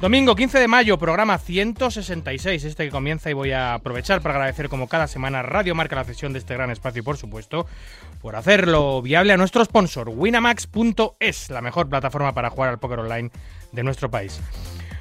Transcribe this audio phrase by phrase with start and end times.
[0.00, 4.70] Domingo 15 de mayo, programa 166, este que comienza y voy a aprovechar para agradecer
[4.70, 7.66] como cada semana Radio Marca la cesión de este gran espacio y por supuesto
[8.22, 13.30] por hacerlo viable a nuestro sponsor, winamax.es, la mejor plataforma para jugar al póker online
[13.72, 14.40] de nuestro país.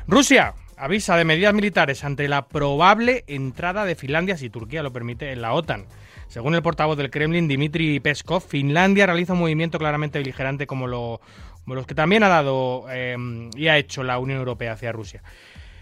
[0.05, 5.31] Rusia avisa de medidas militares ante la probable entrada de Finlandia, si Turquía lo permite,
[5.31, 5.85] en la OTAN.
[6.29, 11.21] Según el portavoz del Kremlin, Dmitry Peskov, Finlandia realiza un movimiento claramente beligerante como lo
[11.65, 15.21] los que también ha dado em, y ha hecho la Unión Europea hacia Rusia.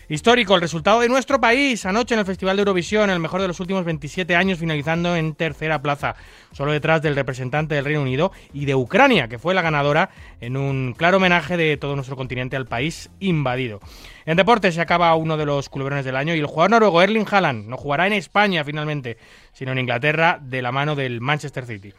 [0.09, 3.47] Histórico, el resultado de nuestro país anoche en el Festival de Eurovisión, el mejor de
[3.49, 6.15] los últimos 27 años, finalizando en tercera plaza,
[6.53, 10.55] solo detrás del representante del Reino Unido y de Ucrania, que fue la ganadora en
[10.55, 13.81] un claro homenaje de todo nuestro continente al país invadido.
[14.25, 17.27] En deporte se acaba uno de los culebrones del año y el jugador noruego Erling
[17.29, 19.17] Haaland no jugará en España finalmente,
[19.51, 21.93] sino en Inglaterra de la mano del Manchester City.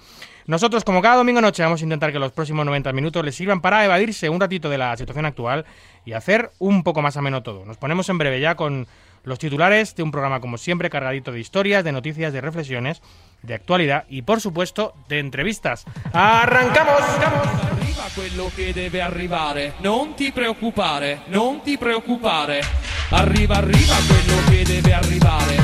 [0.49, 3.61] Nosotros, como cada domingo noche, vamos a intentar que los próximos 90 minutos les sirvan
[3.61, 5.67] para evadirse un ratito de la situación actual
[6.07, 7.67] y hacer un poco más ameno todo.
[7.67, 8.87] Nos ponemos en breve ya con
[9.25, 13.03] los titulares de un programa, como siempre, cargadito de historias, de noticias, de reflexiones,
[13.43, 15.85] de actualidad y, por supuesto, de entrevistas.
[16.15, 17.03] ¡Arrancamos!
[17.03, 22.62] Arriva quello che deve arrivare, non ti preoccupare, non ti preoccupare.
[23.11, 25.56] Arriva, arriva quello debe arrivare,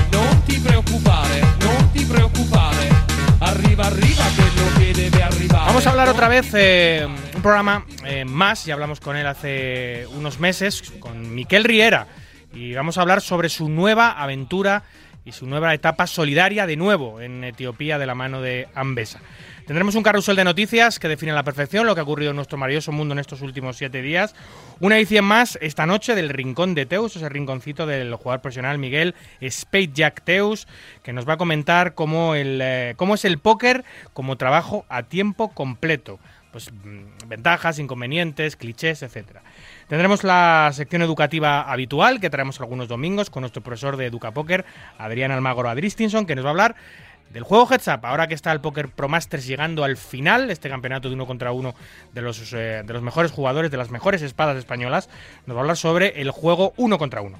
[0.44, 1.40] ti preoccupare,
[1.92, 3.03] ti preoccupare.
[3.40, 4.24] Arriba, arriba,
[4.78, 5.66] que debe arribar.
[5.66, 10.06] Vamos a hablar otra vez eh, un programa eh, más, ya hablamos con él hace
[10.14, 12.06] unos meses, con Miquel Riera,
[12.52, 14.84] y vamos a hablar sobre su nueva aventura
[15.24, 19.20] y su nueva etapa solidaria de nuevo en Etiopía de la mano de Ambesa.
[19.66, 22.36] Tendremos un carrusel de noticias que define a la perfección lo que ha ocurrido en
[22.36, 24.34] nuestro maravilloso mundo en estos últimos siete días.
[24.80, 29.14] Una edición más esta noche del Rincón de Teus, ese rinconcito del jugador profesional Miguel
[29.42, 30.68] Spade Jack Teus,
[31.02, 35.04] que nos va a comentar cómo, el, eh, cómo es el póker como trabajo a
[35.04, 36.18] tiempo completo.
[36.52, 39.42] Pues mm, ventajas, inconvenientes, clichés, etcétera.
[39.88, 44.66] Tendremos la sección educativa habitual que traemos algunos domingos con nuestro profesor de Educa Póker,
[44.98, 46.76] Adrián Almagro Adristinson, que nos va a hablar
[47.34, 50.68] del juego Heads Up, ahora que está el Poker Pro Masters llegando al final, este
[50.68, 51.74] campeonato de uno contra uno
[52.12, 55.10] de los, eh, de los mejores jugadores, de las mejores espadas españolas,
[55.44, 57.36] nos va a hablar sobre el juego uno contra uno.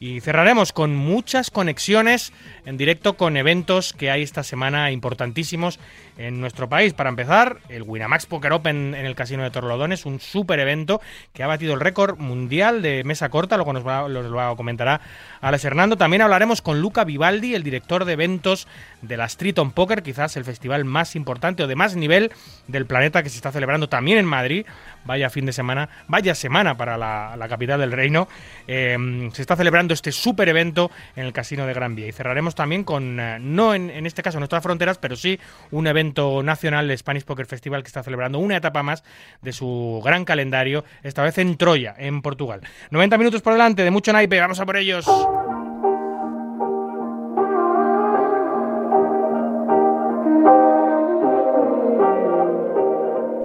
[0.00, 2.34] Y cerraremos con muchas conexiones
[2.66, 5.80] en directo con eventos que hay esta semana importantísimos
[6.18, 6.92] en nuestro país.
[6.92, 11.00] Para empezar, el Winamax Poker Open en el Casino de Torlodones, un super evento
[11.32, 15.00] que ha batido el récord mundial de mesa corta, luego nos va, lo, comentará
[15.40, 15.96] Alex Hernando.
[15.96, 18.66] También hablaremos con Luca Vivaldi, el director de eventos
[19.00, 22.32] de la Street on Poker, quizás el festival más importante o de más nivel
[22.66, 24.66] del planeta que se está celebrando también en Madrid.
[25.08, 28.28] Vaya fin de semana, vaya semana para la, capital del reino.
[28.66, 32.08] Em, se está celebrando este super evento en el Casino de Gran Vía.
[32.08, 36.42] Y cerraremos también con, eh, no en, este caso nuestras fronteras, pero sí un evento
[36.42, 39.02] nacional, el Spanish Poker Festival, que está celebrando una etapa más
[39.40, 42.60] de su gran calendario, esta vez en Troya, en Portugal.
[42.90, 45.06] 90 minutos por delante de mucho naipe, vamos a por ellos.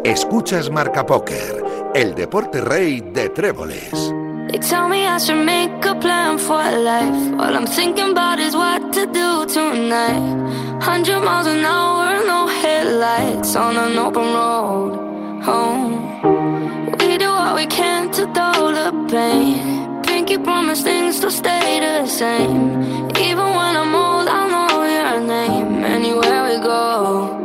[0.03, 1.63] Escuchas Marca Póker,
[1.95, 4.13] el deporte rey de tréboles.
[4.49, 7.39] They tell me I should make a plan for life.
[7.39, 10.81] All I'm thinking about is what to do tonight.
[10.81, 15.43] Hundred miles an hour, no headlights on an open road.
[15.45, 16.97] Home.
[16.99, 20.01] We do what we can to dull the pain.
[20.03, 23.09] Pinky promise things to stay the same.
[23.17, 25.85] Even when I'm old, I'll know your name.
[25.85, 27.42] Anywhere we go.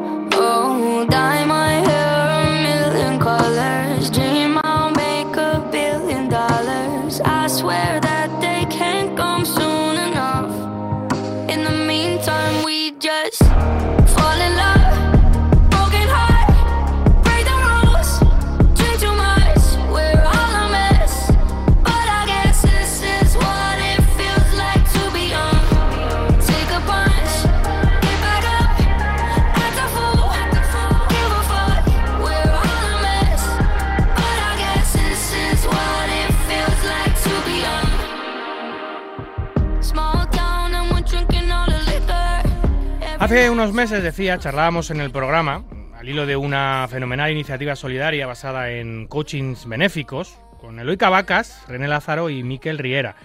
[43.21, 45.65] Hace unos meses, decía, charlábamos en el programa,
[45.99, 51.89] al hilo de una fenomenal iniciativa solidaria basada en coachings benéficos, con Eloy Cavacas, René
[51.89, 53.17] Lázaro y Miquel Riera.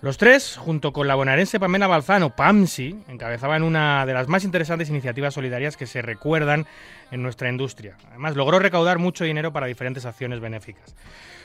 [0.00, 4.90] Los tres, junto con la bonaerense Pamela Balzano, PAMSI, encabezaban una de las más interesantes
[4.90, 6.66] iniciativas solidarias que se recuerdan
[7.12, 7.96] en nuestra industria.
[8.08, 10.96] Además, logró recaudar mucho dinero para diferentes acciones benéficas.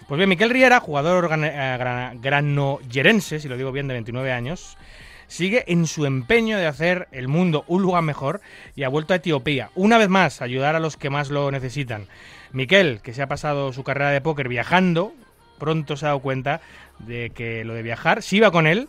[0.07, 4.75] Pues bien, Miquel Riera, jugador eh, granoyerense, si lo digo bien, de 29 años,
[5.27, 8.41] sigue en su empeño de hacer el mundo un lugar mejor
[8.75, 9.71] y ha vuelto a Etiopía.
[9.75, 12.07] Una vez más, ayudar a los que más lo necesitan.
[12.51, 15.13] Miquel, que se ha pasado su carrera de póker viajando,
[15.57, 16.61] pronto se ha dado cuenta
[16.99, 18.87] de que lo de viajar sí iba con él,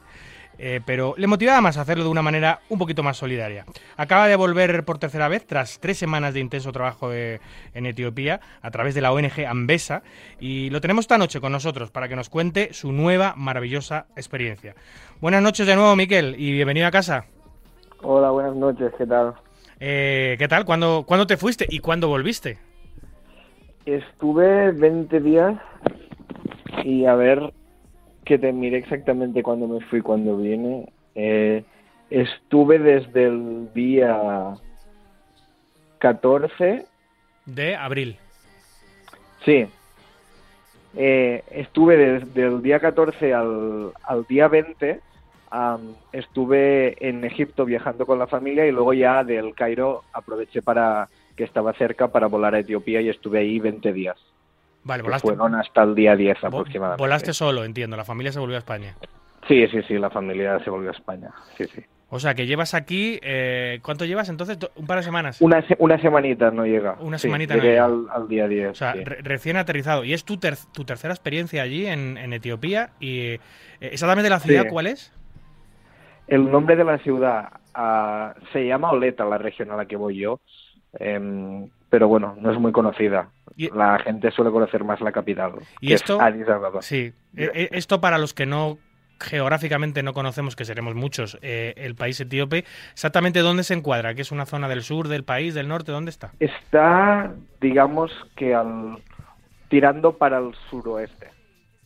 [0.58, 3.64] eh, pero le motivaba más a hacerlo de una manera un poquito más solidaria.
[3.96, 8.70] Acaba de volver por tercera vez tras tres semanas de intenso trabajo en Etiopía a
[8.70, 10.02] través de la ONG Ambesa
[10.40, 14.74] y lo tenemos esta noche con nosotros para que nos cuente su nueva maravillosa experiencia.
[15.20, 17.24] Buenas noches de nuevo, Miquel, y bienvenido a casa.
[18.02, 19.34] Hola, buenas noches, ¿qué tal?
[19.80, 20.64] Eh, ¿Qué tal?
[20.64, 22.58] ¿Cuándo, ¿Cuándo te fuiste y cuándo volviste?
[23.84, 25.54] Estuve 20 días
[26.84, 27.52] y a ver,
[28.26, 30.92] que te mire exactamente cuándo me fui, cuando vine.
[31.14, 31.62] Eh,
[32.10, 34.54] estuve desde el día
[35.98, 36.84] 14
[37.46, 38.18] de abril.
[39.44, 39.66] Sí.
[40.96, 45.00] Eh, estuve desde el día 14 al, al día 20.
[46.12, 51.44] estuve en Egipto viajando con la familia y luego ya del Cairo aproveché para que
[51.44, 54.16] estaba cerca para volar a Etiopía y estuve ahí 20 días.
[54.86, 55.26] Vale, volaste.
[55.26, 57.02] Fueron hasta el día 10 aproximadamente.
[57.02, 57.96] Volaste solo, entiendo.
[57.96, 58.94] La familia se volvió a España.
[59.48, 61.30] Sí, sí, sí, la familia se volvió a España.
[61.58, 61.82] Sí, sí.
[62.08, 64.58] O sea, que llevas aquí, eh, ¿cuánto llevas entonces?
[64.76, 65.40] ¿Un par de semanas?
[65.40, 66.96] Una, una semanita no llega.
[67.00, 67.84] Una semanita no llega.
[67.84, 68.70] Al, al, día 10.
[68.70, 70.04] O sea, recién aterrizado.
[70.04, 72.90] ¿Y es tu, tu tercera experiencia allí en, Etiopía?
[73.00, 73.40] ¿Y eh,
[73.80, 75.12] exactamente la ciudad cuál es?
[76.28, 80.18] El nombre de la ciudad uh, se llama Oleta, la región a la que voy
[80.18, 80.38] yo.
[81.00, 83.30] Eh, pero bueno, no es muy conocida.
[83.56, 85.52] La gente suele conocer más la capital.
[85.80, 86.18] ¿Y esto?
[86.80, 87.12] Sí.
[87.36, 88.78] E, e, esto para los que no
[89.18, 94.22] geográficamente no conocemos, que seremos muchos, eh, el país etíope, exactamente dónde se encuadra, que
[94.22, 96.32] es una zona del sur del país, del norte, ¿dónde está?
[96.38, 98.98] Está, digamos que al
[99.68, 101.30] tirando para el suroeste.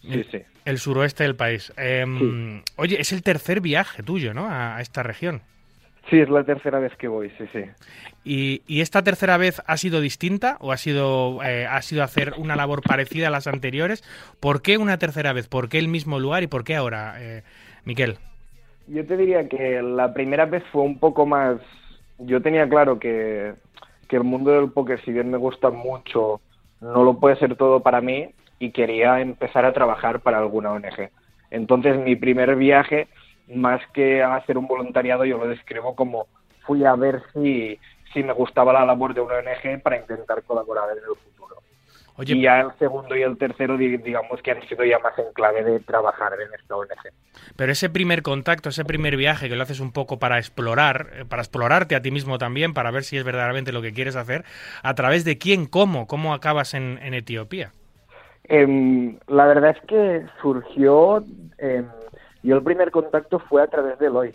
[0.02, 0.42] Sí, el, sí.
[0.64, 1.72] El suroeste del país.
[1.76, 4.48] Em, oye, es el tercer viaje tuyo, ¿no?
[4.50, 5.42] a esta región.
[6.10, 7.64] Sí, es la tercera vez que voy, sí, sí.
[8.24, 12.56] ¿Y, esta tercera vez ha sido distinta o ha sido, eh, ha sido hacer una
[12.56, 14.02] labor parecida a las anteriores?
[14.40, 15.46] ¿Por qué una tercera vez?
[15.48, 17.44] ¿Por qué el mismo lugar y por qué ahora, eh,
[17.84, 18.18] Miquel?
[18.88, 21.58] Yo te diría que la primera vez fue un poco más...
[22.18, 23.54] Yo tenía claro que,
[24.08, 26.40] que el mundo del póker, si bien me gusta mucho,
[26.80, 31.08] no lo puede ser todo para mí y quería empezar a trabajar para alguna ONG.
[31.52, 33.06] Entonces mi primer viaje
[33.54, 36.26] más que hacer un voluntariado, yo lo describo como
[36.66, 37.78] fui a ver si,
[38.12, 41.56] si me gustaba la labor de una ONG para intentar colaborar en el futuro.
[42.18, 45.64] y ya el segundo y el tercero, digamos que han sido ya más en clave
[45.64, 47.12] de trabajar en esta ONG.
[47.56, 51.24] Pero ese primer contacto, ese primer viaje que lo haces un poco para explorar, eh,
[51.24, 54.44] para explorarte a ti mismo también, para ver si es verdaderamente lo que quieres hacer,
[54.82, 56.06] ¿a través de quién, cómo?
[56.06, 57.72] ¿Cómo acabas en, Etiopía?
[58.44, 61.24] Em, la verdad es que surgió
[61.58, 61.86] em,
[62.42, 64.34] y el primer contacto fue a través de Eloy,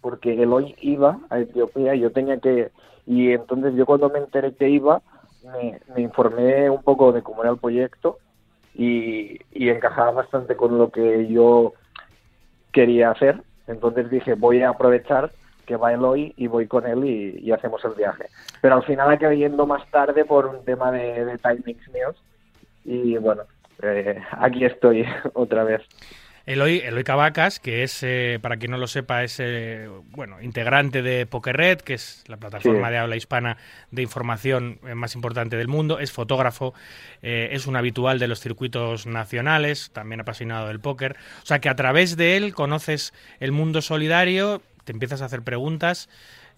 [0.00, 2.70] porque Eloy iba a Etiopía, yo tenía que,
[3.06, 5.02] y entonces yo cuando me enteré que iba,
[5.94, 8.18] me, informé un poco de cómo era el proyecto
[8.74, 11.72] y, encajaba bastante con lo que yo
[12.72, 13.42] quería hacer.
[13.66, 15.32] Entonces dije, voy a aprovechar
[15.66, 18.26] que va Eloy y voy con él y, hacemos el viaje.
[18.60, 22.16] Pero al final acabé yendo más tarde por un tema de, de timings míos
[22.84, 23.42] y bueno,
[23.82, 25.82] eh, aquí estoy otra vez.
[26.44, 31.00] Eloy, Eloy Cavacas, que es, eh, para quien no lo sepa, es eh, bueno, integrante
[31.00, 33.58] de PokerRed, que es la plataforma de habla hispana
[33.92, 36.74] de información eh, más importante del mundo, es fotógrafo,
[37.22, 41.16] es un habitual de los circuitos nacionales, también apasionado del póker.
[41.42, 45.42] O sea que a través de él conoces el mundo solidario, te empiezas a hacer
[45.42, 46.08] preguntas,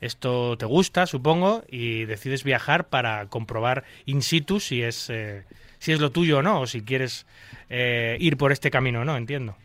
[0.01, 5.13] esto te gusta, supongo, y decides viajar para comprobar in situ si es,
[5.79, 7.27] si es lo tuyo o no, o si quieres
[7.69, 9.57] ir por este camino o no, entiendo.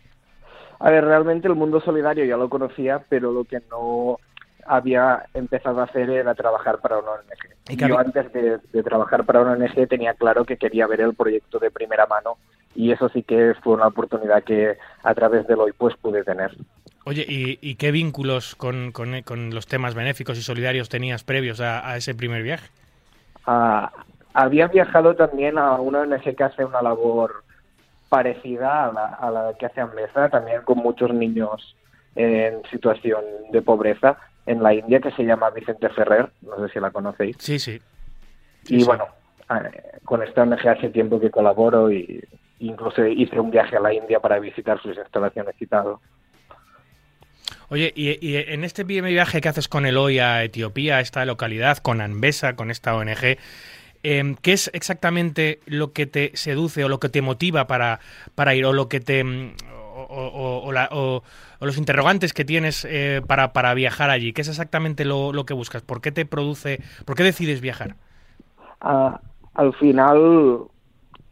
[0.80, 4.18] A ver, realmente el mundo solidario ya lo conocía, pero lo que no
[4.66, 7.78] había empezado a hacer era trabajar para una ONG.
[7.88, 11.72] Yo antes de, trabajar para una ONG tenía claro que quería ver el proyecto de
[11.72, 12.38] primera mano
[12.76, 16.56] y eso sí que fue una oportunidad que a través de hoy pues pude tener.
[17.06, 18.94] Oye, ¿y, qué vínculos con,
[19.52, 22.70] los temas benéficos y solidarios tenías previos a, ese primer viaje?
[23.48, 23.92] Ah,
[24.34, 27.44] había viajado también a una ONG que hace una labor
[28.10, 31.76] parecida a la, que hace Ambesa, también con muchos niños
[32.16, 36.80] en situación de pobreza en la India, que se llama Vicente Ferrer, no sé si
[36.80, 37.38] la conocéis.
[37.40, 37.80] Sí, sí.
[38.68, 39.06] y bueno,
[40.06, 42.24] con esta ONG hace tiempo que colaboro y
[42.60, 45.96] incluso hice un viaje a la India para visitar sus instalaciones y tal.
[47.70, 52.02] Oye, y, en este viaje que haces con Eloy a Etiopía, a esta localidad, con
[52.02, 53.38] Anbesa, con esta ONG,
[54.04, 58.00] em, ¿qué es exactamente lo que te seduce o lo que te motiva para,
[58.36, 59.24] para ir o lo que te...
[59.24, 59.54] Mm,
[60.12, 61.24] o,
[61.62, 64.32] los interrogantes que tienes eh, para, para, viajar allí?
[64.32, 65.82] ¿Qué es exactamente lo, lo, que buscas?
[65.82, 67.96] ¿Por qué te produce, por qué decides viajar?
[68.80, 69.20] Ah,
[69.56, 70.62] al final,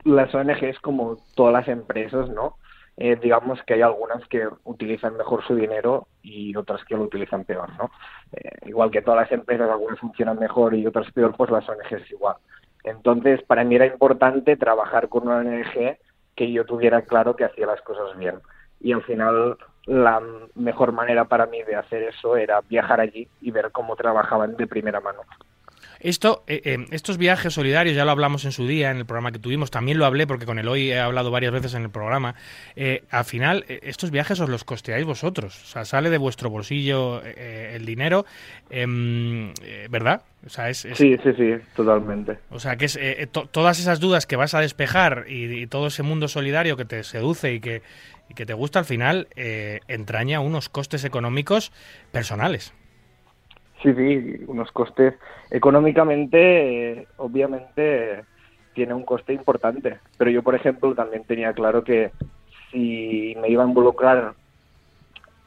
[0.03, 2.57] las ONGs, como todas las empresas, ¿no?
[2.99, 7.45] Eh, digamos que hay algunas que utilizan mejor su dinero y otras que lo utilizan
[7.45, 7.91] peor, ¿no?
[8.33, 12.11] Eh, igual que todas las empresas, algunas funcionan mejor y otras peor, pues las ONGs
[12.11, 12.37] igual.
[12.83, 15.97] Entonces, para mí era importante trabajar con una ONG
[16.35, 18.39] que yo tuviera claro que hacía las cosas bien.
[18.79, 20.21] Y al final, la
[20.55, 24.67] mejor manera para mí de hacer eso era viajar allí y ver cómo trabajaban de
[24.67, 25.21] primera mano.
[25.99, 29.31] Esto, eh, eh, estos viajes solidarios, ya lo hablamos en su día, en el programa
[29.31, 31.89] que tuvimos, también lo hablé porque con el hoy he hablado varias veces en el
[31.89, 32.35] programa.
[32.75, 37.21] Eh, al final, estos viajes os los costeáis vosotros, o sea, sale de vuestro bolsillo
[37.23, 38.25] el dinero,
[38.69, 39.53] em,
[39.89, 40.21] ¿verdad?
[40.45, 42.37] O sea, es, Sí, sí, sí, totalmente.
[42.49, 42.99] O sea, que es
[43.51, 47.53] todas esas dudas que vas a despejar y, todo ese mundo solidario que te seduce
[47.53, 47.81] y que,
[48.29, 51.71] y que te gusta, al final entraña unos costes económicos
[52.11, 52.73] personales.
[53.81, 55.13] Sí, sí, unos costes.
[55.51, 58.23] Económicamente, eh, obviamente,
[58.73, 59.99] tiene un coste importante.
[60.17, 62.11] Pero yo, por ejemplo, también tenía claro que
[62.71, 64.33] si me iba a involucrar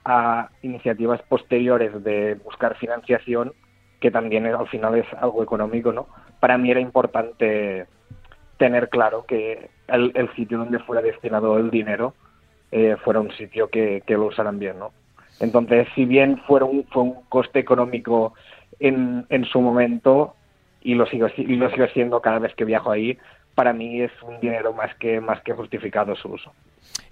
[0.04, 3.52] a iniciativas posteriores de buscar financiación,
[4.00, 6.06] que también al final es algo económico, ¿no?
[6.38, 7.86] Para mí era importante
[8.56, 12.14] tener claro que el, sitio donde fuera destinado el dinero
[12.70, 14.92] eh, fuera un sitio que lo usaran bien, ¿no?
[15.40, 18.34] Entonces, si bien fue un, fue un coste económico
[18.78, 20.34] en, en su momento
[20.82, 23.18] y lo sigo y lo sigo siendo cada vez que viajo ahí,
[23.54, 26.52] para mí es un dinero más que más que justificado su uso.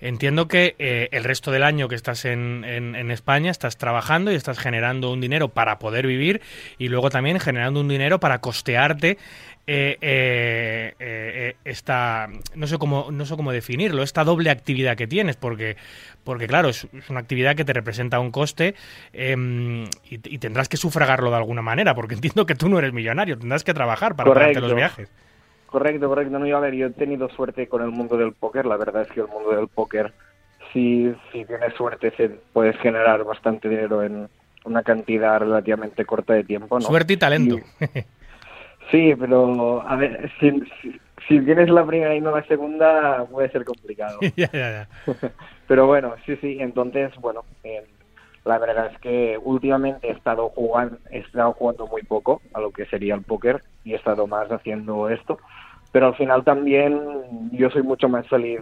[0.01, 4.35] Entiendo que eh, el resto del año que estás en, en, España estás trabajando y
[4.35, 6.41] estás generando un dinero para poder vivir
[6.79, 9.19] y luego también generando un dinero para costearte
[9.67, 15.37] eh, eh, esta no sé cómo no sé cómo definirlo esta doble actividad que tienes
[15.37, 15.77] porque
[16.25, 18.75] porque claro es, una actividad que te representa un coste
[19.13, 23.39] em, y, tendrás que sufragarlo de alguna manera porque entiendo que tú no eres millonario
[23.39, 25.11] tendrás que trabajar para pagarte los viajes
[25.69, 26.39] Correcto, correcto.
[26.39, 28.65] No, a ver, yo he tenido suerte con el mundo del póker.
[28.65, 30.13] La verdad es que el mundo del póker,
[30.73, 34.29] si, si tienes suerte, se puedes generar bastante dinero en
[34.65, 36.79] una cantidad relativamente corta de tiempo.
[36.79, 36.87] ¿no?
[36.87, 37.59] Suerte y talento.
[38.91, 40.51] sí, pero a ver, si,
[41.29, 44.19] si, tienes la primera y no la segunda, puede ser complicado.
[45.69, 46.57] pero bueno, sí, sí.
[46.61, 47.45] Entonces, bueno,
[48.45, 52.71] la verdad es que últimamente he estado jugando, he estado jugando muy poco a lo
[52.71, 55.39] que sería el póker y he estado más haciendo esto
[55.93, 58.61] pero al final también yo soy mucho más feliz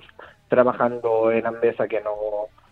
[0.48, 2.10] trabajando en Ambesa que no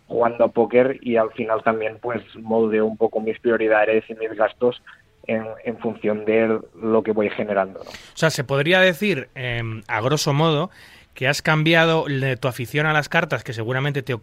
[0.06, 4.32] jugando a póker y al final también pues moldeo un poco mis prioridades y mis
[4.34, 4.82] gastos
[5.26, 7.80] en, en función de lo que voy generando.
[7.80, 10.70] O sea, se podría decir, em, a grosso modo,
[11.14, 12.06] que has cambiado
[12.40, 14.16] tu afición a las cartas, que seguramente te,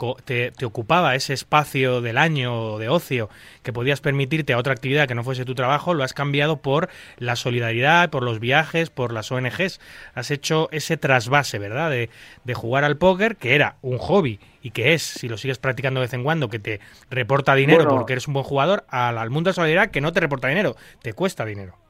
[0.52, 3.30] te, ocupaba ese espacio del año de ocio
[3.64, 6.90] que podías permitirte a otra actividad que no fuese tu trabajo, lo has cambiado por
[7.18, 9.80] la solidaridad, por los viajes, por las ONGs.
[10.14, 11.90] Has hecho ese trasvase, ¿verdad?
[11.90, 12.10] De,
[12.44, 16.02] de jugar al póker, que era un hobby y que es, si lo sigues practicando
[16.02, 19.30] de vez en cuando, que te reporta dinero porque eres un buen jugador, al, al
[19.30, 21.81] mundo de solidaridad que no te reporta dinero, te cuesta dinero.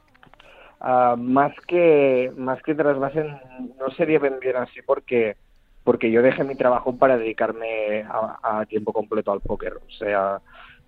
[0.84, 3.40] Ah, más que más que trasvasen
[3.80, 5.36] no sería bien así porque
[5.84, 10.42] porque yo dejé mi trabajo para dedicarme a, tiempo completo al póker o sea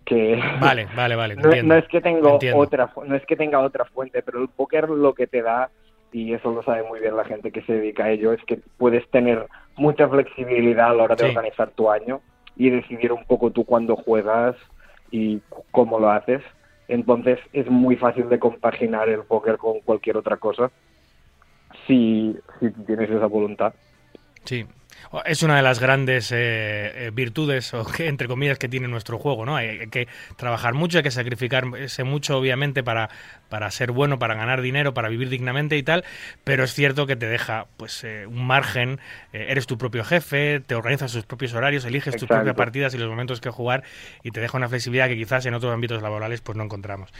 [0.03, 4.23] que vale vale vale no, es que tengo otra no es que tenga otra fuente
[4.23, 5.69] pero el póker lo que te da
[6.11, 8.61] y eso lo sabe muy bien la gente que se dedica a ello es que
[8.79, 9.45] puedes tener
[9.75, 12.19] mucha flexibilidad a la hora de organizar tu año
[12.55, 14.55] y decidir un poco tú cuándo juegas
[15.11, 16.41] y cómo lo haces
[16.87, 20.71] entonces es muy fácil de compaginar el póker con cualquier otra cosa
[21.87, 23.73] si, si tienes esa voluntad.
[24.43, 24.65] Sí,
[25.25, 26.35] es una de las grandes eh,
[27.07, 29.55] eh, virtudes, o que, entre comillas, que tiene nuestro juego, ¿no?
[29.55, 30.07] Hay, que
[30.37, 33.09] trabajar mucho, hay que sacrificarse mucho, obviamente, para,
[33.49, 36.03] para ser bueno, para ganar dinero, para vivir dignamente y tal,
[36.43, 38.99] pero es cierto que te deja, pues, eh, un margen,
[39.31, 43.09] eres tu propio jefe, te organizas tus propios horarios, eliges tus propias partidas y los
[43.09, 43.83] momentos que jugar
[44.23, 47.11] y te deja una flexibilidad que quizás en otros ámbitos laborales, pues, no encontramos.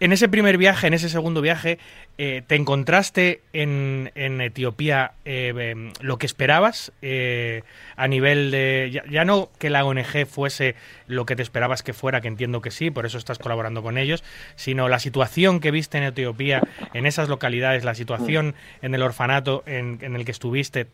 [0.00, 1.78] En ese primer viaje, en ese segundo viaje,
[2.18, 7.62] eh, ¿te encontraste en, en Etiopía eh, em, lo que esperabas eh,
[7.96, 9.02] a nivel de...
[9.08, 10.74] Ya, no que la ONG fuese
[11.06, 13.96] lo que te esperabas que fuera, que entiendo que sí, por eso estás colaborando con
[13.96, 14.24] ellos,
[14.56, 19.62] sino la situación que viste en Etiopía, en esas localidades, la situación en el orfanato
[19.66, 20.88] en, en el que estuviste,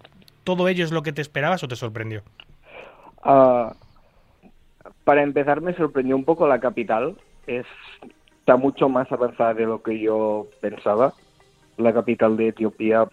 [0.44, 2.22] ¿todo ello es lo que te esperabas o te sorprendió?
[3.22, 3.74] Ah,
[5.04, 7.16] para empezar me sorprendió un poco la capital.
[7.46, 7.66] Es,
[8.50, 11.14] está mucho más avanzada de lo que yo pensaba.
[11.76, 13.06] La capital de Etiopía,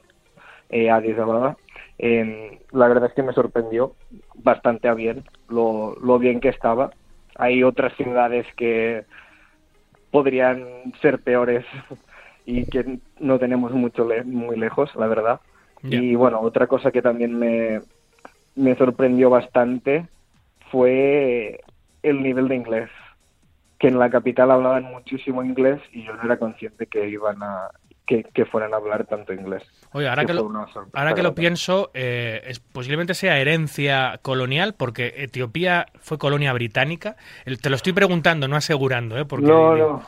[0.69, 1.57] eh, Addis Ababa.
[1.99, 3.93] Eh, la verdad es que me sorprendió
[4.33, 6.89] bastante a bien lo, lo bien que estaba.
[7.35, 9.05] Hay otras ciudades que
[10.09, 11.65] podrían ser peores
[12.45, 15.41] y que no tenemos mucho le- muy lejos, la verdad.
[15.83, 17.81] Y bueno, otra cosa que también me,
[18.55, 20.07] me sorprendió bastante
[20.71, 21.59] fue
[22.01, 22.89] el nivel de inglés.
[23.79, 27.69] Que en la capital hablaban muchísimo inglés y yo no era consciente que iban a
[28.07, 29.63] que, que fueran a hablar tanto inglés.
[29.91, 30.49] Oye, ahora Que que lo,
[30.93, 37.17] ahora que lo pienso, eh, es, posiblemente sea herencia colonial, porque Etiopía fue colonia británica.
[37.45, 39.25] El- te lo estoy preguntando, no asegurando, ¿eh?
[39.25, 40.01] Porque, No, no.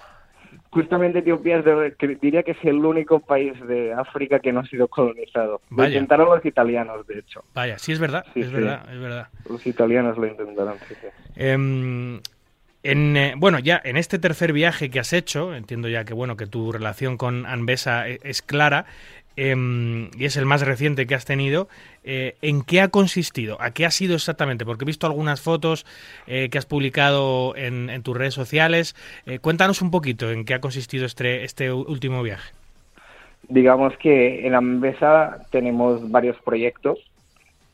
[0.71, 4.65] Justamente Etiopía es de- diría que es el único país de África que no ha
[4.65, 5.61] sido colonizado.
[5.69, 7.43] Lo intentaron los italianos, de hecho.
[7.53, 8.53] Vaya, sí es verdad, Sí, es sí.
[8.53, 9.27] verdad, es verdad.
[9.49, 11.07] Los italianos lo intentaron, sí, sí.
[12.81, 16.37] En, eh, bueno, ya en este tercer viaje que has hecho, entiendo ya que bueno
[16.37, 18.85] que tu relación con Anbesa e- es clara
[19.35, 21.67] em, y es el más reciente que has tenido.
[22.05, 23.57] eh, ¿En qué ha consistido?
[23.61, 24.65] ¿A qué ha sido exactamente?
[24.65, 25.85] Porque he visto algunas fotos
[26.27, 28.95] eh, que has publicado en, tus redes sociales.
[29.41, 32.51] Cuéntanos un poquito en qué ha consistido este, este último viaje.
[33.49, 36.99] Digamos que en Ambesa tenemos varios proyectos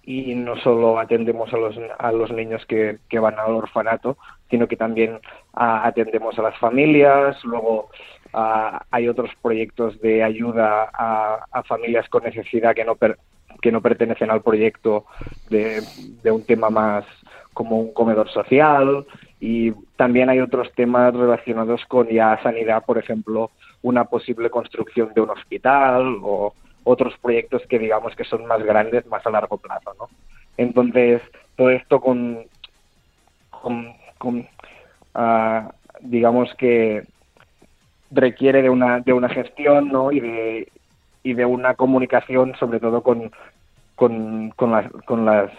[0.04, 4.18] y no solo atendemos a los, a los niños que van al orfanato,
[4.50, 5.20] sino que también
[5.54, 7.90] ah, atendemos a las familias, luego
[8.34, 13.18] ah, hay otros proyectos de ayuda a, familias con necesidad que no, per-
[13.62, 15.06] que no pertenecen al proyecto
[15.50, 15.82] de,
[16.32, 17.06] un tema más
[17.54, 19.06] como un comedor social
[19.40, 25.22] y también hay otros temas relacionados con ya sanidad, por ejemplo, una posible construcción de
[25.22, 26.54] un hospital o
[26.84, 30.10] otros proyectos que digamos que son más grandes, más a largo plazo, ¿no?
[30.58, 31.22] Entonces,
[31.56, 32.46] todo esto con,
[35.14, 37.04] ah, digamos que
[38.12, 40.12] requiere de una, de una gestión, ¿no?
[40.12, 40.68] Y de,
[41.24, 43.32] y de una comunicación, sobre todo con,
[43.96, 45.52] con, con, las, con, las,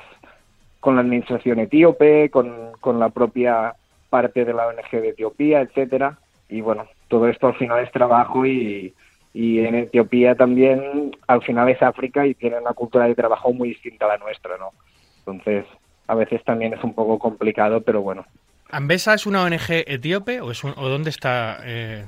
[0.80, 3.74] con la administración etíope, con, con la propia
[4.10, 6.18] parte de la ONG de Etiopía, etcétera.
[6.48, 8.94] Y bueno, todo esto al final es trabajo y,
[9.34, 13.70] y en Etiopía también al final es África y tiene una cultura de trabajo muy
[13.70, 14.70] distinta a la nuestra, ¿no?
[15.18, 15.66] Entonces,
[16.06, 18.24] a veces también es un poco complicado, pero bueno.
[18.70, 21.58] ¿Ambesa es una ONG etíope o, es un- o dónde está?
[21.64, 22.04] eh,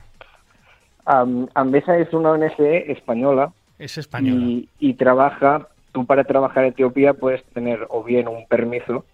[1.04, 4.36] Am- Ambesa es una ONG española es española.
[4.44, 9.04] y, y trabaja, tú para trabajar en Etiopía puedes tener o bien un permiso,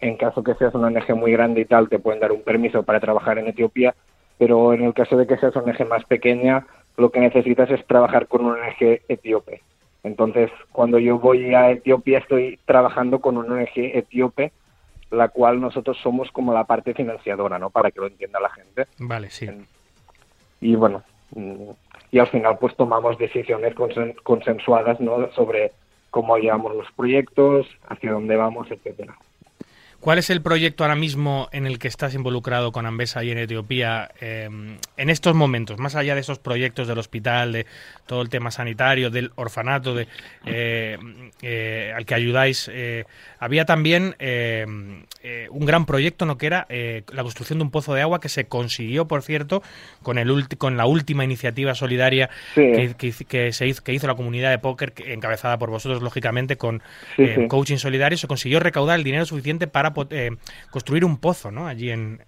[0.00, 2.82] en caso que seas una ONG muy grande y tal, te pueden dar un permiso
[2.82, 3.94] para trabajar en Etiopía,
[4.38, 6.66] pero en el caso de que seas una ONG más pequeña,
[6.98, 9.62] lo que necesitas es trabajar con una ONG etíope.
[10.02, 14.52] Entonces, cuando yo voy a Etiopía, estoy trabajando con una ONG etíope,
[15.14, 17.70] la cual nosotros somos como la parte financiadora, ¿no?
[17.70, 19.48] Para que lo entienda la gente Vale, sí.
[20.60, 21.02] y bueno
[21.34, 21.70] mm,
[22.10, 25.72] y al final pues tomamos decisiones consen- consensuadas no sobre
[26.10, 29.16] cómo llevamos los proyectos hacia dónde vamos etcétera
[30.04, 33.38] ¿Cuál es el proyecto ahora mismo en el que estás involucrado con Ambesa y en
[33.38, 34.50] Etiopía eh,
[34.98, 35.78] en estos momentos?
[35.78, 37.64] Más allá de esos proyectos del hospital, de
[38.04, 40.06] todo el tema sanitario, del orfanato, de,
[40.44, 40.98] eh,
[41.40, 43.06] eh, al que ayudáis, eh,
[43.38, 44.66] había también eh,
[45.50, 46.36] un gran proyecto, ¿no?
[46.36, 49.62] Que era la construcción de un pozo de agua que se consiguió, por cierto,
[50.02, 52.60] con, el ulti- con la última iniciativa solidaria Sí.
[52.72, 56.02] que, que hizo- que se hizo, que hizo la comunidad de póker, encabezada por vosotros,
[56.02, 56.82] lógicamente, con
[57.16, 57.48] Sí, sí.
[57.48, 60.30] coaching solidario, se consiguió recaudar el dinero suficiente para eh,
[60.70, 61.66] construir un pozo, ¿no?
[61.66, 62.20] Allí en...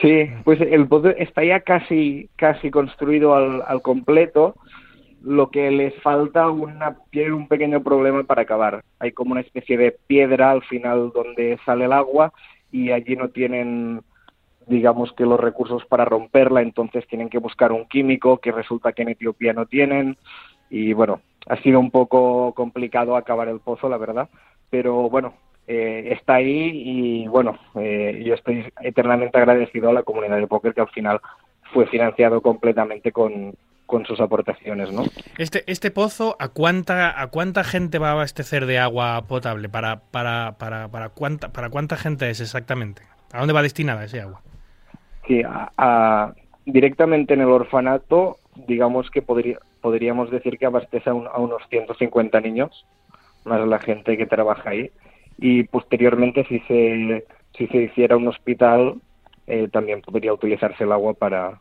[0.00, 4.56] sí pues el pozo está ya casi casi construido al, al completo.
[5.20, 6.96] Lo que les falta una
[7.32, 8.84] un pequeño problema para acabar.
[9.00, 12.32] Hay como una especie de piedra al final donde sale el agua
[12.70, 14.02] y allí no tienen
[14.68, 19.02] digamos que los recursos para romperla, entonces tienen que buscar un químico que resulta que
[19.02, 20.16] en Etiopía no tienen.
[20.70, 24.28] Y bueno, ha sido un poco complicado acabar el pozo, la verdad,
[24.70, 25.34] pero bueno,
[25.68, 30.74] eh, está ahí y bueno, eh, yo estoy eternamente agradecido a la comunidad de póker
[30.74, 31.20] que al final
[31.72, 33.54] fue financiado completamente con,
[33.86, 35.02] con sus aportaciones, ¿no?
[35.36, 39.68] Este, este pozo, ¿a cuánta, ¿a cuánta gente va a abastecer de agua potable?
[39.68, 43.02] ¿Para, para, para, para, cuánta, ¿Para cuánta gente es exactamente?
[43.32, 44.40] ¿A dónde va destinada ese agua?
[45.26, 46.32] Sí, a- a-
[46.64, 51.62] directamente en el orfanato, digamos que podría, podríamos decir que abastece a, un- a unos
[51.68, 52.86] 150 niños,
[53.44, 54.90] más la gente que trabaja ahí.
[55.38, 57.24] Y posteriormente, si se,
[57.56, 59.00] si se hiciera un hospital,
[59.46, 61.60] eh, también podría utilizarse el agua para,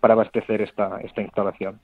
[0.00, 1.78] para abastecer esta, esta instalación.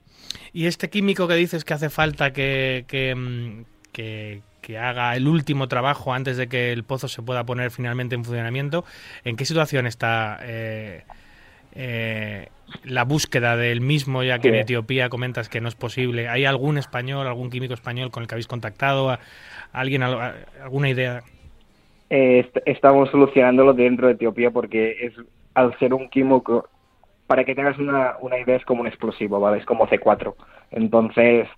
[0.52, 5.28] Y este químico que dices que hace falta que, que, mm, que, que haga el
[5.28, 8.84] último trabajo antes de que el pozo se pueda poner finalmente en funcionamiento.
[9.22, 11.02] ¿En qué situación está eh,
[11.74, 12.48] eh,
[12.84, 16.28] la búsqueda del mismo, ya que en Etiopía comentas que no es posible?
[16.28, 19.18] ¿Hay algún español, algún químico español con el que habéis contactado?
[19.72, 21.22] ¿Alguien, alguna idea?
[22.10, 25.14] Eh, estamos solucionándolo dentro de Etiopía porque es
[25.54, 26.68] al ser un químico,
[27.26, 29.58] para que tengas una, una idea, es como un explosivo, ¿vale?
[29.58, 30.34] Es como C4.
[30.72, 31.48] Entonces,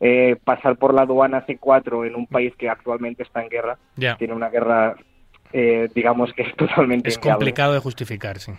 [0.00, 3.78] eh, pasar por la aduana C4 en un país que actualmente está en guerra,
[4.18, 4.94] tiene una guerra,
[5.52, 7.08] eh, digamos que es totalmente...
[7.08, 8.52] Es complicado de justificar, sí.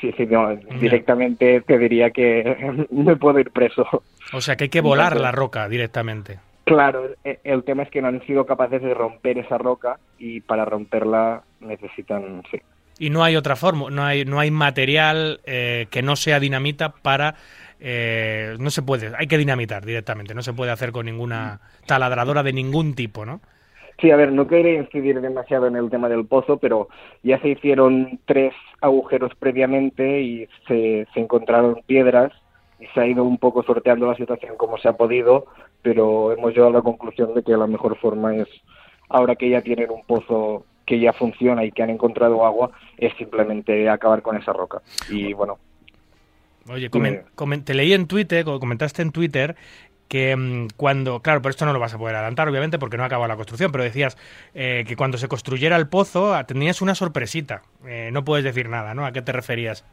[0.00, 0.26] Sí, sí,
[0.80, 3.86] directamente te diría que me puedo ir preso.
[4.32, 6.38] O sea que hay que volar la roca directamente.
[6.70, 10.40] Claro, e, el tema es que no han sido capaces de romper esa roca y
[10.40, 12.60] para romperla necesitan, sí.
[13.00, 16.92] Y no hay otra forma, no hay, no hay material eh, que no sea dinamita
[16.92, 17.34] para
[17.80, 22.44] eh, no se puede, hay que dinamitar directamente, no se puede hacer con ninguna taladradora
[22.44, 23.40] de ningún tipo, ¿no?
[24.00, 26.88] Sí, a ver, no quería incidir demasiado en el tema del pozo, pero
[27.24, 32.32] ya se hicieron tres agujeros previamente y se, encontraron piedras
[32.78, 35.46] y se ha ido un poco sorteando la situación como se ha podido,
[35.82, 38.48] pero hemos llegado a la conclusión de que la mejor forma es,
[39.08, 43.14] ahora que ya tienen un pozo que ya funciona y que han encontrado agua, es
[43.16, 44.82] simplemente acabar con esa roca.
[45.08, 45.58] Y bueno,
[46.68, 49.56] Oye, te leí en Twitter, comentaste en Twitter
[50.08, 53.04] que mm, cuando, claro, por esto no lo vas a poder adelantar, obviamente, porque no
[53.04, 54.18] ha acabado la construcción, pero decías
[54.54, 57.62] eh, que cuando se construyera el pozo ah, tenías una sorpresita.
[57.86, 59.06] Eh, no puedes decir nada, ¿no?
[59.06, 59.86] ¿A qué te referías?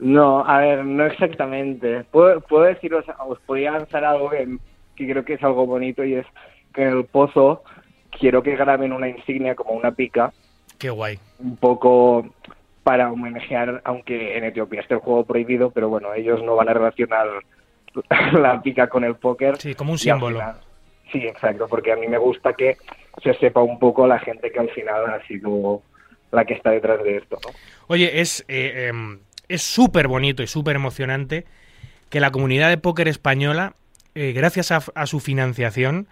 [0.00, 2.04] No, a ver, no exactamente.
[2.10, 4.58] Puedo, puedo deciros, os podría lanzar algo que,
[4.94, 6.26] que, creo que es algo bonito y es
[6.72, 7.62] que en el pozo
[8.10, 10.32] quiero que graben una insignia como una pica.
[10.78, 11.18] Qué guay.
[11.38, 12.26] Un poco
[12.82, 16.74] para homenajear, aunque en Etiopía esté el juego prohibido, pero bueno, ellos no van a
[16.74, 17.26] relacionar
[18.32, 19.56] la pica con el póker.
[19.56, 20.40] Sí, como un símbolo.
[21.10, 22.76] sí, exacto, porque a mí me gusta que
[23.22, 25.82] se sepa un poco la gente que al final ha sido
[26.30, 27.38] la que está detrás de esto.
[27.44, 27.52] ¿no?
[27.86, 28.90] Oye, es eh,
[29.48, 31.44] es súper bonito y súper emocionante
[32.10, 33.74] que la comunidad de póker española,
[34.14, 36.08] eh, gracias a su financiación,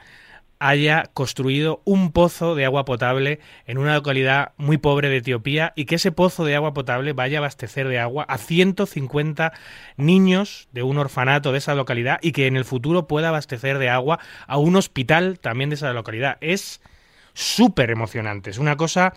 [0.62, 5.87] haya construido un pozo de agua potable en una localidad muy pobre de Etiopía y
[5.87, 9.53] que ese pozo de agua potable vaya a abastecer de agua a 150
[9.97, 13.88] niños de un orfanato de esa localidad y que en el futuro pueda abastecer de
[13.88, 16.38] agua a un hospital también de esa localidad.
[16.41, 16.81] Es
[17.35, 19.15] súper emocionante, es una cosa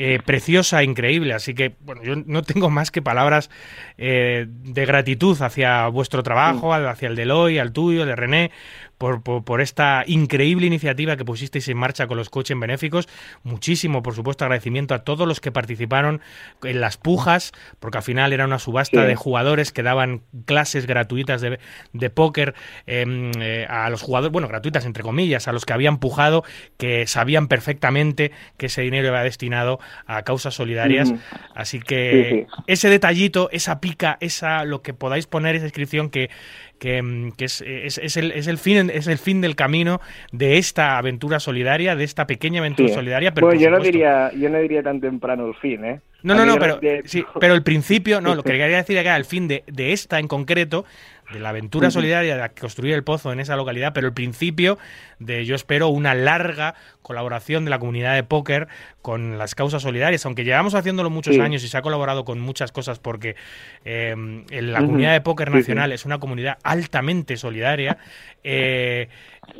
[0.00, 1.34] eh, preciosa, increíble.
[1.34, 3.50] Así que, bueno, yo no tengo más que palabras
[3.96, 8.50] eh, de gratitud hacia vuestro trabajo, hacia el de Eloy, al tuyo, el de René,
[8.98, 13.08] por, por, esta increíble iniciativa que pusisteis en marcha con los coches benéficos.
[13.44, 16.20] Muchísimo, por supuesto, agradecimiento a todos los que participaron
[16.64, 21.40] en las pujas, porque al final era una subasta de jugadores que daban clases gratuitas
[21.40, 21.58] de,
[21.92, 22.54] de póker
[22.86, 26.44] em, eh, a los jugadores, bueno, gratuitas entre comillas, a los que habían pujado,
[26.76, 31.14] que sabían perfectamente que ese dinero iba destinado a causas solidarias.
[31.54, 36.30] Así que ese detallito, esa pica, esa lo que podáis poner, esa inscripción que
[36.78, 40.00] que, mm, es, es, el, es, el, fin, es el fin del camino
[40.32, 43.32] de esta aventura solidaria, de esta pequeña aventura solidaria.
[43.32, 46.00] Pero yo no, diría, yo no diría tan temprano el fin, ¿eh?
[46.22, 49.24] No, no, no, pero, sí, pero el principio, no, lo que quería decir acá, el
[49.24, 50.84] fin de, de esta en concreto,
[51.32, 54.78] de la aventura solidaria de construir el pozo en esa localidad, pero el principio
[55.18, 58.68] de, yo espero, una larga colaboración de la comunidad de póker
[59.02, 62.72] con las causas solidarias, aunque llevamos haciéndolo muchos años y se ha colaborado con muchas
[62.72, 63.36] cosas porque
[63.84, 64.14] eh,
[64.50, 67.98] la comunidad de póker nacional es una comunidad altamente solidaria.
[68.44, 69.08] Eh,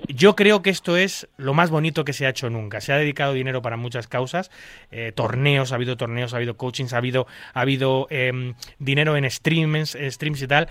[0.08, 2.80] yo creo que esto es lo más bonito que se ha hecho nunca.
[2.80, 4.50] Se ha dedicado dinero para muchas causas,
[4.90, 9.30] eh, torneos, ha habido torneos, ha habido coachings, ha habido, ha habido em, dinero en
[9.30, 10.68] streams, streams y tal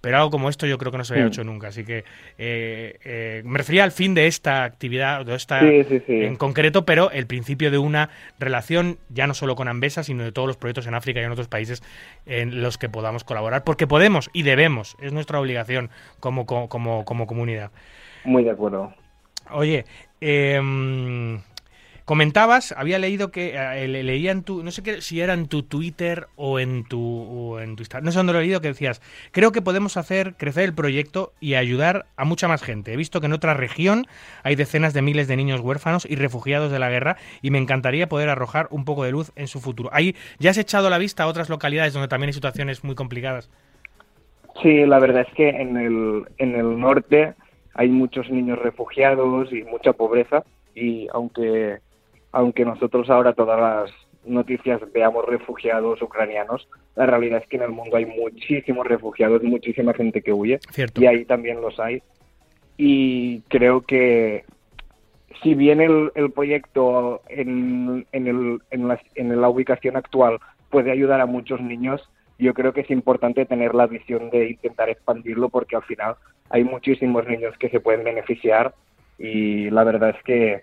[0.00, 1.28] pero algo como esto yo creo que no se había mm.
[1.28, 1.68] hecho nunca.
[1.68, 2.04] Así que
[2.38, 7.26] eh, eh, me refería al fin de esta actividad, de esta en concreto, pero el
[7.26, 10.94] principio de una relación ya no solo con Ambesa, sino de todos los proyectos en
[10.94, 11.82] África y en otros países
[12.26, 17.26] en los que podamos colaborar, porque podemos y debemos, es nuestra obligación como, como, como
[17.26, 17.70] comunidad.
[18.24, 18.92] Muy de acuerdo.
[19.50, 19.86] Oye,
[20.20, 20.60] eh,
[22.08, 25.62] Comentabas, había leído que eh, leía en tu, no sé qué, si era en tu
[25.62, 29.02] Twitter o en tu, en tu Instagram, no sé dónde lo he leído, que decías,
[29.30, 32.94] creo que podemos hacer crecer el proyecto y ayudar a mucha más gente.
[32.94, 34.06] He visto que en otra región
[34.42, 38.08] hay decenas de miles de niños huérfanos y refugiados de la guerra y me encantaría
[38.08, 39.90] poder arrojar un poco de luz en su futuro.
[39.92, 43.50] Ahí ya has echado la vista a otras localidades donde también hay situaciones muy complicadas.
[44.62, 47.34] Sí, la verdad es que en el, en el norte
[47.74, 50.42] hay muchos niños refugiados y mucha pobreza
[50.74, 51.80] y aunque
[52.32, 53.90] aunque nosotros ahora todas las
[54.24, 59.94] noticias veamos refugiados ucranianos, la realidad es que en el mundo hay muchísimos refugiados, muchísima
[59.94, 60.60] gente que huye,
[60.96, 62.02] y ahí también los hay.
[62.76, 64.44] Y creo que
[65.42, 70.38] si bien el, el proyecto en, en, el, en, la, en la ubicación actual
[70.70, 74.88] puede ayudar a muchos niños, yo creo que es importante tener la visión de intentar
[74.88, 76.16] expandirlo porque al final
[76.50, 78.74] hay muchísimos niños que se pueden beneficiar
[79.18, 80.62] y la verdad es que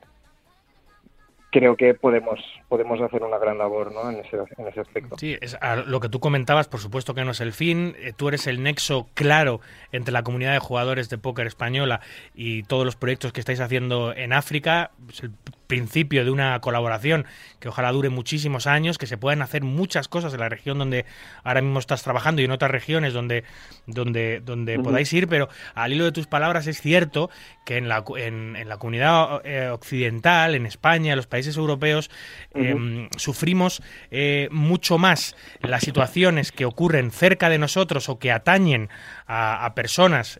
[1.56, 2.38] creo que podemos,
[2.68, 4.12] podemos hacer una gran labor ¿no?
[4.12, 5.15] en, ese, en ese aspecto.
[5.18, 7.96] Sí, es lo que tú comentabas, por supuesto que no es el fin.
[7.98, 9.62] Eh, tú eres el nexo claro
[9.94, 12.02] entre la comunidad de jugadores de póker española
[12.34, 14.91] y todos los proyectos que estáis haciendo en África.
[15.10, 15.32] Es el
[15.65, 17.25] principio de una colaboración
[17.60, 21.06] que ojalá dure muchísimos años, que se puedan hacer muchas cosas en la región donde
[21.43, 23.43] ahora mismo estás trabajando y en otras regiones donde,
[23.88, 27.30] donde, donde podáis ir, pero al hilo de tus palabras es cierto
[27.65, 32.12] que en la, en, la comunidad eh, occidental, en España, en los países europeos,
[32.54, 38.89] em, sufrimos eh, mucho más las situaciones que ocurren cerca de nosotros o que atañen
[39.28, 40.38] a, personas.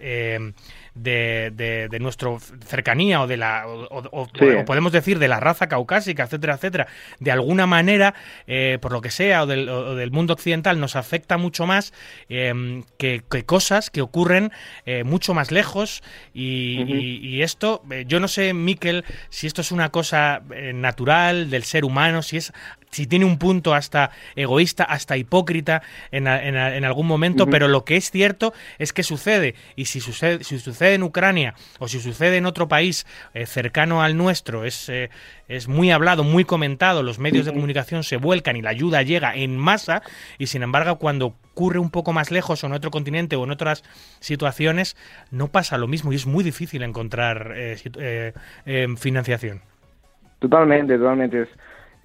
[0.96, 2.30] De, de, nuestra
[2.66, 4.30] cercanía o de la o,
[4.66, 6.88] podemos decir de la raza caucásica, etcétera, etcétera,
[7.20, 8.14] de alguna manera,
[8.48, 11.94] eh, por lo que sea, o del, del, mundo occidental, nos afecta mucho más
[12.30, 14.54] em, que, cosas que ocurren
[14.86, 16.02] eh, mucho más lejos.
[16.34, 21.84] Y, esto, eh, yo no sé, Miquel, si esto es una cosa natural del ser
[21.84, 22.54] humano, si es
[22.96, 25.82] si tiene un punto hasta egoísta, hasta hipócrita
[26.12, 29.56] en, en, algún momento, pero lo que es cierto es que sucede.
[29.76, 34.02] Y si sucede, si sucede en Ucrania o si sucede en otro país eh, cercano
[34.02, 35.10] al nuestro, es, eh,
[35.50, 39.36] es muy hablado, muy comentado, los medios de comunicación se vuelcan y la ayuda llega
[39.36, 40.02] en masa,
[40.38, 43.52] y sin embargo cuando ocurre un poco más lejos o en otro continente o en
[43.52, 43.84] otras
[44.22, 44.96] situaciones,
[45.32, 48.34] no pasa lo mismo y es muy difícil encontrar eh,
[48.96, 49.62] financiación.
[50.40, 51.42] Totalmente, totalmente.
[51.42, 51.50] Es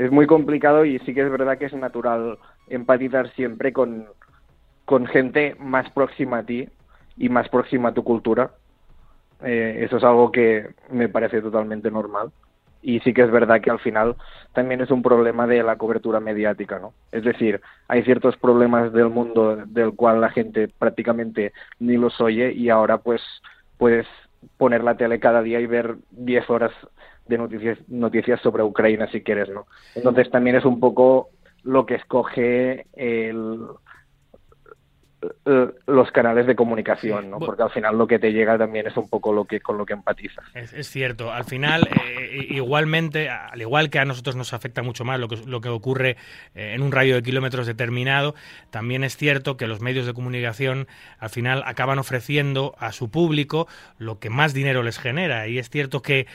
[0.01, 4.07] es muy complicado y sí que es verdad que es natural empatizar siempre con,
[4.87, 6.67] con gente más próxima a ti
[7.19, 8.53] y más próxima a tu cultura.
[9.43, 12.31] Eh, eso es algo que me parece totalmente normal.
[12.81, 14.17] Y sí que es verdad que al final
[14.55, 16.95] también es un problema de la cobertura mediática, ¿no?
[17.13, 22.53] Es decir, hay ciertos problemas del mundo del cual la gente prácticamente ni los oye
[22.53, 23.21] y ahora pues
[23.77, 24.07] puedes
[24.57, 26.73] poner la tele cada día y ver 10 horas
[27.31, 29.67] de noticias, noticias sobre Ucrania, si quieres, ¿no?
[29.95, 31.31] Entonces también es un poco
[31.63, 33.61] lo que escoge el,
[35.87, 37.39] los canales de comunicación, ¿no?
[37.39, 39.85] Porque al final lo que te llega también es un poco lo que con lo
[39.85, 40.45] que empatizas.
[40.55, 41.33] Es, cierto.
[41.33, 45.37] Al final, eh, igualmente, al igual que a nosotros nos afecta mucho más lo que,
[45.47, 46.17] lo que ocurre
[46.55, 48.35] eh, en un radio de kilómetros determinado,
[48.71, 53.69] también es cierto que los medios de comunicación al final acaban ofreciendo a su público
[53.99, 55.49] lo que más dinero les genera.
[55.49, 56.27] Y es cierto que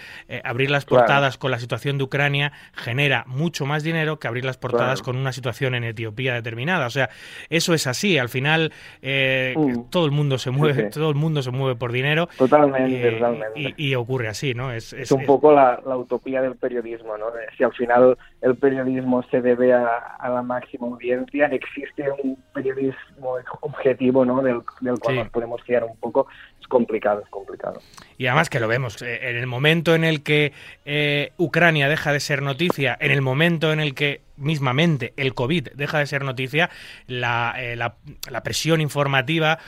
[0.43, 4.58] abrir las portadas con la situación de Ucrania genera mucho más dinero que abrir las
[4.58, 6.86] portadas con una situación en Etiopía determinada.
[6.86, 7.10] O sea,
[7.50, 8.17] eso es así.
[8.17, 9.90] Al final eh, mm.
[9.90, 12.28] todo el mundo se mueve, todo el mundo se mueve por dinero.
[12.38, 13.74] Totalmente, totalmente.
[13.78, 14.72] Y, ocurre así, ¿no?
[14.72, 17.28] Es, un poco la, utopía del periodismo, ¿no?
[17.58, 24.26] Si al final el periodismo se debe a, la máxima audiencia, existe un periodismo objetivo,
[24.26, 24.42] ¿no?
[24.42, 24.62] Del,
[25.00, 26.28] cual nos podemos fiar un poco.
[26.60, 27.80] Es complicado, es complicado.
[28.18, 30.52] Y además que lo vemos, eh, en el momento en el que
[30.86, 35.69] eh, Ucrania deja de ser noticia, en el momento en el que mismamente el COVID
[35.76, 36.69] deja de ser noticia,
[37.08, 39.60] la, eh, la, presión informativa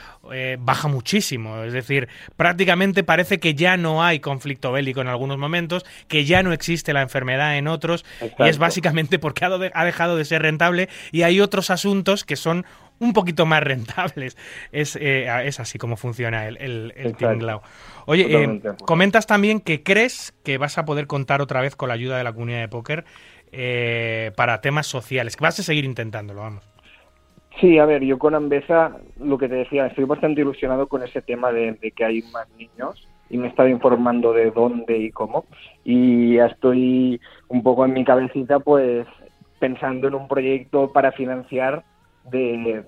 [0.59, 1.63] baja muchísimo.
[1.63, 6.43] Es decir, prácticamente parece que ya no hay conflicto bélico en algunos momentos, que ya
[6.43, 8.05] no existe la enfermedad en otros,
[8.39, 12.65] y es básicamente porque ha, dejado de ser rentable y hay otros asuntos que son
[12.99, 14.37] un poquito más rentables.
[14.71, 17.15] Es, eh, es así como funciona el, el, el
[18.05, 21.95] Oye, eh, comentas también que crees que vas a poder contar otra vez con la
[21.95, 23.05] ayuda de la comunidad de póker
[23.51, 26.59] eh, para temas sociales, vas a seguir intentándolo.
[27.59, 31.21] Sí, a ver, yo con Ambesa, lo que te decía, estoy bastante ilusionado con ese
[31.21, 35.45] tema de, que hay más niños y me he estado informando de dónde y cómo
[35.83, 39.05] y ya estoy un poco en mi cabecita pues
[39.59, 41.83] pensando en un proyecto para financiar
[42.31, 42.83] de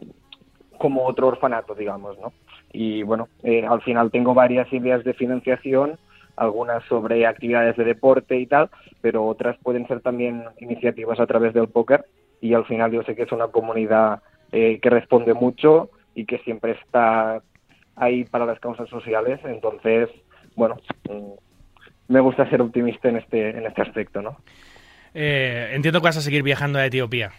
[0.78, 2.32] como otro orfanato, digamos, ¿no?
[2.72, 6.00] Y bueno, eh, al final tengo varias ideas de financiación,
[6.40, 8.70] algunas sobre actividades de deporte y tal,
[9.02, 12.06] pero otras pueden ser también iniciativas a través del póker
[12.42, 14.22] y al final yo sé que es una comunidad
[14.52, 17.42] eh, que responde mucho y que siempre está
[17.96, 20.10] ahí para las causas sociales, entonces,
[20.56, 20.78] bueno,
[21.10, 24.38] mm, me gusta ser optimista en este, en este aspecto, ¿no?
[25.14, 27.32] Eh, entiendo que vas a seguir viajando a Etiopía.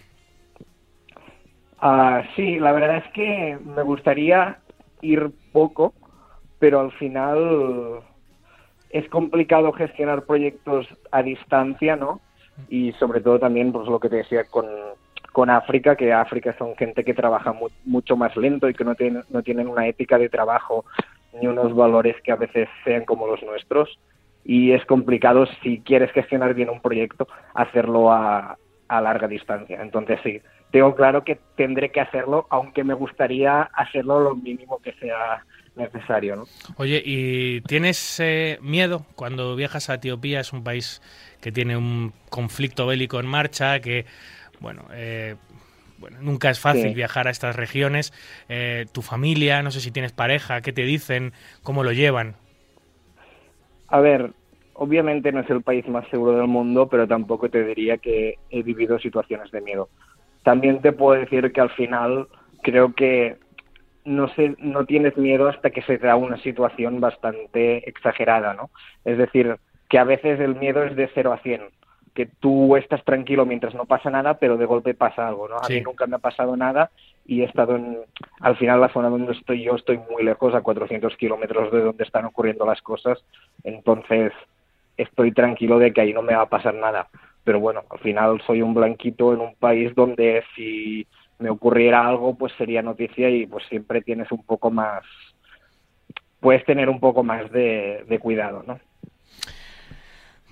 [1.81, 4.59] Ah, sí, la verdad es que me gustaría
[5.01, 5.95] ir poco,
[6.59, 8.03] pero al final
[8.91, 12.21] es complicado gestionar proyectos a distancia, ¿no?
[12.69, 14.67] Y sobre todo también, pues lo que te decía con,
[15.33, 18.95] con África, que África son gente que trabaja mucho más lento y que no
[19.31, 20.85] no tienen una ética de trabajo
[21.41, 23.99] ni unos valores que a veces sean como los nuestros.
[24.45, 28.57] y es complicado si quieres gestionar bien un proyecto hacerlo a,
[28.89, 29.81] a larga distancia.
[29.81, 30.41] Entonces sí,
[30.73, 35.45] tengo claro que tendré que hacerlo, aunque me gustaría hacerlo lo mínimo que sea
[35.77, 36.37] necesario.
[36.37, 36.45] ¿no?
[36.77, 40.41] Oye, ¿y tienes eh, miedo cuando viajas a Etiopía?
[40.41, 41.01] Es un país
[41.41, 44.05] que tiene un conflicto bélico en marcha, que,
[44.61, 45.37] bueno, eh,
[45.99, 46.95] bueno, nunca es fácil Sí.
[46.95, 48.13] viajar a estas regiones.
[48.49, 51.33] Eh, tu familia, no sé si tienes pareja, ¿qué te dicen?
[51.63, 52.37] ¿Cómo lo llevan?
[53.89, 54.33] A ver,
[54.75, 58.63] obviamente no es el país más seguro del mundo, pero tampoco te diría que he
[58.63, 59.89] vivido situaciones de miedo.
[60.43, 62.29] También te puedo decir que al final
[62.63, 63.37] creo que
[64.05, 68.71] no sé, no tienes miedo hasta que se da una situación bastante exagerada, ¿no?
[69.05, 69.57] Es decir,
[69.89, 71.63] que a veces el miedo es de 0 a 100,
[72.15, 75.57] que tú estás tranquilo mientras no pasa nada, pero de golpe pasa algo, ¿no?
[75.57, 75.75] A Sí.
[75.75, 76.91] mí nunca me ha pasado nada
[77.27, 77.99] y he estado en,
[78.41, 82.05] al final la zona donde estoy yo estoy muy lejos, a 400 kilómetros de donde
[82.05, 83.23] están ocurriendo las cosas,
[83.65, 84.33] entonces
[84.97, 87.09] estoy tranquilo de que ahí no me va a pasar nada.
[87.45, 91.07] Pero bueno, al final soy un blanquito en un país donde si
[91.41, 95.03] me ocurriera algo, pues sería noticia y pues siempre tienes un poco más,
[96.39, 98.79] puedes tener un poco más de, cuidado, ¿no?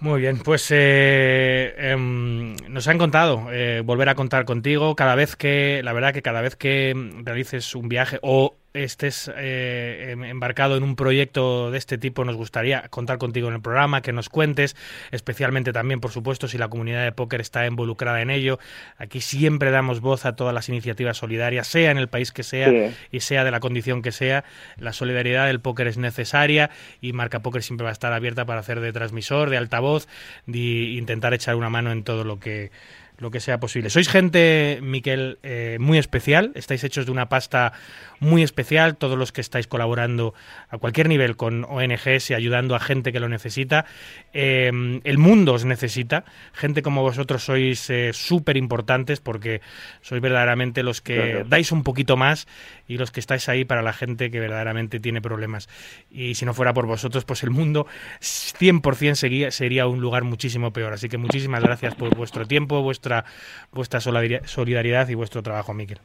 [0.00, 5.34] Muy bien, pues eh, em, nos han contado eh, volver a contar contigo cada vez
[5.34, 10.76] que, la verdad que cada vez que realices un viaje o estés eh, em- embarcado
[10.76, 14.28] en un proyecto de este tipo, nos gustaría contar contigo en el programa, que nos
[14.28, 14.76] cuentes,
[15.10, 18.58] especialmente también, por supuesto, si la comunidad de póker está involucrada en ello.
[18.98, 22.68] Aquí siempre damos voz a todas las iniciativas solidarias, sea en el país que sea
[22.68, 22.94] Sí.
[23.10, 24.44] y sea de la condición que sea.
[24.76, 28.60] La solidaridad del póker es necesaria y Marca Póker siempre va a estar abierta para
[28.60, 30.06] hacer de transmisor, de altavoz,
[30.46, 32.70] de intentar echar una mano en todo lo que
[33.18, 33.90] lo que sea posible.
[33.90, 37.72] Sois gente, Miquel, eh, muy especial, estáis hechos de una pasta
[38.20, 40.34] muy especial, todos los que estáis colaborando
[40.68, 43.86] a cualquier nivel con ONGs y ayudando a gente que lo necesita.
[44.32, 49.60] Eh, el mundo os necesita, gente como vosotros sois eh, súper importantes porque
[50.00, 51.48] sois verdaderamente los que Gracias.
[51.48, 52.46] dais un poquito más
[52.86, 55.68] y los que estáis ahí para la gente que verdaderamente tiene problemas.
[56.10, 57.86] Y si no fuera por vosotros, pues el mundo
[58.20, 60.92] 100% seguía, sería un lugar muchísimo peor.
[60.92, 63.24] Así que muchísimas gracias por vuestro tiempo, vuestra,
[63.72, 65.98] vuestra solidari- solidaridad y vuestro trabajo, Miquel.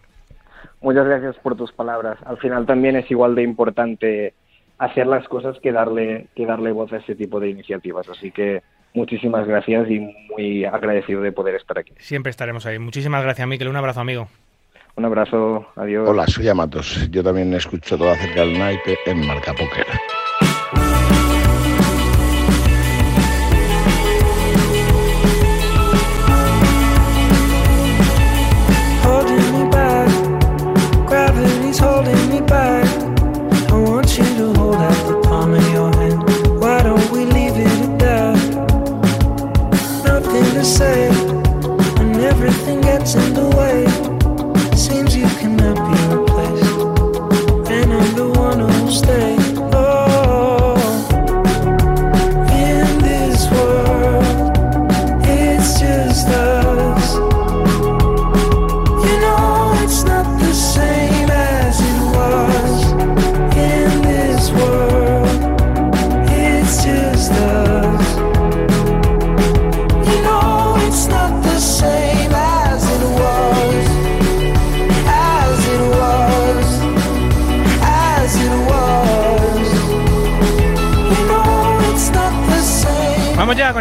[0.82, 2.18] Muchas gracias por tus palabras.
[2.26, 4.34] Al final también es igual de importante
[4.78, 8.08] hacer las cosas que darle, que darle voz a ese tipo de iniciativas.
[8.10, 8.62] Así que
[8.94, 11.94] muchísimas gracias y muy agradecido de poder estar aquí.
[12.00, 12.80] Siempre estaremos ahí.
[12.80, 13.68] Muchísimas gracias, Miquel.
[13.70, 14.28] Un abrazo, amigo.
[14.96, 16.08] Un abrazo, adiós.
[16.08, 17.10] Hola, soy Amatos.
[17.10, 19.88] Yo también escucho todo acerca del naipe en Marca Póker.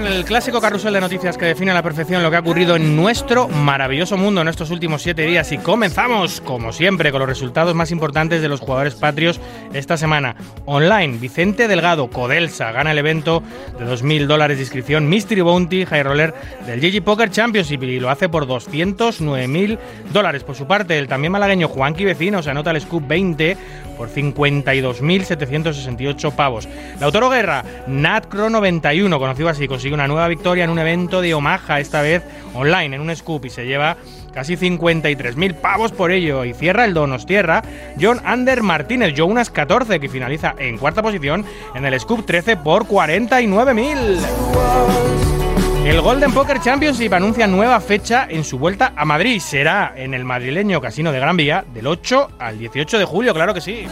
[0.02, 2.74] Con el clásico carrusel de noticias que define a la perfección lo que ha ocurrido
[2.74, 5.52] en nuestro maravilloso mundo en estos últimos siete días.
[5.52, 9.40] Y comenzamos, como siempre, con los resultados más importantes de los jugadores patrios
[9.72, 10.34] esta semana.
[10.64, 13.44] Online, Vicente Delgado, Codelsa, gana el evento
[13.78, 16.34] de 2.000 dólares de inscripción Mystery Bounty High Roller
[16.66, 19.78] del GG Poker Championship y lo hace por 209.000
[20.12, 20.42] dólares.
[20.42, 23.56] Por su parte, el también malagueño Juanqui Vecino se anota el Scoop 20
[23.96, 26.68] por 52.768 pavos.
[27.00, 31.80] Lautaro Guerra, Natcro 91, conocido así, consigue una nueva victoria en un evento de Omaha,
[31.80, 32.22] esta vez
[32.54, 33.96] online, en un scoop, y se lleva
[34.32, 36.44] casi 53.000 pavos por ello.
[36.44, 37.62] Y cierra el Donostierra,
[38.00, 42.86] John Ander Martínez, Jonas 14, que finaliza en cuarta posición en el scoop 13 por
[42.86, 45.41] 49.000.
[45.84, 49.40] El Golden Poker Championship anuncia nueva fecha en su vuelta a Madrid.
[49.40, 53.52] Será en el madrileño Casino de Gran Vía del 8 al 18 de julio, claro
[53.52, 53.86] que sí.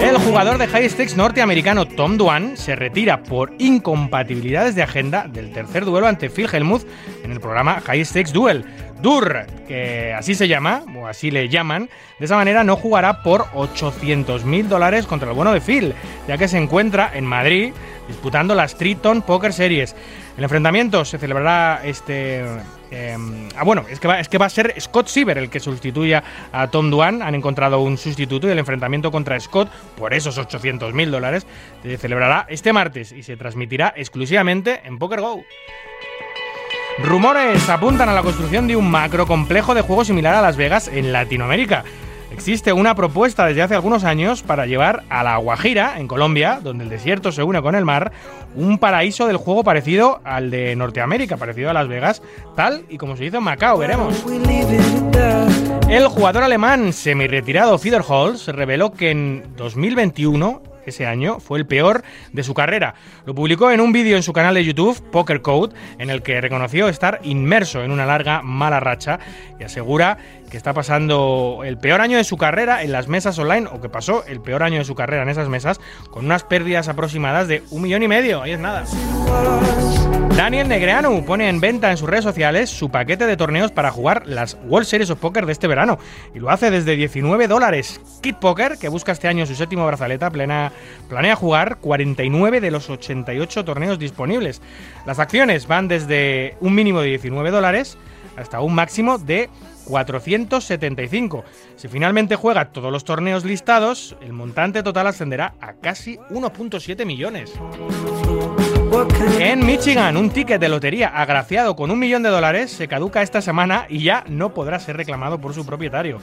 [0.00, 5.52] El jugador de high stakes norteamericano Tom Duan se retira por incompatibilidades de agenda del
[5.52, 6.86] tercer duelo ante Phil Hellmuth
[7.22, 8.64] en el programa High Stakes Duel.
[9.02, 13.46] Dur, que así se llama, o así le llaman, de esa manera no jugará por
[13.54, 15.94] 800 mil dólares contra el bueno de Phil,
[16.26, 17.72] ya que se encuentra en Madrid
[18.08, 19.94] disputando las Triton Poker Series.
[20.36, 22.44] El enfrentamiento se celebrará este.
[22.90, 23.16] eh,
[23.56, 26.24] ah, bueno, es que, va, es que va a ser Scott Siever el que sustituya
[26.50, 27.22] a Tom Duan.
[27.22, 31.46] Han encontrado un sustituto y el enfrentamiento contra Scott, por esos 800 mil dólares,
[31.82, 35.44] se celebrará este martes y se transmitirá exclusivamente en Poker Go.
[36.98, 40.88] Rumores apuntan a la construcción de un macro complejo de juego similar a Las Vegas
[40.88, 41.84] en Latinoamérica.
[42.38, 46.84] Existe una propuesta desde hace algunos años para llevar a La Guajira, en Colombia, donde
[46.84, 48.12] el desierto se une con el mar,
[48.54, 52.22] un paraíso del juego parecido al de Norteamérica, parecido a Las Vegas,
[52.54, 54.24] tal y como se hizo en Macao, veremos.
[55.90, 62.44] El jugador alemán semi-retirado Fiederholz reveló que en 2021, ese año, fue el peor de
[62.44, 62.94] su carrera.
[63.26, 66.40] Lo publicó en un vídeo en su canal de YouTube, Poker Code, en el que
[66.40, 69.18] reconoció estar inmerso en una larga mala racha
[69.58, 70.18] y asegura
[70.50, 73.88] que está pasando el peor año de su carrera en las mesas online, o que
[73.88, 75.80] pasó el peor año de su carrera en esas mesas,
[76.10, 78.42] con unas pérdidas aproximadas de un millón y medio.
[78.42, 78.84] Ahí es nada.
[80.36, 84.22] Daniel Negreanu pone en venta en sus redes sociales su paquete de torneos para jugar
[84.26, 85.98] las World Series of Poker de este verano
[86.32, 88.00] y lo hace desde 19 dólares.
[88.22, 90.70] Kid Poker, que busca este año su séptimo brazaleta, plena-
[91.08, 94.62] planea jugar 49 de los 88 torneos disponibles.
[95.06, 97.98] Las acciones van desde un mínimo de 19 dólares
[98.36, 99.50] hasta un máximo de
[99.88, 101.44] 475.
[101.76, 107.52] Si finalmente juega todos los torneos listados, el montante total ascenderá a casi 1.7 millones.
[109.38, 113.40] En Michigan, un ticket de lotería agraciado con un millón de dólares se caduca esta
[113.40, 116.20] semana y ya no podrá ser reclamado por su propietario.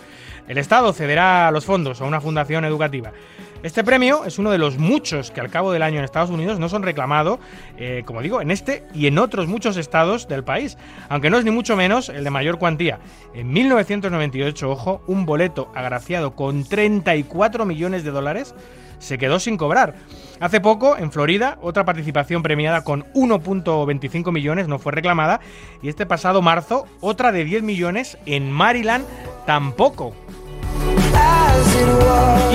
[0.47, 3.13] El Estado cederá los fondos a una fundación educativa.
[3.63, 6.59] Este premio es uno de los muchos que al cabo del año en Estados Unidos
[6.59, 7.39] no son reclamados,
[7.77, 10.77] eh, como digo, en este y en otros muchos estados del país,
[11.09, 12.99] aunque no es ni mucho menos el de mayor cuantía.
[13.33, 18.53] En 1998, ojo, un boleto agraciado con 34 millones de dólares
[18.99, 19.95] se quedó sin cobrar.
[20.39, 25.39] Hace poco, en Florida, otra participación premiada con 1.25 millones no fue reclamada
[25.81, 29.05] y este pasado marzo, otra de 10 millones en Maryland
[29.45, 30.13] tampoco.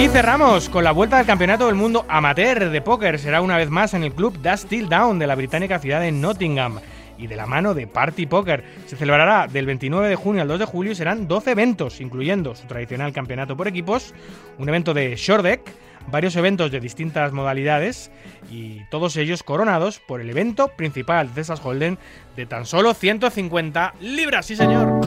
[0.00, 3.18] Y cerramos con la vuelta del Campeonato del Mundo Amateur de Póker.
[3.18, 6.10] Será una vez más en el club Dust Till Down de la británica ciudad de
[6.10, 6.80] Nottingham.
[7.18, 8.64] Y de la mano de Party Poker.
[8.86, 12.54] Se celebrará del 29 de junio al 2 de julio y serán 12 eventos, incluyendo
[12.54, 14.14] su tradicional campeonato por equipos,
[14.56, 15.70] un evento de short deck,
[16.10, 18.10] varios eventos de distintas modalidades
[18.50, 21.98] y todos ellos coronados por el evento principal de Texas Holden
[22.36, 25.00] de tan solo 150 libras, sí señor.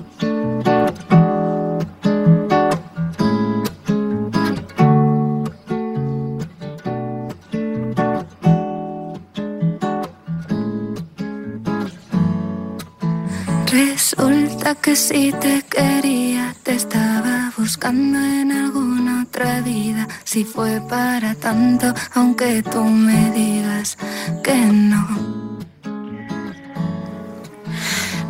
[14.04, 20.10] Resulta que si te quería, te estaba buscando en alguna otra vida.
[20.26, 23.98] Si fue para tanto, aunque tú me digas
[24.44, 24.56] que
[24.92, 25.08] no.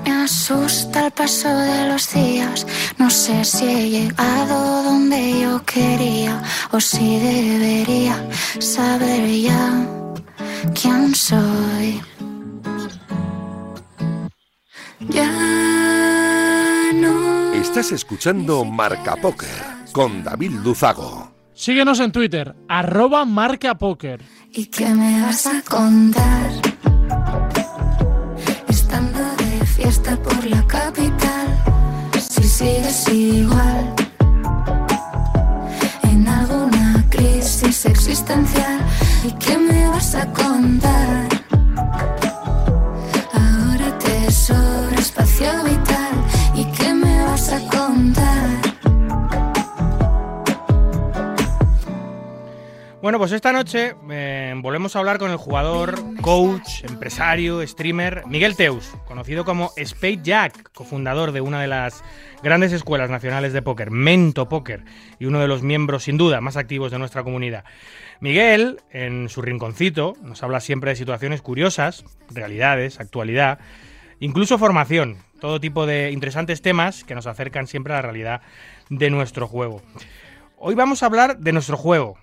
[0.06, 2.68] Me asusta el paso de los días.
[3.00, 6.40] No sé si he llegado donde yo quería
[6.72, 8.16] o si debería
[8.60, 9.74] saber ya
[10.80, 12.00] quién soy.
[15.10, 17.54] Ya no.
[17.54, 19.50] Estás escuchando Marca Póker
[19.92, 21.32] con David Luzago.
[21.54, 24.22] Síguenos en Twitter, arroba marca póker.
[24.52, 26.52] ¿Y qué me vas a contar?
[28.68, 31.64] Estando de fiesta por la capital,
[32.20, 33.94] si sigues igual.
[36.04, 38.80] En alguna crisis existencial,
[39.24, 41.28] ¿y qué me vas a contar?
[45.16, 48.50] Espacio vital, ¿y qué me vas a contar?
[53.00, 58.56] Bueno, pues esta noche eh, volvemos a hablar con el jugador, coach, empresario, streamer Miguel
[58.56, 62.04] Teus, conocido como Spade Jack, cofundador de una de las
[62.42, 64.84] grandes escuelas nacionales de póker, Mento Póker,
[65.20, 67.66] y uno de los miembros sin duda más activos de nuestra comunidad.
[68.20, 73.60] Miguel, en su rinconcito, nos habla siempre de situaciones curiosas, realidades, actualidad,
[74.24, 78.42] incluso formación, todo tipo de interesantes temas que nos acercan siempre a la realidad
[78.90, 79.82] de nuestro juego.
[80.58, 82.18] Hoy vamos a hablar de nuestro juego,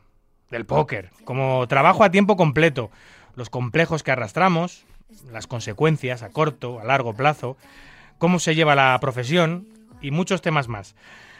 [0.51, 2.90] del póker, como trabajo a tiempo completo,
[3.36, 4.86] los complejos que arrastramos,
[5.30, 7.59] las consecuencias a corto, a largo plazo,
[8.16, 9.68] cómo se lleva la profesión
[10.01, 10.96] y muchos temas más.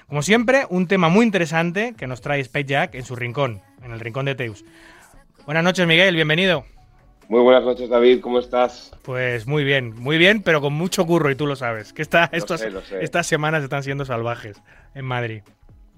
[0.09, 3.93] Como siempre, un tema muy interesante que nos trae Space Jack en su rincón, en
[3.93, 4.67] el rincón de Teus.
[5.47, 6.67] Buenas noches, Miguel, bienvenido.
[7.31, 8.91] Muy buenas noches, David, ¿cómo estás?
[9.03, 12.29] Pues muy bien, muy bien, pero con mucho curro y tú lo sabes, que esta-
[12.33, 13.05] estas, sé, lo sé.
[13.05, 14.61] estas semanas están siendo salvajes
[14.97, 15.43] en Madrid.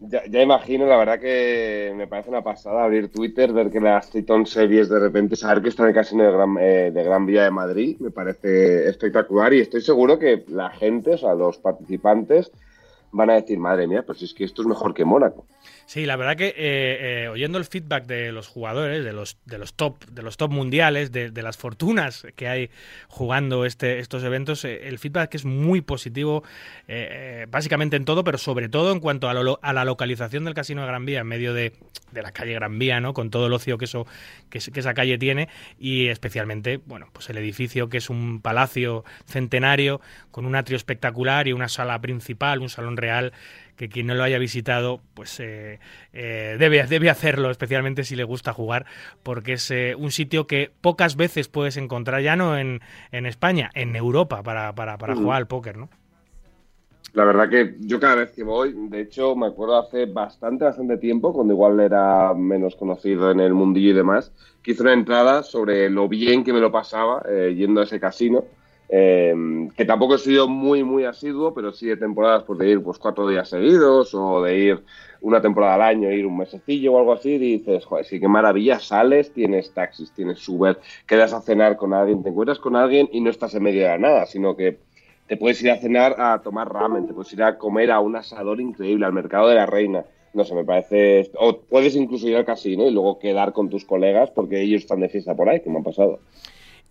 [0.00, 4.10] Ya, ya, imagino, la verdad que me parece una pasada abrir Twitter, ver que las
[4.10, 7.24] Triton Series de repente, saber que está en el casino de Gran, eh, de Gran
[7.24, 11.56] Vía de Madrid, me parece espectacular y estoy seguro que la gente, o sea, los
[11.56, 12.52] participantes,
[13.10, 15.46] van a decir, madre mía, pues es que esto es mejor que Mónaco.
[15.92, 19.58] Sí, la verdad que eh, eh, oyendo el feedback de los jugadores, de los, de
[19.58, 22.70] los top, de los top mundiales, de, las fortunas que hay
[23.08, 26.44] jugando este, estos eventos, eh, el feedback es muy positivo,
[27.48, 30.80] básicamente en todo, pero sobre todo en cuanto a, lo, a, la localización del Casino
[30.80, 31.74] de Gran Vía, en medio de,
[32.12, 33.12] de, la calle Gran Vía, ¿no?
[33.12, 34.06] Con todo el ocio que eso,
[34.48, 40.00] que esa calle tiene, y especialmente, bueno, pues el edificio que es un palacio centenario,
[40.30, 43.34] con un atrio espectacular y una sala principal, un salón real
[43.76, 45.78] que quien no lo haya visitado, pues eh,
[46.12, 48.86] eh, debe, debe hacerlo, especialmente si le gusta jugar,
[49.22, 53.70] porque es eh, un sitio que pocas veces puedes encontrar, ya no en, en España,
[53.74, 55.88] en Europa, para, para, para jugar al póker, ¿no?
[57.14, 60.96] La verdad que yo cada vez que voy, de hecho me acuerdo hace bastante, bastante
[60.96, 65.42] tiempo, cuando igual era menos conocido en el mundillo y demás, que hice una entrada
[65.42, 68.44] sobre lo bien que me lo pasaba eh, yendo a ese casino
[68.94, 69.34] eh,
[69.74, 72.98] que tampoco he sido muy, muy asiduo, pero sí de temporadas pues, de ir pues,
[72.98, 74.84] cuatro días seguidos o de ir
[75.22, 78.78] una temporada al año, ir un mesecillo o algo así, dices, joder, sí, qué maravilla,
[78.80, 83.22] sales, tienes taxis, tienes Uber, quedas a cenar con alguien, te encuentras con alguien y
[83.22, 84.80] no estás en medio de nada, sino que
[85.26, 88.16] te puedes ir a cenar a tomar ramen, te puedes ir a comer a un
[88.16, 90.04] asador increíble, al mercado de la reina.
[90.34, 91.30] No sé, me parece.
[91.38, 95.00] O puedes incluso ir al casino y luego quedar con tus colegas porque ellos están
[95.00, 96.20] de fiesta por ahí, que me han pasado.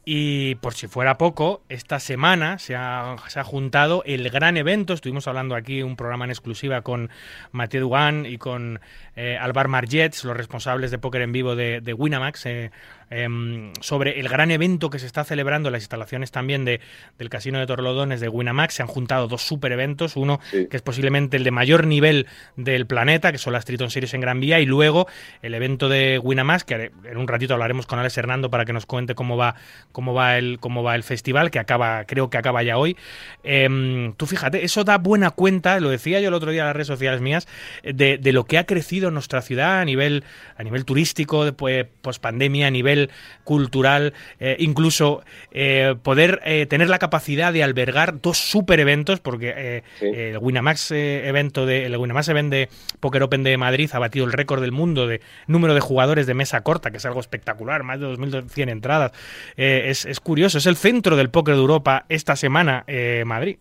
[0.03, 4.93] Y por si fuera poco, esta semana se ha, juntado el gran evento.
[4.93, 7.11] Estuvimos hablando aquí un programa en exclusiva con
[7.51, 8.79] Mathieu Dugan y con
[9.15, 12.71] eh, Alvar Margets, los responsables de póker en vivo de, de Winamax, eh,
[13.11, 16.81] eh, sobre el gran evento que se está celebrando en las instalaciones también de,
[17.17, 18.75] del Casino de Torlodones de Winamax.
[18.75, 20.67] Se han juntado dos super eventos, uno sí.
[20.69, 24.21] que es posiblemente el de mayor nivel del planeta, que son las Triton Series en
[24.21, 25.07] Gran Vía, y luego
[25.41, 28.85] el evento de Winamax, que en un ratito hablaremos con Alex Hernando para que nos
[28.85, 29.55] cuente cómo va
[29.91, 32.97] cómo va el cómo va el festival que acaba creo que acaba ya hoy
[33.43, 36.75] eh, tú fíjate eso da buena cuenta lo decía yo el otro día en las
[36.75, 37.47] redes sociales mías
[37.83, 40.23] de, de lo que ha crecido nuestra ciudad a nivel
[40.57, 43.00] a nivel turístico después post pandemia a nivel
[43.43, 49.83] cultural eh, incluso eh, poder eh, tener la capacidad de albergar dos super eventos porque
[49.99, 50.05] sí.
[50.05, 54.33] el Winamax evento de el Winamax event de Poker Open de Madrid ha batido el
[54.33, 57.99] récord del mundo de número de jugadores de mesa corta que es algo espectacular más
[57.99, 59.11] de 2.100 entradas
[59.55, 62.85] es, es, curioso, es el centro del póker de Europa esta semana,
[63.25, 63.57] Madrid.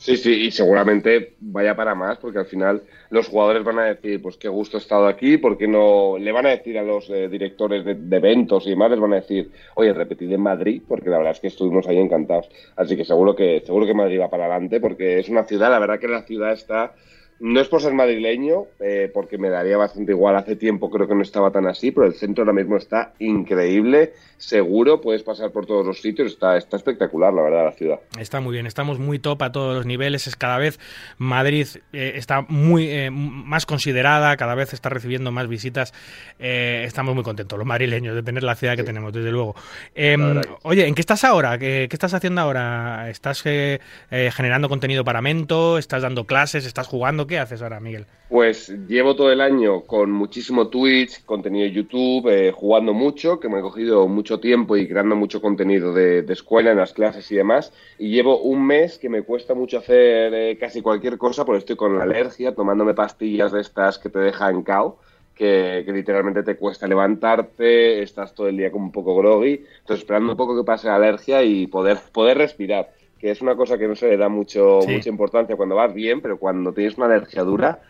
[0.00, 4.22] Sí, sí, y seguramente vaya para más, porque al final los jugadores van a decir,
[4.22, 7.28] pues qué gusto he estado aquí, porque no le van a decir a los eh,
[7.28, 11.10] directores de, de, eventos y demás, les van a decir, oye, repetid en Madrid, porque
[11.10, 12.48] la verdad es que estuvimos ahí encantados.
[12.76, 15.78] Así que seguro que seguro que Madrid va para adelante, porque es una ciudad, la
[15.78, 16.94] verdad que la ciudad está
[17.40, 20.36] no es por ser madrileño, eh, porque me daría bastante igual.
[20.36, 24.12] Hace tiempo creo que no estaba tan así, pero el centro ahora mismo está increíble,
[24.36, 28.00] seguro, puedes pasar por todos los sitios, está, está espectacular, la verdad, la ciudad.
[28.18, 30.78] Está muy bien, estamos muy top a todos los niveles, es cada vez
[31.18, 35.92] Madrid eh, está muy eh, más considerada, cada vez está recibiendo más visitas,
[36.38, 38.86] eh, estamos muy contentos los madrileños de tener la ciudad que sí.
[38.86, 39.54] tenemos, desde luego.
[39.94, 41.58] Em, oye, ¿en qué estás ahora?
[41.58, 43.10] ¿Qué, qué estás haciendo ahora?
[43.10, 45.78] ¿Estás generando contenido para Mento?
[45.78, 46.66] ¿Estás dando clases?
[46.66, 47.26] ¿Estás jugando?
[47.30, 48.06] ¿Qué haces ahora, Miguel?
[48.28, 53.48] Pues llevo todo el año con muchísimo Twitch, contenido de YouTube, eh, jugando mucho, que
[53.48, 57.36] me he cogido mucho tiempo y creando mucho contenido de, escuela en las clases y
[57.36, 57.72] demás.
[58.00, 61.76] Y llevo un mes que me cuesta mucho hacer eh, casi cualquier cosa porque estoy
[61.76, 64.98] con alergia, tomándome pastillas de estas que te dejan cao.
[65.32, 70.00] Que, que, literalmente te cuesta levantarte, estás todo el día como un poco groggy, entonces
[70.00, 72.90] esperando un poco que pase la alergia y poder, poder respirar
[73.20, 74.92] que es una cosa que no se le da mucho, sí.
[74.92, 77.80] mucha importancia cuando vas bien, pero cuando tienes una alergia dura,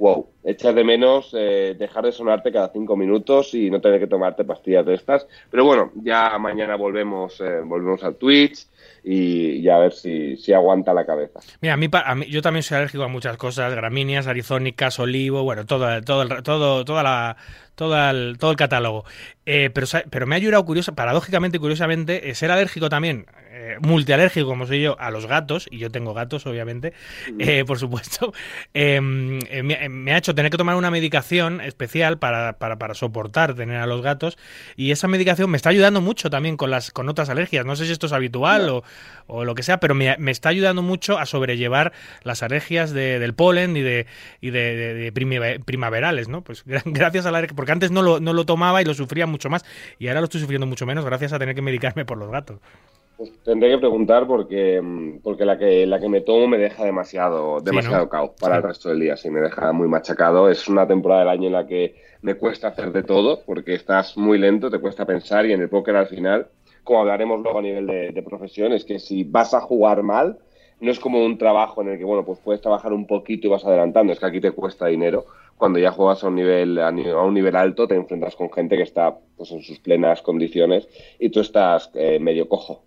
[0.00, 4.06] wow, echas de menos eh, dejar de sonarte cada cinco minutos y no tener que
[4.06, 5.26] tomarte pastillas de estas.
[5.50, 8.66] Pero bueno, ya mañana volvemos, eh, volvemos al Twitch
[9.04, 11.40] y, y, a ver si, si aguanta la cabeza.
[11.60, 15.42] Mira, a mí, a mí, yo también soy alérgico a muchas cosas, gramíneas, arizónicas, olivo,
[15.42, 17.36] bueno, todo, todo, todo, toda la,
[17.74, 19.04] todo el, todo el catálogo.
[19.46, 23.26] Eh, pero, pero me ha ayudado curioso, paradójicamente y curiosamente, eh, ser alérgico también,
[23.62, 26.94] eh, multialérgico como soy yo, a los gatos, y yo tengo gatos, obviamente,
[27.38, 28.32] eh, por supuesto,
[28.72, 32.94] em, eh, me, me, ha hecho tener que tomar una medicación especial para, para, para,
[32.94, 34.38] soportar tener a los gatos,
[34.76, 37.66] y esa medicación me está ayudando mucho también con, las, con otras alergias.
[37.66, 38.76] No sé si esto es habitual no.
[38.78, 38.84] o,
[39.26, 41.92] o, lo que sea, pero me, me, está ayudando mucho a sobrellevar
[42.22, 44.06] las alergias de, del polen y de,
[44.40, 46.42] y de, de, de primaverales, ¿no?
[46.42, 49.26] Pues gracias a la alergia, porque antes no lo, no lo tomaba y lo sufría
[49.26, 49.66] mucho más,
[49.98, 52.58] y ahora lo estoy sufriendo mucho menos gracias a tener que medicarme por los gatos.
[53.20, 56.86] Pues tendré que preguntar porque, mm, porque la, que, la que me tomo me deja
[56.86, 58.08] demasiado, demasiado ¿no?
[58.08, 58.56] cao para Sí.
[58.56, 59.16] el resto del día.
[59.18, 60.48] Sí, me deja muy machacado.
[60.48, 64.16] Es una temporada del año en la que me cuesta hacer de todo porque estás
[64.16, 66.48] muy lento, te cuesta pensar y en el póker al final,
[66.82, 70.38] como hablaremos luego a nivel de, de profesión, es que si vas a jugar mal,
[70.80, 73.50] no es como un trabajo en el que, bueno, pues puedes trabajar un poquito y
[73.50, 74.14] vas adelantando.
[74.14, 75.26] Es que aquí te cuesta dinero.
[75.58, 78.50] Cuando ya juegas a un nivel, a, ni- a un nivel alto, te enfrentas con
[78.50, 82.86] gente que está pues, en sus plenas condiciones y tú estás eh, medio cojo.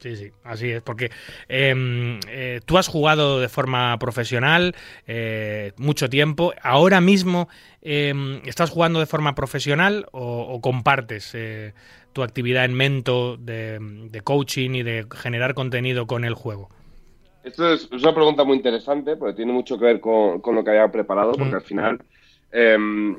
[0.00, 1.10] Sí, sí, así es, porque
[1.48, 4.74] eh, eh, tú has jugado de forma profesional
[5.06, 6.54] eh, mucho tiempo.
[6.62, 7.48] Ahora mismo,
[7.82, 11.74] eh, ¿estás jugando de forma profesional o, o compartes eh,
[12.14, 16.70] tu actividad en Mento de, de coaching y de generar contenido con el juego?
[17.42, 20.70] Esto es, una pregunta muy interesante porque tiene mucho que ver con, con lo que
[20.70, 21.56] había preparado, porque Mm.
[21.56, 21.98] al final
[22.52, 23.16] em,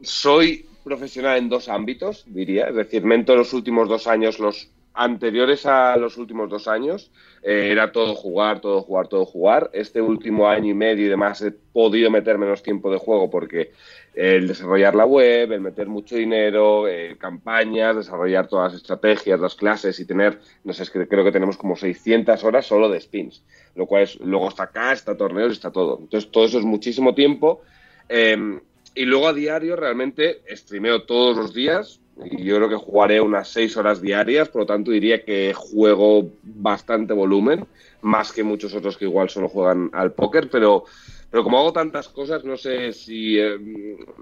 [0.00, 2.68] soy profesional en dos ámbitos, diría.
[2.68, 7.68] Es decir, Mento los últimos dos años, los anteriores a los últimos dos años, eh,
[7.70, 9.70] era todo jugar, todo jugar, todo jugar.
[9.74, 13.72] Este último año y medio y demás he podido meter menos tiempo de juego porque
[14.14, 19.54] el desarrollar la web, el meter mucho dinero, eh, campañas, desarrollar todas las estrategias, las
[19.54, 23.44] clases y tener, no sé, creo que tenemos como 600 horas solo de spins,
[23.74, 25.98] lo cual es, luego está acá, está torneos, está todo.
[26.00, 27.60] Entonces todo eso es muchísimo tiempo.
[28.08, 28.60] Eh,
[28.94, 32.00] y luego a diario realmente streameo todos los días
[32.38, 37.12] yo creo que jugaré unas 6 horas diarias, por lo tanto diría que juego bastante
[37.12, 37.66] volumen,
[38.00, 40.84] más que muchos otros que igual solo juegan al póker, pero,
[41.30, 43.58] pero como hago tantas cosas, no sé si eh,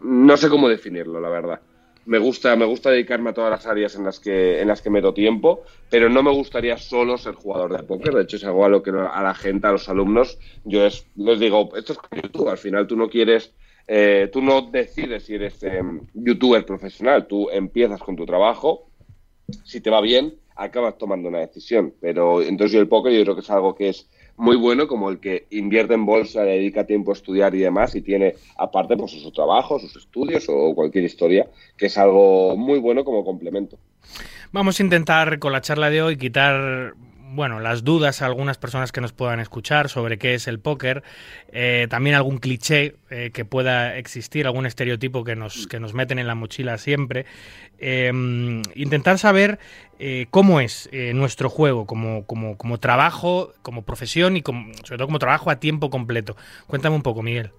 [0.02, 1.62] no sé cómo definirlo, la verdad.
[2.06, 4.90] Me gusta, me gusta dedicarme a todas las áreas en las que en las que
[4.90, 8.12] meto tiempo, pero no me gustaría solo ser jugador de póker.
[8.12, 11.08] De hecho, es algo a lo que a la gente, a los alumnos, yo es-
[11.14, 12.48] les digo, esto es como YouTube.
[12.50, 13.54] Al final, tú no quieres,
[13.86, 15.82] eh, tú no decides si eres eh,
[16.14, 17.26] youtuber profesional.
[17.26, 18.88] Tú empiezas con tu trabajo,
[19.64, 21.94] si te va bien, acabas tomando una decisión.
[22.00, 25.10] Pero entonces yo el póker yo creo que es algo que es muy bueno, como
[25.10, 28.96] el que invierte en bolsa, le dedica tiempo a estudiar y demás, y tiene aparte
[28.96, 33.78] pues su trabajo, sus estudios o cualquier historia, que es algo muy bueno como complemento.
[34.50, 36.94] Vamos a intentar con la charla de hoy quitar
[37.34, 41.02] bueno, las dudas a algunas personas que nos puedan escuchar sobre qué es el póker,
[41.48, 46.18] eh, también algún cliché eh, que pueda existir, algún estereotipo que nos, que nos meten
[46.18, 47.26] en la mochila siempre.
[47.78, 48.10] Eh,
[48.74, 49.58] intentar saber
[49.98, 55.08] eh, cómo es nuestro juego como, como, como trabajo, como profesión y como, sobre todo
[55.08, 56.36] como trabajo a tiempo completo.
[56.66, 57.50] Cuéntame un poco, Miguel.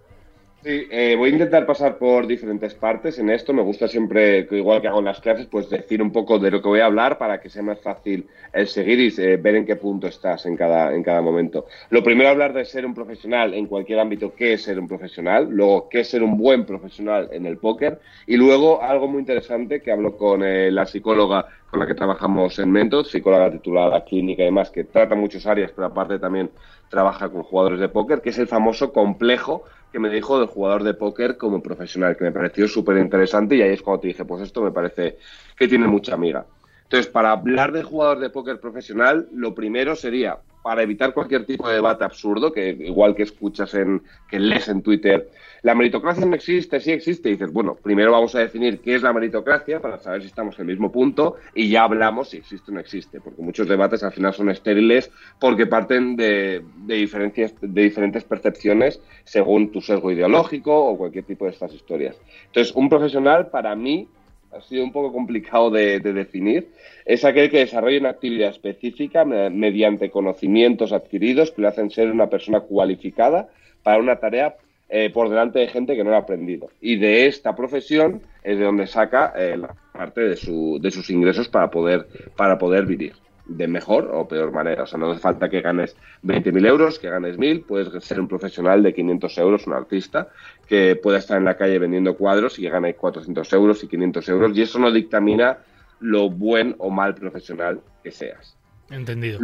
[0.65, 3.53] Sí, eh, voy a intentar pasar por diferentes partes en esto.
[3.53, 6.59] Me gusta siempre, igual que hago en las clases, pues decir un poco de lo
[6.59, 9.65] que voy a hablar para que sea más fácil el seguir y eh, ver en
[9.67, 11.67] qué punto estás en cada, en cada momento.
[11.91, 15.47] Lo primero, hablar de ser un profesional en cualquier ámbito, qué es ser un profesional.
[15.51, 17.99] Luego, qué es ser un buen profesional en el póker.
[18.25, 22.57] Y luego, algo muy interesante que hablo con eh, la psicóloga con la que trabajamos
[22.57, 26.49] en Mentos, psicóloga titulada clínica y demás, que trata muchas áreas, pero aparte también
[26.89, 30.83] trabaja con jugadores de póker, que es el famoso complejo que me dijo del jugador
[30.83, 34.25] de póker como profesional, que me pareció súper interesante y ahí es cuando te dije,
[34.25, 35.17] pues esto me parece
[35.57, 36.45] que tiene mucha amiga.
[36.83, 41.67] Entonces, para hablar de jugador de póker profesional, lo primero sería, para evitar cualquier tipo
[41.67, 45.29] de debate absurdo, que igual que escuchas en, que lees en Twitter,
[45.65, 49.01] la meritocracia no existe, sí existe, y dices, bueno, primero vamos a definir qué es
[49.01, 52.69] la meritocracia para saber si estamos en el mismo punto y ya hablamos si existe
[52.69, 55.09] o no existe, porque muchos debates al final son estériles
[55.39, 61.51] porque parten de, diferencias, de diferentes percepciones según tu sesgo ideológico o cualquier tipo de
[61.53, 62.15] estas historias.
[62.45, 64.07] Entonces, un profesional para mí
[64.51, 66.69] ha sido un poco complicado de, de, definir,
[67.05, 72.11] es aquel que desarrolla una actividad específica me, mediante conocimientos adquiridos que le hacen ser
[72.11, 73.49] una persona cualificada
[73.81, 74.57] para una tarea
[74.89, 76.69] eh, por delante de gente que no lo ha aprendido.
[76.81, 81.09] Y de esta profesión es de donde saca eh, la parte de, su, de sus
[81.09, 83.13] ingresos para poder, para poder vivir
[83.47, 84.83] de mejor o peor manera.
[84.83, 88.27] O sea, no hace falta que ganes 20.000 euros, que ganes 1.000, puedes ser un
[88.27, 90.29] profesional de 500 euros, un artista,
[90.67, 94.29] que pueda estar en la calle vendiendo cuadros y que gane 400 euros y 500
[94.29, 95.59] euros, y eso no dictamina
[95.99, 98.57] lo buen o mal profesional que seas.
[98.89, 99.39] Entendido.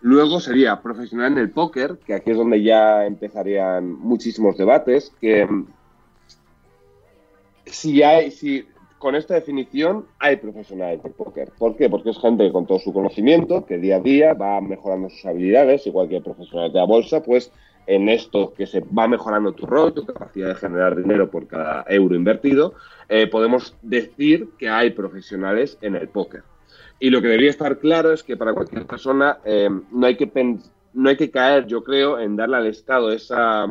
[0.00, 5.46] Luego sería profesional en el póker, que aquí es donde ya empezarían muchísimos debates, que
[7.66, 8.66] si hay, si
[8.98, 11.50] con esta definición hay profesionales de póker.
[11.58, 11.88] ¿Por qué?
[11.88, 15.86] Porque es gente con todo su conocimiento, que día a día va mejorando sus habilidades,
[15.86, 17.52] igual que profesionales de la bolsa, pues
[17.86, 21.84] en esto que se va mejorando tu rol, tu capacidad de generar dinero por cada
[21.88, 22.74] euro invertido,
[23.08, 26.42] eh, podemos decir que hay profesionales en el póker.
[27.00, 30.30] Y lo que debería estar claro es que para cualquier persona eh, no, hay que
[30.94, 33.66] no hay que caer, yo creo, en darle al Estado esa,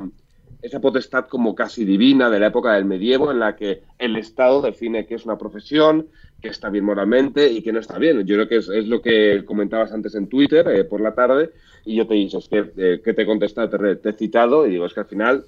[0.61, 4.61] esa potestad como casi divina de la época del medievo en la que el Estado
[4.61, 6.07] define qué es una profesión,
[6.41, 8.25] qué está bien moralmente y qué no está bien.
[8.25, 11.51] Yo creo que es, es lo que comentabas antes en Twitter eh, por la tarde
[11.85, 14.71] y yo te he dicho, es que, eh, te he te, te he citado y
[14.71, 15.45] digo, es que al final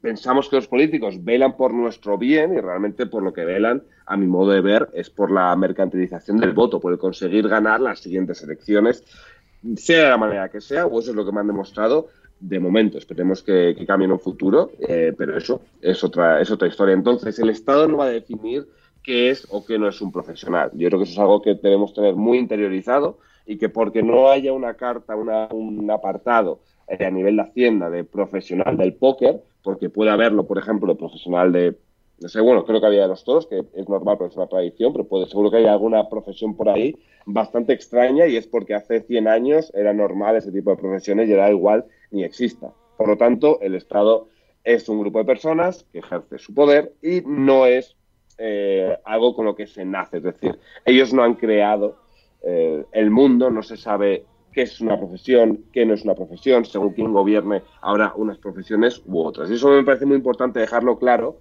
[0.00, 4.16] pensamos que los políticos velan por nuestro bien y realmente por lo que velan, a
[4.16, 8.00] mi modo de ver, es por la mercantilización del voto, por el conseguir ganar las
[8.00, 9.04] siguientes elecciones,
[9.76, 12.08] sea de la manera que sea, o eso es lo que me han demostrado
[12.40, 12.98] de momento.
[12.98, 16.94] Esperemos que, cambie en un futuro, eh, pero eso es otra, es otra historia.
[16.94, 18.66] Entonces, el Estado no va a definir
[19.02, 20.70] qué es o qué no es un profesional.
[20.74, 24.30] Yo creo que eso es algo que debemos tener muy interiorizado y que porque no
[24.30, 29.40] haya una carta, una, un apartado eh, a nivel de Hacienda de profesional del póker,
[29.64, 31.76] porque puede haberlo, por ejemplo, de profesional de,
[32.20, 34.46] no sé, bueno, creo que había de los toros, que es normal porque es una
[34.46, 36.94] tradición, pero puede, seguro que hay alguna profesión por ahí
[37.26, 41.32] bastante extraña y es porque hace 100 años era normal ese tipo de profesiones y
[41.32, 42.72] era igual ni exista.
[42.98, 44.28] Por lo tanto, el Estado
[44.62, 47.96] es un grupo de personas que ejerce su poder y no es
[48.36, 50.18] eh, algo con lo que se nace.
[50.18, 51.96] Es decir, ellos no han creado
[52.42, 56.64] eh, el mundo, no se sabe qué es una profesión, qué no es una profesión,
[56.64, 59.50] según quién gobierne habrá unas profesiones u otras.
[59.50, 61.40] Y eso me parece muy importante dejarlo claro,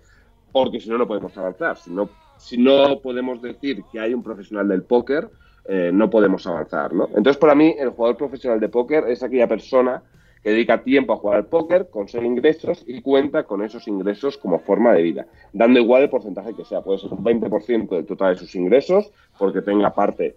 [0.51, 1.77] porque si no, no podemos avanzar.
[1.77, 5.29] Si no, podemos decir que hay un profesional del póker,
[5.65, 7.05] eh, no podemos avanzar, ¿no?
[7.09, 10.01] Entonces, para mí, el jugador profesional de póker es aquella persona
[10.43, 14.59] que dedica tiempo a jugar al póker, consigue ingresos y cuenta con esos ingresos como
[14.59, 18.33] forma de vida, dando igual el porcentaje que sea, puede ser un 20% del total
[18.33, 20.35] de sus ingresos, porque tenga parte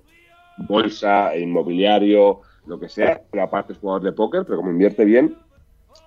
[0.69, 5.37] bolsa, inmobiliario, lo que sea, pero aparte es jugador de póker, pero como invierte bien,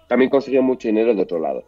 [0.07, 1.63] también consigue mucho dinero de otro lado.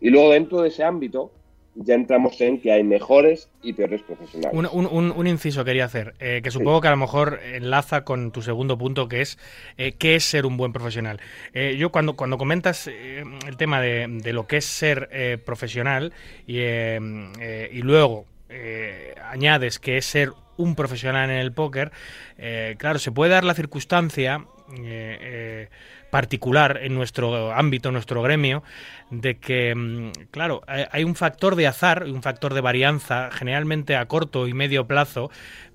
[0.00, 1.32] Y luego dentro de ese ámbito
[1.74, 4.52] ya entramos en que hay mejores y peores profesionales.
[4.58, 8.04] Un, un- un- un inciso quería hacer, eh, que supongo que a lo mejor enlaza
[8.04, 9.38] con tu segundo punto, que es
[9.78, 11.18] eh, qué es ser un buen profesional.
[11.54, 16.12] Eh, yo cuando, cuando comentas el tema de, de lo que es ser profesional
[16.46, 21.90] y, y luego eh, añades que es ser un profesional en el póker,
[22.38, 24.44] eh, claro, se puede dar la circunstancia
[24.78, 25.68] eh,
[26.10, 28.62] particular en nuestro ámbito, en nuestro gremio,
[29.10, 34.06] de que, mm, claro, hay un factor de azar, un factor de varianza, generalmente a
[34.06, 35.30] corto y medio plazo,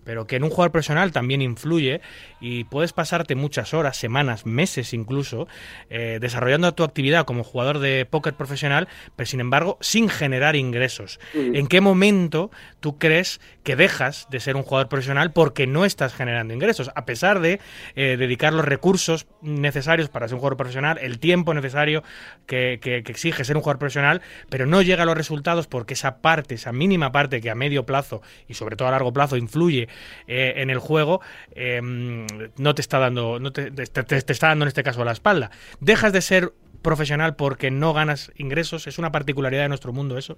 [0.07, 1.99] pero que en un jugador profesional también influye
[2.39, 5.47] y puedes pasarte muchas horas, semanas, meses incluso,
[5.89, 8.87] eh, desarrollando tu actividad como jugador de póker profesional,
[9.17, 11.19] pero sin embargo sin generar ingresos.
[11.33, 16.13] ¿En qué momento tú crees que dejas de ser un jugador profesional porque no estás
[16.13, 16.89] generando ingresos?
[16.95, 17.59] A pesar de
[17.95, 22.01] eh, dedicar los recursos necesarios para ser un jugador profesional, el tiempo necesario
[22.45, 25.95] que, que- que exige ser un jugador profesional, pero no llega a los resultados porque
[25.95, 29.35] esa parte, esa mínima parte que a medio plazo y sobre todo a largo plazo
[29.35, 29.89] influye
[30.27, 31.21] eh, en el juego,
[31.55, 35.51] eh, no te está dando, no te, está dando en este caso la espalda.
[35.79, 40.37] Dejas de ser profesional porque no ganas ingresos, es una particularidad de nuestro mundo eso.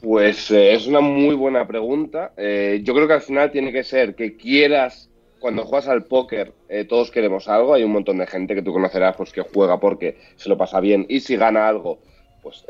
[0.00, 2.32] Pues eh, es una muy buena pregunta.
[2.36, 6.52] Yo creo que al final tiene que ser que quieras, cuando juegas al póker,
[6.88, 7.74] todos queremos algo.
[7.74, 10.80] Hay un montón de gente que tú conocerás pues, que juega porque se lo pasa
[10.80, 11.98] bien y si gana algo,
[12.42, 12.64] pues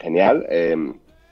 [0.00, 0.46] genial.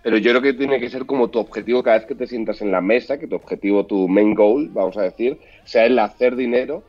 [0.07, 2.63] Pero yo creo que tiene que ser como tu objetivo cada vez que te sientas
[2.63, 6.37] en la mesa, que tu objetivo, tu main goal, vamos a decir, sea el hacer
[6.37, 6.85] dinero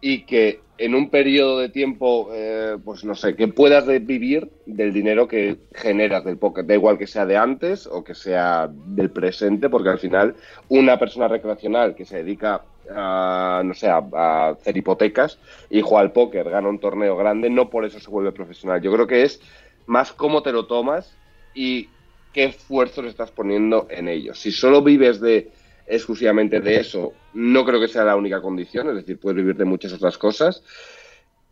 [0.00, 4.94] y que en un periodo de tiempo, eh, pues no sé, que puedas vivir del
[4.94, 6.64] dinero que generas del póker.
[6.64, 10.34] Da igual que sea de antes o que sea del presente, porque al final
[10.70, 15.38] una persona recreacional que se dedica a, no sé, a, a hacer hipotecas
[15.68, 18.80] y juega al póker, gana un torneo grande, no por eso se vuelve profesional.
[18.80, 19.42] Yo creo que es
[19.84, 21.14] más cómo te lo tomas
[21.54, 21.90] y
[22.34, 24.34] qué esfuerzo le estás poniendo en ello.
[24.34, 25.50] Si solo vives de
[25.86, 29.64] exclusivamente de eso, no creo que sea la única condición, es decir, puedes vivir de
[29.64, 30.62] muchas otras cosas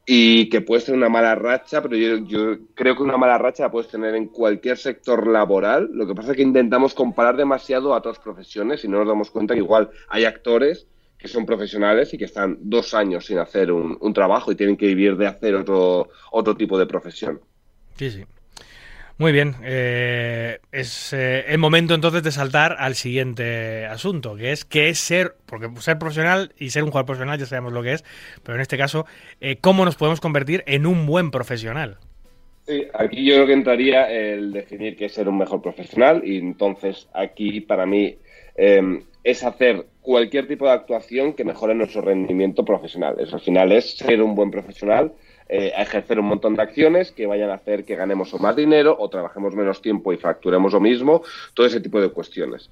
[0.05, 3.70] y que puedes tener una mala racha, pero yo, creo que una mala racha la
[3.70, 5.91] puedes tener en cualquier sector laboral.
[5.93, 9.30] Lo que pasa es que intentamos comparar demasiado a otras profesiones y no nos damos
[9.30, 13.70] cuenta que igual hay actores que son profesionales y que están dos años sin hacer
[13.70, 17.41] un, un trabajo y tienen que vivir de hacer otro, otro tipo de profesión.
[17.97, 18.24] Sí, sí.
[19.18, 24.64] Muy bien, eh, es eh, el momento entonces de saltar al siguiente asunto, que es
[24.64, 27.92] qué es ser, porque ser profesional y ser un jugador profesional ya sabemos lo que
[27.92, 28.04] es,
[28.42, 29.06] pero en este caso,
[29.40, 31.98] eh, cómo nos podemos convertir en un buen profesional.
[32.66, 36.38] Sí, aquí yo creo que entraría el definir qué es ser un mejor profesional y
[36.38, 38.16] entonces aquí para mí
[38.56, 43.16] eh, es hacer cualquier tipo de actuación que mejore nuestro rendimiento profesional.
[43.18, 45.12] Eso al final es ser un buen profesional,
[45.49, 48.57] eh, a ejercer un montón de acciones que vayan a hacer que ganemos o más
[48.57, 51.22] dinero o trabajemos menos tiempo y facturemos lo mismo,
[51.55, 52.70] todo ese tipo de cuestiones.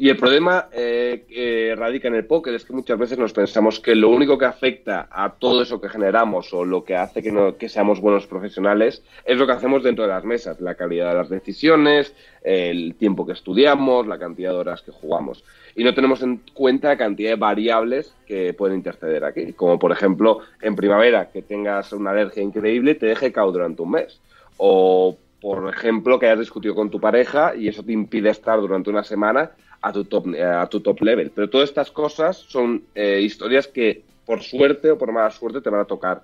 [0.00, 3.94] Y el problema eh, radica en el póker es que muchas veces nos pensamos que
[3.94, 7.58] lo único que afecta a todo eso que generamos o lo que hace que, no,
[7.58, 11.16] que seamos buenos profesionales es lo que hacemos dentro de las mesas, la calidad de
[11.16, 15.44] las decisiones, el tiempo que estudiamos, la cantidad de horas que jugamos.
[15.74, 19.92] Y no tenemos en cuenta la cantidad de variables que pueden interceder aquí, como por
[19.92, 24.20] ejemplo en primavera que tengas una alergia increíble y te deje cao durante un mes.
[24.56, 28.90] O por ejemplo, que hayas discutido con tu pareja y eso te impide estar durante
[28.90, 29.50] una semana
[29.80, 31.30] a tu top, eh, a tu top level.
[31.34, 35.70] Pero todas estas cosas son eh, historias que, por suerte o por mala suerte, te
[35.70, 36.22] van a tocar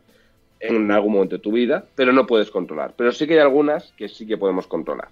[0.60, 2.94] en algún momento de tu vida, pero no puedes controlar.
[2.96, 5.08] Pero sí que hay algunas que sí que podemos controlar.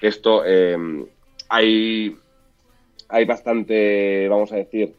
[0.00, 0.76] Esto eh,
[1.48, 2.16] hay,
[3.12, 4.94] hay bastante, vamos a decir,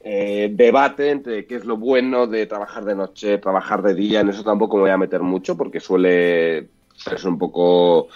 [0.00, 4.20] eh, debate entre qué es lo bueno de trabajar de noche, trabajar de día.
[4.20, 8.08] En eso tampoco me voy a meter mucho porque suele ser un poco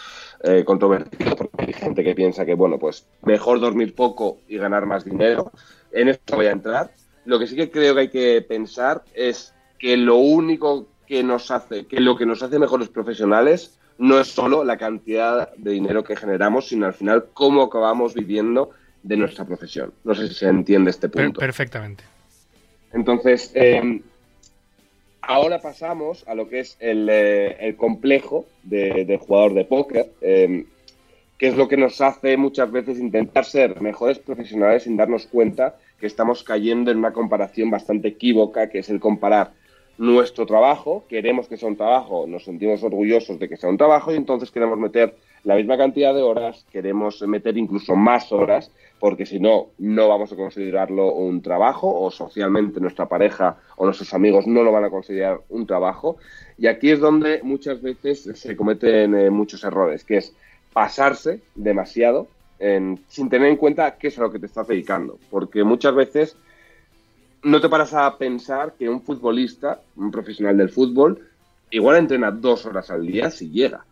[0.43, 4.87] eh, controvertido porque hay gente que piensa que, bueno, pues mejor dormir poco y ganar
[4.87, 5.53] más dinero.
[5.93, 6.93] En esto voy a entrar.
[7.27, 11.51] Lo que sí que creo que hay que pensar es que lo único que nos
[11.51, 16.03] hace, que lo que nos hace mejores profesionales no es solo la cantidad de dinero
[16.03, 19.93] que generamos, sino al final cómo acabamos viviendo de nuestra profesión.
[20.03, 21.39] No sé si se entiende este punto.
[21.39, 22.03] perfectamente.
[22.93, 24.03] Entonces, eh,
[25.21, 30.11] ahora pasamos a lo que es el, eh, el complejo de, del jugador de póker,
[30.21, 30.67] eh,
[31.39, 35.77] que es lo que nos hace muchas veces intentar ser mejores profesionales sin darnos cuenta
[36.01, 39.53] que estamos cayendo en una comparación bastante equívoca, que es el comparar
[39.99, 44.13] nuestro trabajo, queremos que sea un trabajo, nos sentimos orgullosos de que sea un trabajo
[44.13, 45.15] y entonces queremos meter
[45.45, 48.71] la misma cantidad de horas, queremos meter incluso más horas,
[49.01, 54.15] porque si no, no vamos a considerarlo un trabajo o socialmente nuestra pareja o nuestros
[54.15, 56.17] amigos no lo van a considerar un trabajo.
[56.57, 60.35] Y aquí es donde muchas veces se cometen eh, muchos errores, que es
[60.73, 62.29] pasarse demasiado
[63.09, 66.37] sin tener en cuenta qué es a lo que te estás dedicando, porque muchas veces
[67.43, 71.29] no te paras a pensar que un futbolista, un profesional del fútbol,
[71.71, 73.85] igual entrena dos horas al día si llega.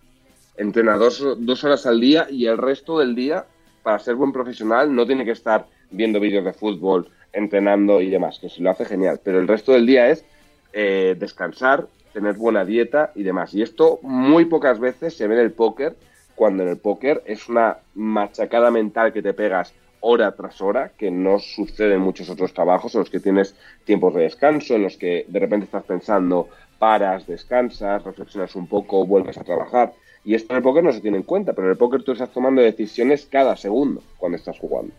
[0.56, 3.44] Entrena dos, dos horas al día y el resto del día,
[3.82, 8.38] para ser buen profesional, no tiene que estar viendo vídeos de fútbol, entrenando y demás,
[8.38, 9.20] que si lo hace genial.
[9.22, 10.24] Pero el resto del día es
[10.72, 13.54] eh, descansar, tener buena dieta y demás.
[13.54, 15.96] Y esto muy pocas veces se ve en el póker,
[16.36, 21.10] cuando en el póker es una machacada mental que te pegas hora tras hora, que
[21.10, 24.96] no sucede en muchos otros trabajos en los que tienes tiempos de descanso, en los
[24.96, 26.48] que de repente estás pensando,
[26.78, 29.92] paras, descansas, reflexionas un poco, vuelves a trabajar.
[30.24, 32.12] Y esto en el póker no se tiene en cuenta, pero en el póker tú
[32.12, 34.92] estás tomando decisiones cada segundo cuando estás jugando.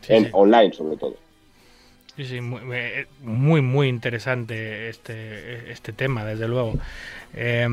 [0.00, 0.30] Sí, en sí.
[0.32, 1.14] online sobre todo.
[2.14, 6.78] Sí, sí, muy, eh, muy, muy interesante este, este tema, desde luego.
[7.32, 7.66] Eh,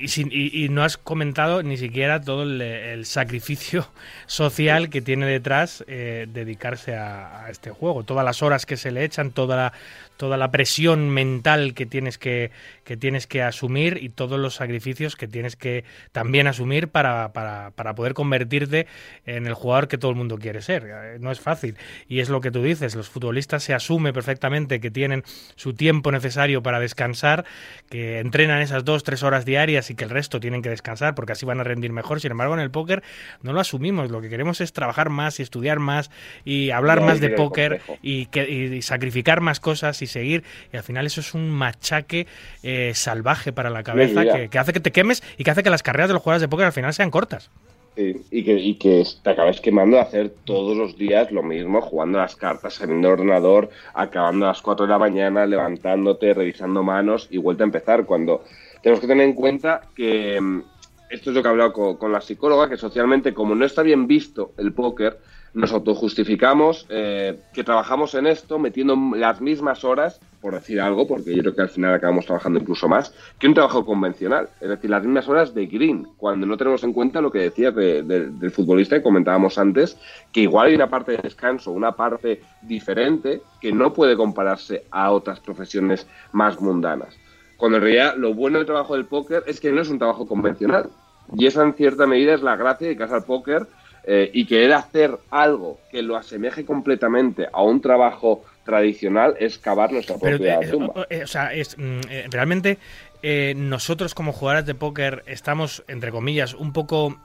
[0.00, 3.92] y, sin- y- no has comentado ni siquiera todo el, el sacrificio
[4.26, 8.02] social que tiene detrás eh, dedicarse a, a este juego.
[8.02, 9.72] Todas las horas que se le echan, toda la,
[10.18, 12.50] toda la presión mental que tienes que,
[12.84, 17.70] que tienes que asumir y todos los sacrificios que tienes que también asumir para, para,
[17.70, 18.86] para poder convertirte
[19.24, 20.84] en el jugador que todo el mundo quiere ser.
[20.86, 21.76] Eh, No es fácil.
[22.08, 25.22] Y es lo que tú dices, los futbolistas se asume perfectamente que tienen
[25.54, 27.44] su tiempo necesario para descansar,
[27.88, 31.32] que entrenan esas dos, tres horas diarias y que el resto tienen que descansar porque
[31.32, 32.20] así van a rendir mejor.
[32.20, 33.04] Sin embargo, en el póker
[33.42, 34.10] no lo asumimos.
[34.10, 36.10] Lo que queremos es trabajar más y estudiar más
[36.44, 40.44] y hablar No, más de póker y, que, y sacrificar más cosas y seguir.
[40.72, 42.26] Y al final eso es un machaque
[42.62, 45.70] eh, salvaje para la cabeza que, que hace que te quemes y que hace que
[45.70, 47.50] las carreras de los jugadores de póker al final sean cortas.
[47.98, 51.80] Sí, y, que, y que te acabes quemando de hacer todos los días lo mismo,
[51.80, 56.84] jugando las cartas, saliendo del ordenador, acabando a las 4 de la mañana, levantándote, revisando
[56.84, 58.04] manos y vuelta a empezar.
[58.06, 58.44] Cuando
[58.82, 60.62] tenemos que tener en cuenta que mm,
[61.10, 63.82] esto es lo que he hablado con, con la psicóloga, que socialmente, como no está
[63.82, 65.18] bien visto el póker,
[65.54, 71.34] nos autojustificamos eh, que trabajamos en esto metiendo las mismas horas, por decir algo, porque
[71.34, 74.48] yo creo que al final acabamos trabajando incluso más, que un trabajo convencional.
[74.60, 77.74] Es decir, las mismas horas de green, cuando no tenemos en cuenta lo que decías
[77.74, 79.98] de- de- del futbolista que comentábamos antes,
[80.32, 85.10] que igual hay una parte de descanso, una parte diferente que no puede compararse a
[85.10, 87.16] otras profesiones más mundanas.
[87.56, 90.26] Cuando en realidad lo bueno del trabajo del póker es que no es un trabajo
[90.28, 90.90] convencional.
[91.36, 93.66] Y esa en cierta medida es la gracia de casa al póker
[94.04, 99.92] eh, y querer hacer algo que lo asemeje completamente a un trabajo tradicional es cavar
[99.92, 100.92] nuestra Pero, propia eh, tumba.
[100.96, 102.78] o- eh, o sea, es, mm, realmente
[103.22, 107.18] eh, nosotros como jugadores de póker estamos, entre comillas, un poco,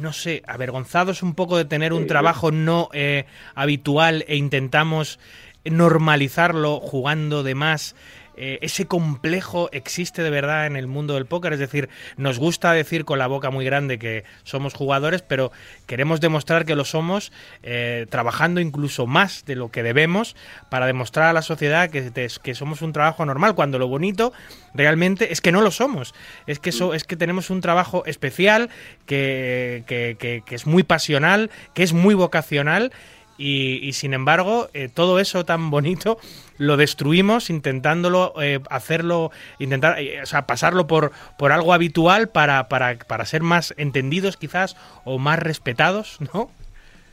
[0.00, 2.08] no sé, avergonzados un poco de tener un Sí.
[2.08, 3.24] trabajo no eh,
[3.54, 5.18] habitual e intentamos
[5.64, 7.94] normalizarlo jugando de más.
[8.40, 11.52] Eh, ese complejo existe de verdad en el mundo del póker.
[11.52, 15.50] Es decir, nos gusta decir con la boca muy grande que somos jugadores, pero
[15.86, 17.32] queremos demostrar que lo somos
[17.62, 20.36] eh, trabajando incluso más de lo que debemos
[20.70, 22.12] para demostrar a la sociedad que,
[22.42, 24.32] que somos un trabajo normal, cuando lo bonito
[24.72, 26.14] realmente es que no lo somos.
[26.46, 28.70] Es que, eso, es que tenemos un trabajo especial,
[29.06, 32.92] que, que, que es muy pasional, que es muy vocacional
[33.38, 36.18] y, sin embargo, eh, todo eso tan bonito
[36.58, 42.68] lo destruimos intentándolo eh, hacerlo, intentar, eh, o sea, pasarlo por, por algo habitual para,
[42.68, 46.50] para, para ser más entendidos quizás o más respetados, ¿no?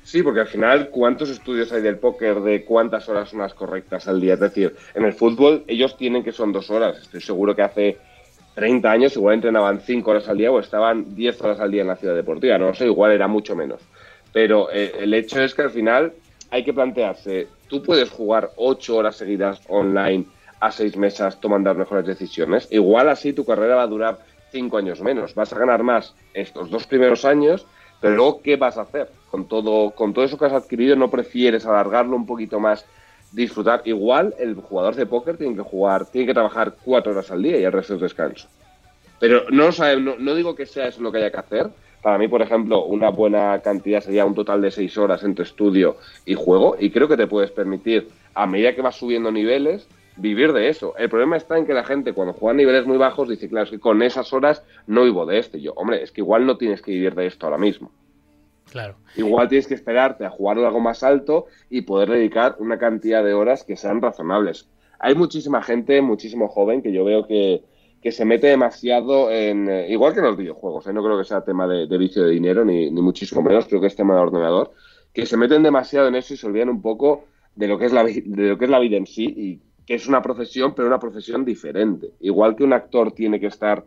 [0.03, 4.07] Sí, porque al final, ¿cuántos estudios hay del póker de cuántas horas son las correctas
[4.07, 4.35] al día?
[4.35, 6.99] Es decir, en el fútbol ellos tienen que son dos horas.
[6.99, 7.97] Estoy seguro que hace
[8.53, 11.87] 30 años igual entrenaban 5 horas al día o estaban 10 horas al día en
[11.87, 12.59] la ciudad deportiva.
[12.59, 13.81] No sé, igual era mucho menos.
[14.31, 16.13] Pero eh, el hecho es que al final
[16.51, 20.25] hay que plantearse, tú puedes jugar ocho horas seguidas online
[20.59, 22.67] a seis mesas tomando las mejores decisiones.
[22.71, 24.19] Igual así tu carrera va a durar
[24.51, 25.35] cinco años menos.
[25.35, 27.65] Vas a ganar más estos dos primeros años,
[27.99, 29.09] pero luego, ¿qué vas a hacer?
[29.29, 32.85] Con todo, con todo eso que has adquirido, ¿no prefieres alargarlo un poquito más,
[33.31, 33.81] disfrutar?
[33.85, 37.59] Igual el jugador de póker tiene que jugar, tiene que trabajar cuatro horas al día
[37.59, 38.47] y el resto es descanso.
[39.19, 41.69] Pero no, no, no digo que sea eso lo que haya que hacer,
[42.05, 45.97] para mí, por ejemplo, una buena cantidad sería un total de seis horas entre estudio
[46.23, 50.53] y juego, y creo que te puedes permitir, a medida que vas subiendo niveles, vivir
[50.53, 50.95] de eso.
[50.99, 53.63] El problema está en que la gente cuando juega a niveles muy bajos dice, claro,
[53.63, 55.57] es que con esas horas no vivo de esto.
[55.57, 57.89] yo, hombre, es que igual no tienes que vivir de esto ahora mismo.
[58.69, 58.97] Claro.
[59.15, 63.33] Igual tienes que esperarte a jugar algo más alto y poder dedicar una cantidad de
[63.33, 64.69] horas que sean razonables.
[64.99, 67.63] Hay muchísima gente, muchísimo joven que yo veo que,
[68.05, 69.67] que se mete demasiado en.
[69.67, 70.93] Eh, igual que en los videojuegos, ¿eh?
[70.93, 73.95] no creo que sea tema de, vicio de dinero, ni, muchísimo menos, creo que es
[73.95, 74.73] tema de ordenador,
[75.11, 77.23] que se meten demasiado en eso y se olvidan un poco
[77.55, 79.95] de lo que es la, de lo que es la vida en sí y que
[79.95, 82.11] es una profesión, pero una profesión diferente.
[82.19, 83.83] Igual que un actor tiene que estar.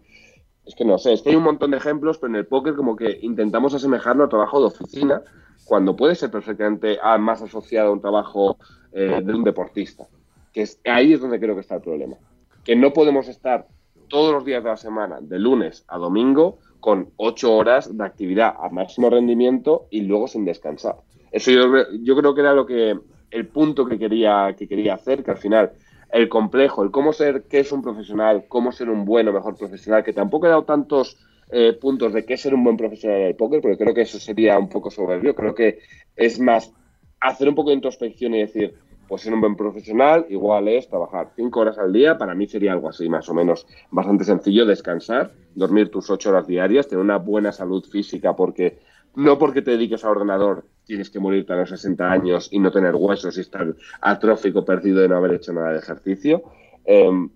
[0.66, 2.74] Es que no sé, es que hay un montón de ejemplos, pero en el póker
[2.74, 5.22] como que intentamos asemejarlo a trabajo de oficina,
[5.64, 8.58] cuando puede ser perfectamente más asociado a un trabajo
[8.90, 10.08] eh, de un deportista.
[10.52, 12.16] Que ahí es donde creo que está el problema.
[12.64, 13.68] Que no podemos estar
[14.08, 18.54] todos los días de la semana, de lunes a domingo, con ocho horas de actividad
[18.58, 20.96] a máximo rendimiento y luego sin descansar.
[21.30, 22.98] Eso yo, creo que era lo que
[23.30, 25.72] el punto que quería, que quería hacer, que al final
[26.10, 30.02] el complejo, el cómo ser, qué es un profesional, cómo ser un bueno, mejor profesional,
[30.02, 31.18] que tampoco he dado tantos
[31.50, 34.18] eh, puntos de qué ser un buen profesional en el póker, porque creo que eso
[34.18, 35.34] sería un poco soberbio.
[35.34, 35.80] Creo que
[36.16, 36.72] es más
[37.20, 38.74] hacer un poco de introspección y decir,
[39.08, 42.72] pues ser un buen profesional igual es trabajar cinco horas al día, para mí sería
[42.72, 47.16] algo así, más o menos bastante sencillo, descansar, dormir tus ocho horas diarias, tener una
[47.16, 48.78] buena salud física, porque
[49.14, 52.70] no porque te dediques a ordenador tienes que morirte a los 60 años y no
[52.70, 56.42] tener huesos y estar atrófico, perdido de no haber hecho nada de ejercicio.
[56.84, 57.28] Em,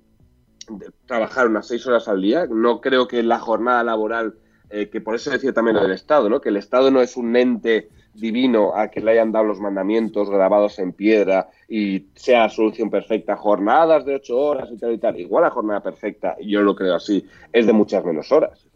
[1.06, 4.36] trabajar unas seis horas al día, no creo que la jornada laboral,
[4.70, 6.40] eh, que por eso decía también lo del Estado, ¿no?
[6.40, 10.30] que el Estado no es un ente divino a que le hayan dado los mandamientos
[10.30, 15.18] grabados en piedra y sea solución perfecta, jornadas de ocho horas y tal y tal.
[15.18, 18.71] Igual la jornada perfecta, yo lo creo así, es de muchas menos horas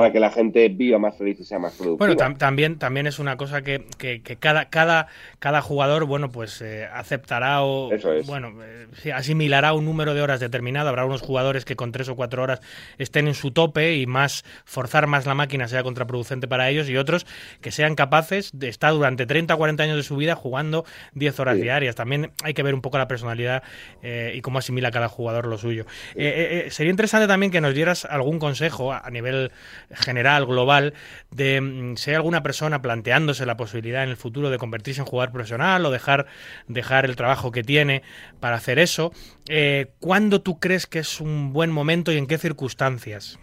[0.00, 2.14] para que la gente viva más feliz y sea más productiva.
[2.14, 5.06] Bueno, también, también es una cosa que, que, cada, cada,
[5.38, 7.90] cada jugador, bueno, pues eh, aceptará o
[8.26, 10.90] bueno, eh, asimilará un número de horas determinado.
[10.90, 12.60] Habrá unos jugadores que con tres o cuatro horas
[12.98, 16.96] estén en su tope y más forzar más la máquina sea contraproducente para ellos y
[16.98, 17.26] otros
[17.62, 20.84] que sean capaces de estar durante 30 o 40 años de su vida jugando
[21.14, 21.94] 10 horas diarias.
[21.94, 23.62] También hay que ver un poco la personalidad
[24.02, 25.86] eh, y cómo asimila cada jugador lo suyo.
[26.14, 29.52] sería interesante también que nos dieras algún consejo a nivel
[29.90, 30.94] general, global,
[31.30, 35.06] de mm, si hay alguna persona planteándose la posibilidad en el futuro de convertirse en
[35.06, 36.26] jugador profesional o dejar,
[36.68, 38.02] dejar el trabajo que tiene
[38.40, 39.12] para hacer eso,
[39.48, 43.38] eh, ¿cuándo tú crees que es un buen momento y en qué circunstancias?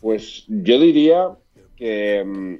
[0.00, 1.28] Pues yo diría
[1.76, 2.54] que, mm,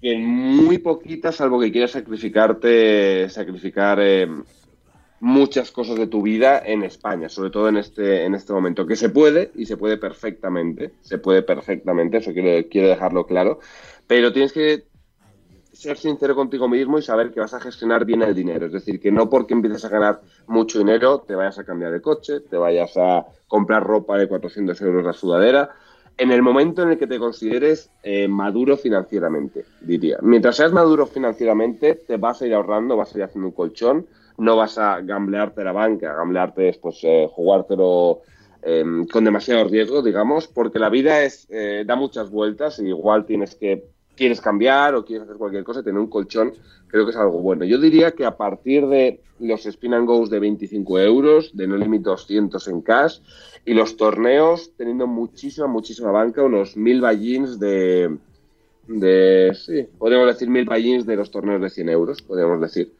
[0.00, 4.26] que en muy poquitas, salvo que quieras sacrificarte, sacrificar eh,
[5.20, 8.96] muchas cosas de tu vida en España, sobre todo en este, en este momento, que
[8.96, 13.60] se puede y se puede perfectamente, se puede perfectamente, eso quiero, quiero dejarlo claro,
[14.06, 14.84] pero tienes que
[15.72, 19.00] ser sincero contigo mismo y saber que vas a gestionar bien el dinero, es decir,
[19.00, 22.56] que no porque empieces a ganar mucho dinero te vayas a cambiar de coche, te
[22.56, 25.70] vayas a comprar ropa de 400 euros la sudadera,
[26.18, 30.16] en el momento en el que te consideres eh, maduro financieramente, diría.
[30.22, 34.06] Mientras seas maduro financieramente, te vas a ir ahorrando, vas a ir haciendo un colchón,
[34.38, 38.22] no vas a gamblearte la banca, gamblearte es pues eh, jugártelo
[38.62, 43.24] em, con demasiado riesgo, digamos, porque la vida es eh, da muchas vueltas y igual
[43.24, 43.84] tienes que
[44.14, 46.52] quieres cambiar o quieres hacer cualquier cosa, tener un colchón
[46.88, 47.64] creo que es algo bueno.
[47.64, 51.76] Yo diría que a partir de los spin and goes de 25 euros, de no
[51.76, 53.18] limit 200 en cash,
[53.64, 58.16] y los torneos teniendo muchísima, muchísima banca, unos mil ballins de,
[58.86, 62.92] de, sí, podríamos decir mil ballins de los torneos de 100 euros, podríamos decir.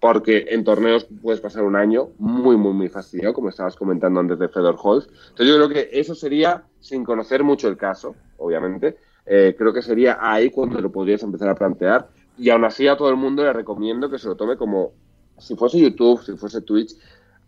[0.00, 4.38] Porque en torneos puedes pasar un año muy, muy, muy fastidiado, como estabas comentando antes
[4.38, 5.08] de Fedor Holz.
[5.28, 8.96] Entonces yo creo que eso sería, sin conocer mucho el caso, obviamente,
[9.26, 12.08] eh, creo que sería ahí cuando lo podrías empezar a plantear.
[12.38, 14.92] Y aún así a todo el mundo le recomiendo que se lo tome como
[15.38, 16.96] si fuese YouTube, si fuese Twitch,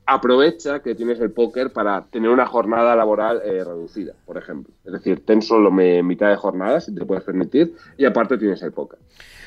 [0.07, 4.73] aprovecha que tienes el póker para tener una jornada laboral eh, reducida, por ejemplo.
[4.85, 8.73] Es decir, ten solo mitad de jornada, si te puedes permitir, y aparte tienes el
[8.73, 8.99] póker.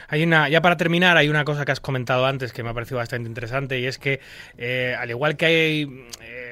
[0.07, 2.73] Hay una, ya para terminar, hay una cosa que has comentado antes que me ha
[2.73, 4.19] parecido bastante interesante y es que
[4.57, 6.05] eh, al igual que hay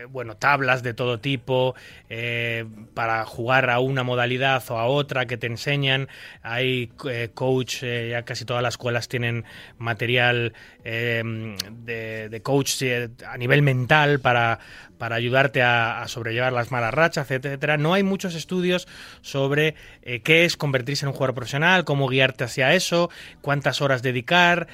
[0.03, 1.75] eh, bueno tablas de todo tipo
[2.09, 6.07] eh, para jugar a una modalidad o a otra que te enseñan,
[6.41, 9.45] hay eh, coach, ya casi todas las escuelas tienen
[9.77, 12.83] material de, coach
[13.25, 14.59] a nivel mental para,
[14.97, 17.77] para ayudarte a, sobrellevar las malas rachas, etcétera.
[17.77, 18.87] No hay muchos estudios
[19.21, 19.75] sobre
[20.23, 23.09] qué es convertirse en un jugador profesional, cómo guiarte hacia eso,
[23.41, 24.67] cuántas horas dedicar,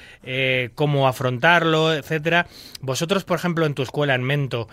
[0.74, 2.46] cómo afrontarlo, etcétera.
[2.80, 4.68] Vosotros, por ejemplo, en tu escuela en Mento,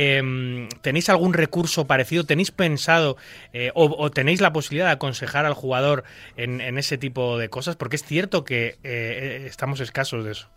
[0.00, 2.24] eh, ¿tenéis algún recurso parecido?
[2.24, 3.16] ¿Tenéis pensado
[3.52, 6.04] eh, o, tenéis la posibilidad de aconsejar al jugador
[6.36, 7.76] en, en ese tipo de cosas?
[7.76, 10.48] Porque es cierto que eh, estamos escasos de eso.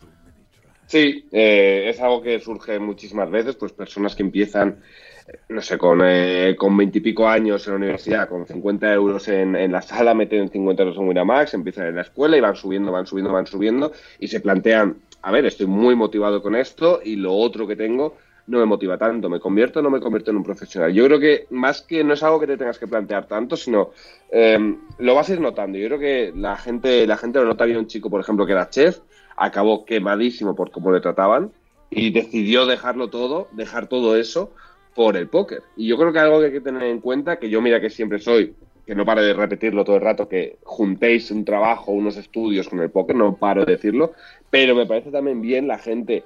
[0.92, 4.82] Sí, eh, es algo que surge muchísimas veces, pues personas que empiezan,
[5.26, 9.72] eh, no sé, con eh, con años en la universidad, con 50 euros en, en
[9.72, 13.08] la sala, meten 50 euros en Winamax, empiezan en la escuela y van subiendo, van
[13.08, 17.36] subiendo, van subiendo y se plantean, a ver, estoy muy motivado con esto y lo
[17.36, 18.18] otro que tengo
[18.52, 20.94] no me motiva tanto, me convierto o no me convierto en un profesional.
[20.94, 23.92] Yo creo que más que no es algo que te tengas que plantear tanto, sino
[24.30, 25.78] eh, lo vas a ir notando.
[25.78, 28.52] Yo creo que la gente, la gente lo nota bien un chico, por ejemplo, que
[28.52, 29.00] era chef,
[29.38, 31.52] acabó quemadísimo por cómo le trataban
[31.90, 34.52] y decidió dejarlo todo, dejar todo eso
[34.96, 35.64] por el póker.
[35.78, 37.90] Y yo creo que algo que hay que tener en cuenta, que yo mira que
[37.90, 38.54] siempre soy,
[38.86, 42.82] que no paro de repetirlo todo el rato, que juntéis un trabajo, unos estudios con
[42.82, 44.12] el póker, no paro de decirlo,
[44.50, 46.26] pero me parece también bien la gente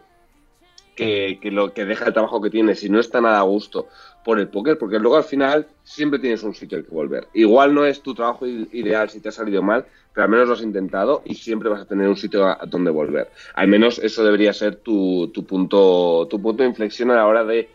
[0.96, 3.90] que, lo que deja el trabajo que tiene si no está nada a gusto
[4.24, 7.30] por el póker, porque luego al final siempre tienes un sitio al que volver.
[7.34, 10.54] Igual no es tu trabajo ideal si te ha salido mal, pero al menos lo
[10.56, 13.32] has intentado y siempre vas a tener un sitio a donde volver.
[13.54, 17.44] Al menos eso debería ser tu, tu punto tu punto de inflexión a la hora
[17.44, 17.72] de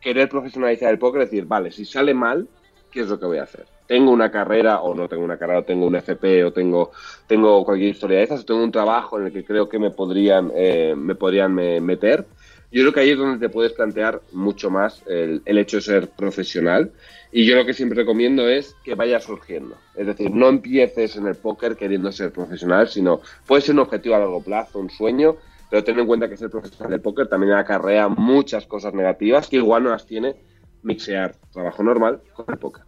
[0.00, 2.48] querer profesionalizar el póker, decir, vale, si sale mal,
[2.90, 3.68] ¿qué es lo que voy a hacer?
[3.86, 6.92] Tengo una carrera o no tengo una carrera, o tengo un FP o tengo,
[7.26, 9.90] tengo cualquier historia de esas, o tengo un trabajo en el que creo que me
[9.90, 12.28] podrían, eh, me podrían me- meter.
[12.70, 15.82] Yo creo que ahí es donde te puedes plantear mucho más el, el hecho de
[15.82, 16.92] ser profesional.
[17.32, 19.76] Y yo lo que siempre recomiendo es que vaya surgiendo.
[19.94, 24.14] Es decir, no empieces en el póker queriendo ser profesional, sino puede ser un objetivo
[24.14, 25.36] a largo plazo, un sueño,
[25.70, 29.56] pero ten en cuenta que ser profesional del póker también acarrea muchas cosas negativas que
[29.56, 30.36] igual no las tiene
[30.82, 32.84] mixear trabajo normal con el póker.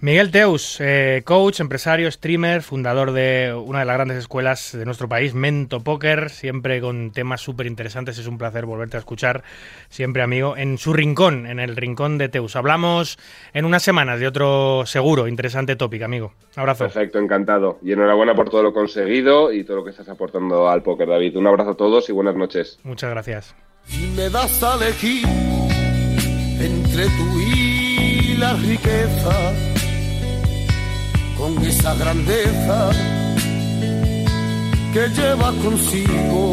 [0.00, 5.08] Miguel Teus, eh, coach, empresario, streamer, fundador de una de las grandes escuelas de nuestro
[5.08, 8.16] país, Mento Poker, siempre con temas súper interesantes.
[8.16, 9.42] Es un placer volverte a escuchar,
[9.88, 12.54] siempre amigo, en su rincón, en el rincón de Teus.
[12.54, 13.18] Hablamos
[13.52, 16.32] en unas semanas de otro seguro, interesante tópico, amigo.
[16.54, 16.84] Abrazo.
[16.84, 17.80] Perfecto, encantado.
[17.82, 21.36] Y enhorabuena por todo lo conseguido y todo lo que estás aportando al póker, David.
[21.36, 22.78] Un abrazo a todos y buenas noches.
[22.84, 23.56] Muchas gracias.
[23.86, 25.26] Si me das a elegir
[26.60, 29.77] entre tú y la riqueza,
[31.38, 32.90] con esa grandeza
[34.92, 36.52] que lleva consigo,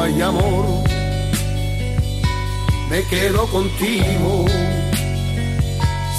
[0.00, 0.64] hay amor,
[2.88, 4.46] me quedo contigo.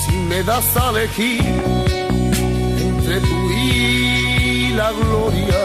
[0.05, 1.41] Si me das a elegir
[2.87, 5.61] entre tú y la gloria,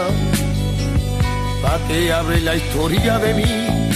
[1.61, 3.89] pa' que hable la historia de mí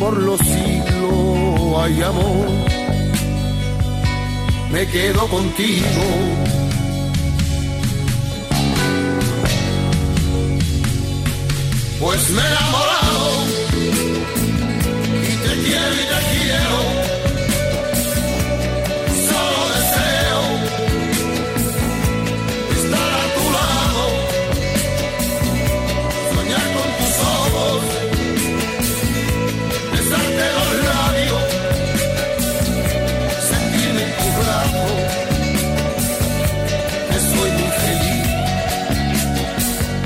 [0.00, 2.69] por los siglos hay amor.
[4.70, 5.86] Me quedo contigo.
[11.98, 12.69] Pues me he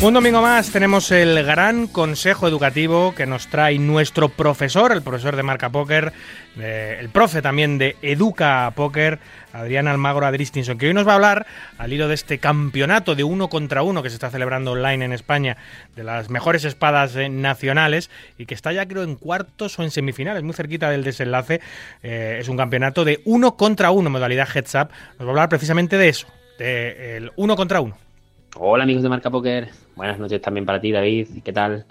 [0.04, 5.34] Un domingo más tenemos el gran consejo educativo que nos trae nuestro profesor, el profesor
[5.34, 6.12] de Marca Póker,
[6.60, 9.18] eh, el profe también de Educa Póker,
[9.54, 11.46] Adrián Almagro Adristinson, que hoy nos va a hablar
[11.78, 15.12] al hilo de este campeonato de uno contra uno que se está celebrando online en
[15.14, 15.56] España,
[15.96, 19.90] de las mejores espadas eh, nacionales y que está ya creo en cuartos o en
[19.90, 21.62] semifinales, muy cerquita del desenlace.
[22.02, 24.90] Eh, es un campeonato de uno contra uno, modalidad heads up.
[25.18, 26.26] Nos va a hablar precisamente de eso,
[26.58, 28.03] del uno contra uno.
[28.56, 31.86] Hola amigos de Marca Poker, buenas noches también para ti David, ¿qué tal?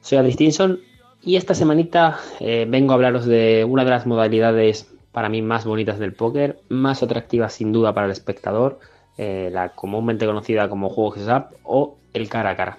[0.00, 0.78] Soy Adri Stinson
[1.20, 5.64] y esta semanita eh, vengo a hablaros de una de las modalidades para mí más
[5.64, 8.78] bonitas del póker, más atractivas sin duda para el espectador,
[9.18, 12.78] eh, la comúnmente conocida como juego heads o el cara a cara.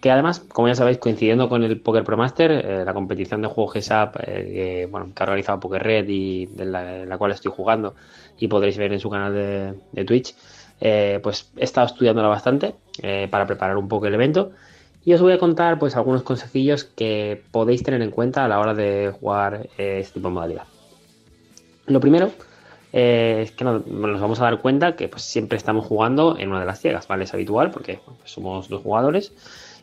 [0.00, 3.48] Que además, como ya sabéis, coincidiendo con el Poker Pro Master, eh, la competición de
[3.48, 7.94] juego heads bueno, que ha realizado Poker Red y de la, cual estoy jugando
[8.38, 9.34] y podréis ver en su canal
[9.92, 10.34] de Twitch,
[10.80, 14.52] eh, pues he estado estudiándola bastante eh, para preparar un poco el evento
[15.04, 18.58] y os voy a contar pues algunos consejillos que podéis tener en cuenta a la
[18.58, 20.64] hora de jugar eh, este tipo de modalidad.
[21.86, 22.30] Lo primero
[22.92, 26.60] es que nos, nos, vamos a dar cuenta que pues, siempre estamos jugando en una
[26.60, 27.24] de las ciegas, ¿vale?
[27.24, 29.32] Es habitual porque pues, somos dos jugadores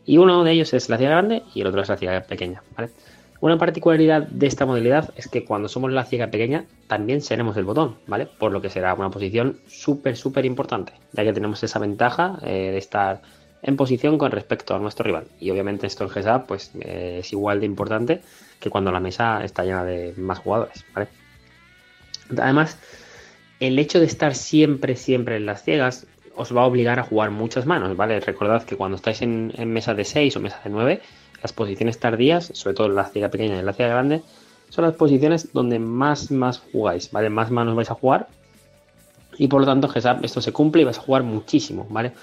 [0.05, 2.63] y uno de ellos es la ciega grande y el otro es la ciega pequeña,
[2.75, 2.89] ¿vale?
[3.39, 7.65] Una particularidad de esta modalidad es que cuando somos la ciega pequeña también seremos el
[7.65, 8.25] botón, ¿vale?
[8.25, 12.71] Por lo que será una posición súper, súper importante, ya que tenemos esa ventaja eh,
[12.71, 13.21] de estar
[13.61, 15.25] en posición con respecto a nuestro rival.
[15.39, 18.21] Y obviamente esto en GSA pues, eh, es igual de importante
[18.59, 21.07] que cuando la mesa está llena de más jugadores, ¿vale?
[22.37, 22.79] Además,
[23.59, 27.31] el hecho de estar siempre, siempre en las ciegas os va a obligar a jugar
[27.31, 28.19] muchas manos, ¿vale?
[28.19, 31.01] Recordad que cuando estáis en, en mesa de 6 o mesa de 9,
[31.41, 34.23] las posiciones tardías, sobre todo la ciega pequeña y la ciega grande,
[34.69, 37.29] son las posiciones donde más, más jugáis, ¿vale?
[37.29, 38.27] Más manos vais a jugar.
[39.37, 39.89] Y por lo tanto,
[40.23, 42.13] esto se cumple y vais a jugar muchísimo, ¿vale?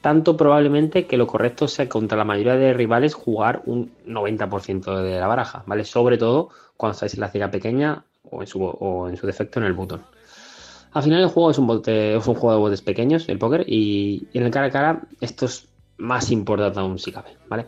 [0.00, 5.20] Tanto probablemente que lo correcto sea contra la mayoría de rivales jugar un 90% de
[5.20, 5.84] la baraja, ¿vale?
[5.84, 9.60] Sobre todo cuando estáis en la ciega pequeña o en su, o en su defecto
[9.60, 10.02] en el botón.
[10.92, 13.64] Al final el juego es un, bote, es un juego de botes pequeños, el póker,
[13.66, 15.68] y, y en el cara a cara esto es
[15.98, 17.66] más importante aún si cabe, ¿vale?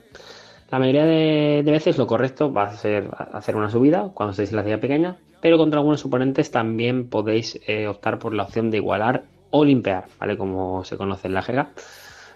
[0.72, 4.56] La mayoría de, veces lo correcto va a ser hacer una subida cuando estéis en
[4.56, 8.78] la ciudad pequeña, pero contra algunos oponentes también podéis eh, optar por la opción de
[8.78, 10.38] igualar o limpear, ¿vale?
[10.38, 11.72] Como se conoce en la jerga.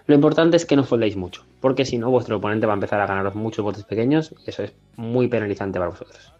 [0.05, 3.01] Lo importante es que no foldéis mucho, porque si no, vuestro oponente va a empezar
[3.01, 6.31] a ganaros muchos botes pequeños y eso es muy penalizante para vosotros.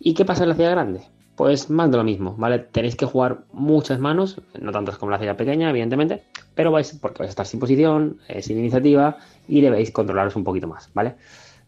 [0.00, 1.02] ¿Y qué pasa en la ciudad grande?
[1.36, 2.58] Pues más de lo mismo, ¿vale?
[2.60, 6.22] Tenéis que jugar muchas manos, no tantas como la ciudad pequeña, evidentemente,
[6.54, 10.44] pero vais, porque vais a estar sin posición, eh, sin iniciativa y debéis controlaros un
[10.44, 11.16] poquito más, ¿vale?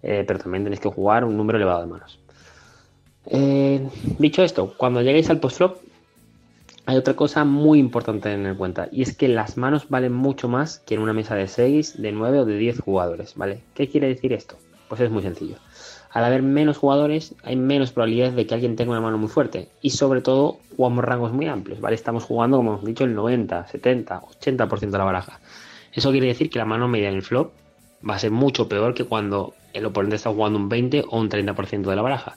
[0.03, 2.19] Eh, pero también tenéis que jugar un número elevado de manos.
[3.27, 3.87] Eh,
[4.19, 5.77] dicho esto, cuando lleguéis al post-flop,
[6.87, 10.15] hay otra cosa muy importante a tener en cuenta, y es que las manos valen
[10.15, 13.61] mucho más que en una mesa de 6, de 9 o de 10 jugadores, ¿vale?
[13.75, 14.57] ¿Qué quiere decir esto?
[14.89, 15.57] Pues es muy sencillo
[16.11, 19.69] al haber menos jugadores hay menos probabilidades de que alguien tenga una mano muy fuerte
[19.83, 21.95] y sobre todo jugamos rangos muy amplios, ¿vale?
[21.95, 25.41] Estamos jugando, como hemos dicho, el 90, 70, 80% de la baraja.
[25.93, 27.53] Eso quiere decir que la mano media en el flop
[28.09, 31.29] va a ser mucho peor que cuando el oponente está jugando un 20 o un
[31.29, 32.37] 30% de la baraja.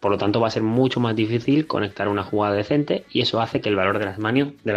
[0.00, 3.40] Por lo tanto, va a ser mucho más difícil conectar una jugada decente y eso
[3.40, 4.18] hace que el valor de las,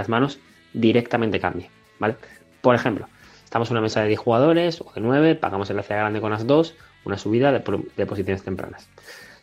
[0.09, 0.39] manos,
[0.73, 2.15] directamente cambie, ¿vale?
[2.61, 3.07] Por ejemplo,
[3.43, 6.31] estamos en una mesa de 10 jugadores o de 9, pagamos el la grande con
[6.31, 6.75] las 2
[7.05, 7.59] una subida de,
[8.05, 8.89] posiciones tempranas.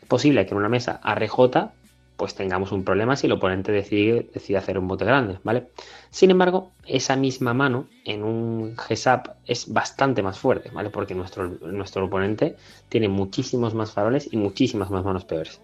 [0.00, 1.70] Es posible que en una mesa ARJ
[2.16, 5.68] pues tengamos un problema si el oponente decide, decide, hacer un bote grande, ¿vale?
[6.10, 10.88] Sin embargo, esa misma mano en un GSAP es bastante más fuerte, ¿vale?
[10.88, 12.56] Porque nuestro, nuestro oponente
[12.88, 15.60] tiene muchísimos más faroles y muchísimas más manos peores.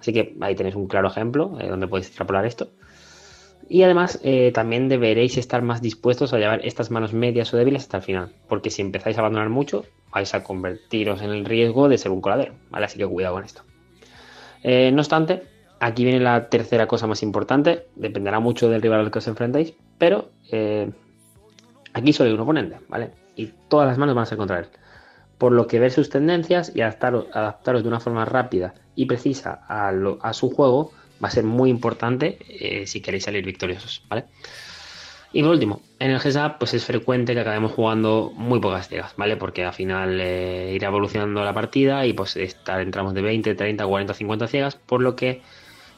[0.00, 2.68] Así que ahí tenéis un claro ejemplo eh, donde podéis extrapolar esto.
[3.72, 7.84] Y además eh, también deberéis estar más dispuestos a llevar estas manos medias o débiles
[7.84, 11.88] hasta el final, porque si empezáis a abandonar mucho, vais a convertiros en el riesgo
[11.88, 12.84] de ser un coladero, ¿vale?
[12.84, 13.62] Así que cuidado con esto.
[14.62, 15.44] Eh, no obstante,
[15.80, 19.72] aquí viene la tercera cosa más importante, dependerá mucho del rival al que os enfrentéis,
[19.96, 20.90] pero eh,
[21.94, 23.12] aquí solo hay un oponente, ¿vale?
[23.36, 24.66] Y todas las manos van a ser contra él.
[25.38, 29.64] Por lo que ver sus tendencias y adaptaros, adaptaros de una forma rápida y precisa
[29.66, 30.92] a, lo, a su juego
[31.22, 34.24] va a ser muy importante eh, si queréis salir victoriosos, ¿vale?
[35.34, 39.14] Y por último, en el GSAP pues es frecuente que acabemos jugando muy pocas ciegas,
[39.16, 39.36] ¿vale?
[39.36, 43.86] Porque al final eh, irá evolucionando la partida y pues estar, entramos de 20, 30,
[43.86, 45.40] 40, 50 ciegas, por lo que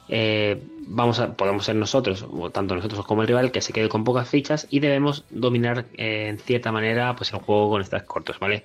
[0.08, 3.88] eh, vamos a, podemos ser nosotros, o tanto nosotros como el rival, que se quede
[3.88, 8.38] con pocas fichas y debemos dominar en cierta manera pues el juego con estas cortos,
[8.38, 8.64] ¿vale?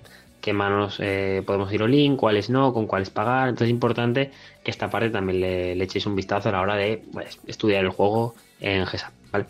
[0.54, 3.50] Manos eh, podemos ir all-in, cuáles no, con cuáles pagar.
[3.50, 4.32] Entonces es importante
[4.64, 7.92] que esta parte también le, echéis un vistazo a la hora de pues, estudiar el
[7.92, 8.86] juego en
[9.32, 9.46] ¿vale?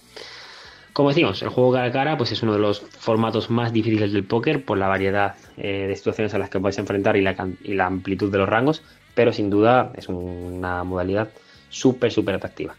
[0.93, 4.11] Como decimos, el juego cara a cara pues es uno de los formatos más difíciles
[4.11, 7.35] del póker por la variedad eh, de situaciones a las que a enfrentar y la,
[7.63, 8.81] y la amplitud de los rangos,
[9.13, 11.29] pero sin duda es una modalidad
[11.69, 12.75] súper, súper atractiva.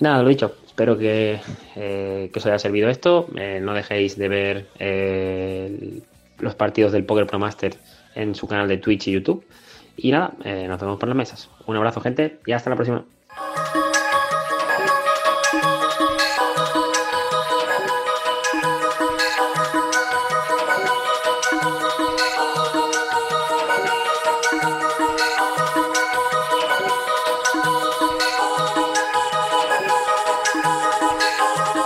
[0.00, 1.40] Nada, lo dicho, espero que,
[1.74, 3.28] eh, que os haya servido esto.
[3.62, 6.00] No dejéis de ver eh,
[6.38, 7.76] los partidos del Poker Pro Master
[8.14, 9.44] en su canal de Twitch y YouTube.
[9.96, 11.50] Y nada, eh, nos vemos por las mesas.
[11.66, 13.04] Un abrazo, gente, y hasta la próxima.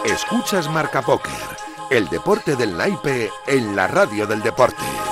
[0.05, 1.33] Escuchas Marca Póker,
[1.93, 5.12] el deporte del naipe en la radio del deporte.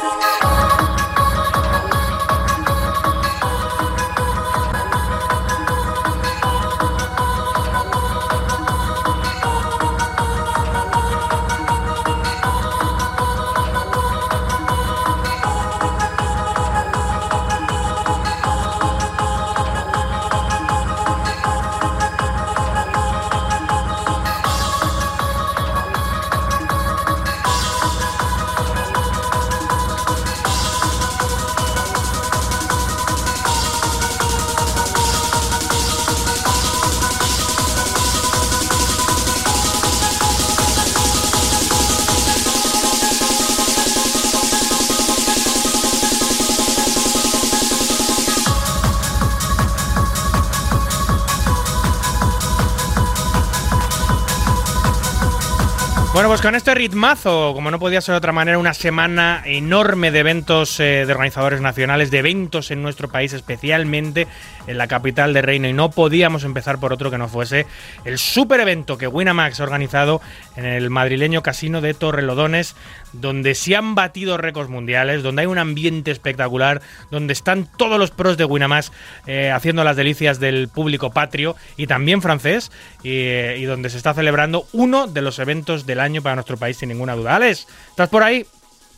[56.40, 60.20] Pues con este ritmazo, como no podía ser de otra manera, una semana enorme de
[60.20, 64.26] eventos eh, de organizadores nacionales, de eventos en nuestro país, especialmente
[64.66, 65.68] en la capital de Reino.
[65.68, 67.66] Y no podíamos empezar por otro que no fuese
[68.06, 70.22] el super evento que Winamax ha organizado
[70.56, 72.74] en el madrileño casino de Torrelodones,
[73.12, 76.80] donde se han batido récords mundiales, donde hay un ambiente espectacular,
[77.10, 78.92] donde están todos los pros de Winamax
[79.26, 82.70] eh, haciendo las delicias del público patrio y también francés,
[83.02, 86.56] y, eh, y donde se está celebrando uno de los eventos del año para nuestro
[86.56, 87.36] país, sin ninguna duda.
[87.36, 88.46] Alex, ¿estás por ahí?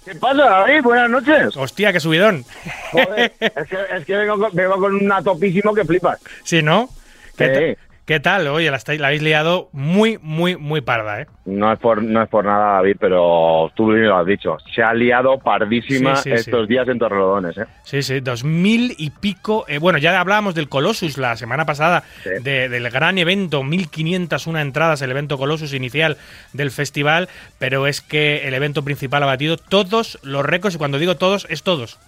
[0.04, 0.82] ¿Qué pasa, David?
[0.82, 1.56] Buenas noches.
[1.56, 2.44] Hostia, qué subidón.
[2.90, 6.18] Joder, es que, es que vengo, con, vengo con una topísimo que flipas.
[6.44, 6.88] Sí, ¿no?
[7.36, 8.46] ¿Qué, qué tal?
[8.48, 11.26] Oye, la, estáis- la habéis liado muy, muy, muy parda, ¿eh?
[11.44, 14.56] No es por no es por nada, David, pero tú lo has dicho.
[14.74, 16.72] Se ha liado pardísima Sí, sí, estos sí.
[16.72, 17.64] días en Torrelodones, ¿eh?
[17.84, 19.64] Sí, sí, dos mil y pico.
[19.68, 25.02] eh, bueno, ya hablábamos del Colossus la semana pasada, de- del gran evento, 1501 entradas,
[25.02, 26.16] el evento Colossus inicial
[26.52, 30.98] del festival, pero es que el evento principal ha batido todos los récords, y cuando
[30.98, 31.98] digo todos, es todos.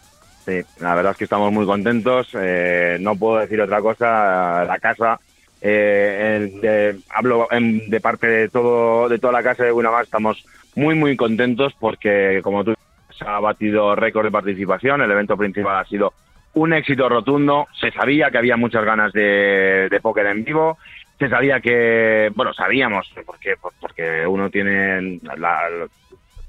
[0.44, 2.28] Sí, la verdad es que estamos muy contentos.
[2.34, 4.62] eh, no puedo decir otra cosa.
[4.66, 5.18] La casa,
[5.66, 10.44] eh, de- hablo de parte de todo de toda la casa de Winamax, estamos
[10.76, 12.74] muy muy contentos porque, como tú
[13.10, 15.00] se ha batido récord de participación.
[15.00, 16.12] El evento principal ha sido
[16.54, 17.66] un éxito rotundo.
[17.80, 20.78] Se sabía que había muchas ganas de, de póker en vivo.
[21.18, 25.68] Se sabía que, bueno, sabíamos, porque, porque uno tiene la-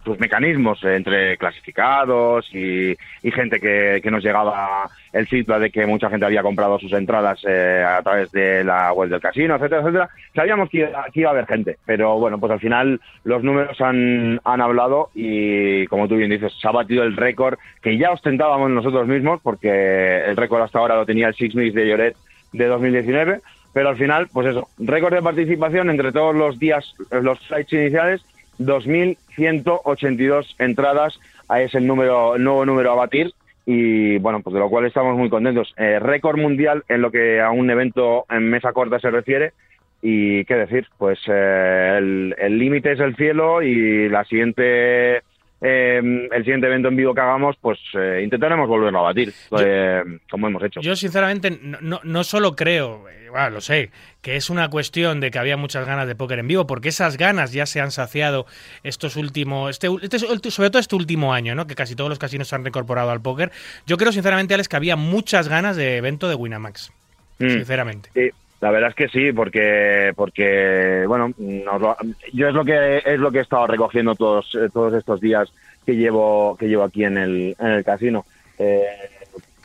[0.05, 6.09] sus mecanismos entre clasificados y, gente que, que nos llegaba el feedback de que mucha
[6.09, 10.09] gente había comprado sus entradas eh, a través de la web del casino, etcétera, etcétera.
[10.33, 14.39] Sabíamos que iba, iba a haber gente, pero bueno, pues al final los números han,
[14.45, 18.69] han hablado y como tú bien dices, se ha batido el récord que ya ostentábamos
[18.71, 22.15] nosotros mismos, porque el récord hasta ahora lo tenía el Six de Lloret
[22.53, 23.41] de 2019,
[23.73, 28.25] pero al final, pues eso, récord de participación entre todos los días, los sites iniciales,
[28.59, 31.19] 2.182 entradas,
[31.57, 33.31] es el número, el nuevo número a batir
[33.65, 35.73] y bueno, pues de lo cual estamos muy contentos.
[35.77, 39.53] Eh, récord mundial en lo que a un evento en mesa corta se refiere
[40.01, 45.23] y qué decir, pues eh, el límite es el cielo y la siguiente
[45.67, 50.03] eh, el siguiente evento en vivo que hagamos, pues eh, intentaremos volverlo a batir, eh,
[50.29, 50.81] como hemos hecho.
[50.81, 53.89] Yo, sinceramente, no, no, no solo creo, eh, bueno, lo sé,
[54.21, 57.17] que es una cuestión de que había muchas ganas de póker en vivo, porque esas
[57.17, 58.45] ganas ya se han saciado
[58.83, 61.65] estos últimos, este, este- sobre todo este último año, ¿no?
[61.67, 63.51] Que casi todos los casinos se han reincorporado al póker.
[63.87, 66.91] Yo creo, sinceramente, Alex, que había muchas ganas de evento de Winamax.
[67.39, 67.49] Mm.
[67.49, 68.09] Sinceramente.
[68.13, 68.29] Sí,
[68.65, 71.95] la verdad es que sí, porque porque bueno, nos lo-
[72.33, 75.53] yo es lo que es lo que he estado recogiendo todos eh, todos estos días
[75.85, 78.25] que llevo que llevo aquí en el en el casino.
[78.57, 78.83] Eh,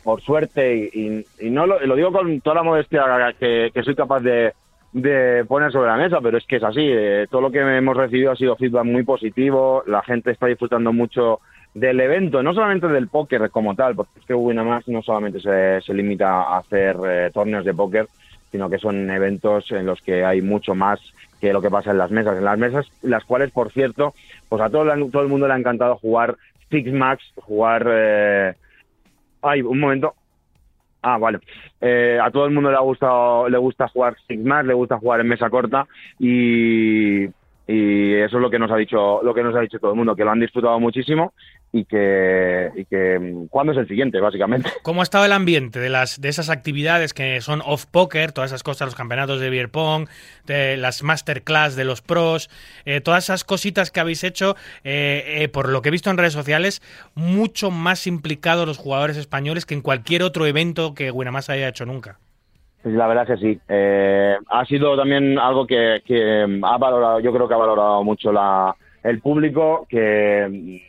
[0.03, 3.03] por suerte y, no lo, lo digo con toda la modestia
[3.39, 4.53] que, que soy capaz de,
[4.91, 6.81] de poner sobre la mesa, pero es que es así.
[6.83, 9.83] eh, todo lo que hemos recibido ha sido feedback muy positivo.
[9.87, 11.39] La gente está disfrutando mucho
[11.73, 15.79] del evento, no solamente del póker como tal, porque es que Winamax no solamente se,
[15.81, 18.07] se limita a hacer eh, torneos de póker,
[18.51, 20.99] sino que son eventos en los que hay mucho más
[21.39, 22.37] que lo que pasa en las mesas.
[22.37, 24.13] En las mesas, las cuales, por cierto,
[24.49, 26.35] pues a todo, el- mundo le ha encantado jugar
[26.69, 27.87] Six Max, jugar...
[27.89, 28.53] eh,
[29.41, 30.13] Ay, un momento.
[31.01, 31.39] Ah, vale.
[31.79, 34.99] Eh, a todo el mundo le ha gustado, le gusta jugar Six Max, le gusta
[34.99, 35.87] jugar en mesa corta
[36.19, 37.23] y,
[37.67, 39.97] y eso es lo que nos ha dicho, lo que nos ha dicho todo el
[39.97, 41.33] mundo, que lo han disfrutado muchísimo
[41.73, 44.69] y que, y que mm, ¿cuándo es el siguiente, básicamente?
[44.83, 48.51] ¿Cómo ha estado el ambiente de las de esas actividades que son off poker, todas
[48.51, 50.07] esas cosas, los campeonatos de beer pong,
[50.45, 52.49] de las masterclass de los pros,
[52.85, 56.17] eh, todas esas cositas que habéis hecho, eh, eh, por lo que he visto en
[56.17, 56.81] redes sociales,
[57.15, 61.85] mucho más implicados los jugadores españoles que en cualquier otro evento que Winamax haya hecho
[61.85, 62.19] nunca.
[62.83, 63.59] La verdad es que sí.
[64.49, 68.75] Ha sido también algo que, que ha valorado, yo creo que ha valorado mucho la,
[69.03, 70.81] el público, que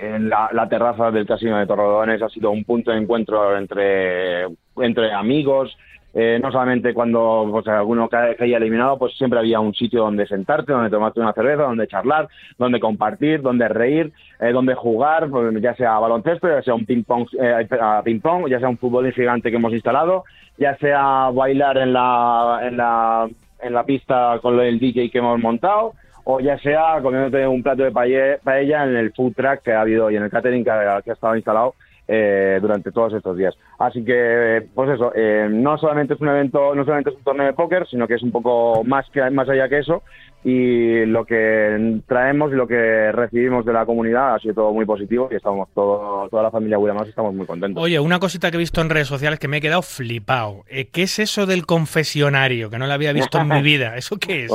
[0.00, 4.44] en la, la terraza del Casino de Torredones ha sido un punto de encuentro entre,
[4.76, 5.76] entre amigos.
[6.14, 10.26] Eh, no solamente cuando pues, alguno ca- caía eliminado, pues siempre había un sitio donde
[10.26, 14.10] sentarte, donde tomarte una cerveza, donde charlar, donde compartir, donde reír,
[14.40, 17.68] eh, donde jugar, pues, ya sea baloncesto, ya sea un ping pong, eh,
[18.04, 20.24] ping pong, ya sea un fútbol gigante que hemos instalado,
[20.56, 23.28] ya sea bailar en la, en la,
[23.60, 25.92] en la pista con el DJ que hemos montado,
[26.30, 30.10] o ya sea comiéndote un plato de paella, en el food truck que ha habido
[30.10, 31.74] y en el catering que ha, que ha estado instalado
[32.06, 33.56] eh, durante todos estos días.
[33.78, 37.46] Así que, pues eso, eh, no solamente es un evento, no solamente es un torneo
[37.46, 40.02] de póker, sino que es un poco más que más allá que eso.
[40.44, 44.84] Y lo que traemos y lo que recibimos de la comunidad ha sido todo muy
[44.84, 47.82] positivo y estamos todo, toda la familia Williams estamos muy contentos.
[47.82, 50.64] Oye, una cosita que he visto en redes sociales que me he quedado flipado.
[50.68, 52.68] Eh, ¿Qué es eso del confesionario?
[52.68, 53.96] Que no lo había visto en mi vida.
[53.96, 54.52] ¿Eso qué es?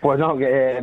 [0.00, 0.82] Pues no, que eh,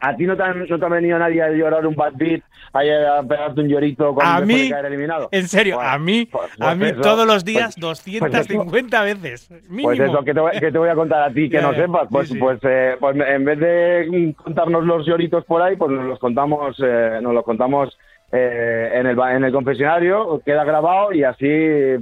[0.00, 2.12] a, a ti no te, han- no te ha venido nadie a llorar un bad
[2.16, 2.42] beat,
[2.72, 5.28] a, pegarte un llorito cuando A mí, caer eliminado.
[5.32, 9.02] En serio, Bueno, a mí, pues- a pues mí eso, todos los días pues- 250
[9.02, 9.50] veces.
[9.68, 9.88] Mínimo.
[9.88, 12.08] Pues eso, que te, voy, que te voy a contar a ti que no sepas.
[12.10, 12.40] Pues, Sí, sí.
[12.40, 16.76] pues, eh, pues en vez de contarnos los lloritos por ahí, pues nos los contamos,
[16.84, 17.96] eh, nos los contamos
[18.36, 21.46] eh, en, el, en el confesionario, queda grabado y así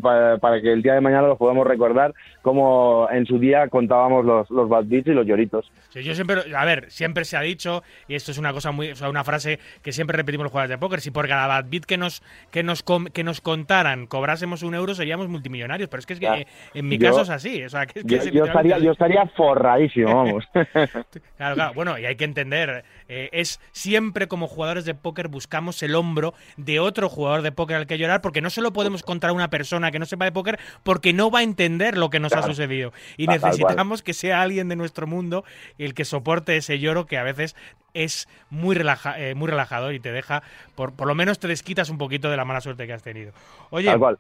[0.01, 4.25] pa- para que el día de mañana los podamos recordar como en su día contábamos
[4.25, 5.71] los, los bad beats y los lloritos.
[5.91, 8.91] Sí, yo siempre, a ver, siempre se ha dicho, y esto es una cosa muy,
[8.93, 11.67] o sea, una frase que siempre repetimos los jugadores de póker, si por cada bad
[11.69, 15.99] beat que nos, que nos, com- que nos contaran cobrásemos un euro seríamos multimillonarios, pero
[16.01, 16.39] es que, es que Ya.
[16.39, 18.79] eh, en mi Yo- caso es así, o sea, que, es que Yo, yo estaría,
[18.79, 20.45] yo estaría forradísimo, vamos.
[21.37, 21.73] Claro, claro.
[21.75, 26.22] Bueno, y hay que entender, eh, es siempre como jugadores de póker buscamos el hombro
[26.57, 29.51] de otro jugador de póker al que llorar, porque no solo podemos contar a una
[29.51, 32.43] persona que no sepa de póker, porque no va a entender lo que nos ha
[32.43, 32.93] sucedido.
[33.17, 35.45] Y necesitamos que sea alguien de nuestro mundo
[35.79, 37.57] el que soporte ese lloro que a veces
[37.95, 40.43] es muy, relaja, eh, muy relajador y te deja,
[40.75, 43.33] por, por lo menos te desquitas un poquito de la mala suerte que has tenido.
[43.71, 44.19] Oye, Tal cual.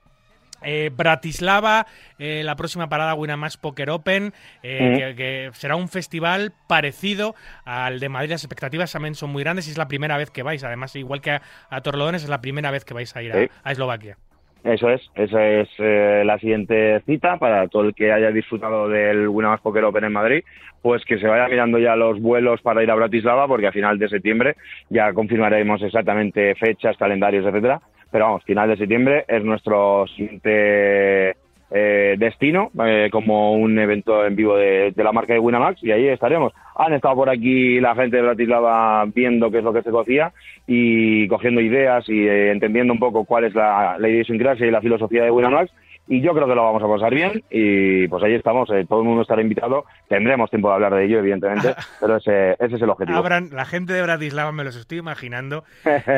[0.64, 1.86] Eh, Bratislava,
[2.18, 4.32] eh, la próxima parada Winamax Poker Open,
[4.62, 7.34] eh, que, que será un festival parecido
[7.64, 8.30] al de Madrid.
[8.30, 10.62] Las expectativas también son muy grandes y es la primera vez que vais.
[10.64, 13.72] Además, igual que a, a Torrelodones, es la primera vez que vais a ir a
[13.72, 14.16] Eslovaquia.
[14.64, 19.26] Eso es, esa es eh, la siguiente cita para todo el que haya disfrutado del
[19.26, 20.44] Winamax Poker Open en Madrid,
[20.80, 23.98] pues que se vaya mirando ya los vuelos para ir a Bratislava, porque a final
[23.98, 24.54] de septiembre
[24.88, 27.80] ya confirmaremos exactamente fechas, calendarios, etcétera.
[28.12, 31.34] Pero vamos, final de septiembre es nuestro siguiente
[31.70, 36.08] eh, destino eh, como un evento en vivo de, la marca de Winamax y ahí
[36.08, 36.52] estaremos.
[36.76, 40.32] Han estado por aquí la gente de Bratislava viendo qué es lo que se cocía
[40.66, 44.82] y cogiendo ideas y eh, entendiendo un poco cuál es la, la idiosincrasia y la
[44.82, 45.72] filosofía de Winamax
[46.08, 49.00] y yo creo que lo vamos a pasar bien y pues ahí estamos, eh, todo
[49.00, 52.82] el mundo estará invitado, tendremos tiempo de hablar de ello evidentemente, pero ese, ese es
[52.82, 53.16] el objetivo.
[53.16, 55.64] Abran, la gente de Bratislava me los estoy imaginando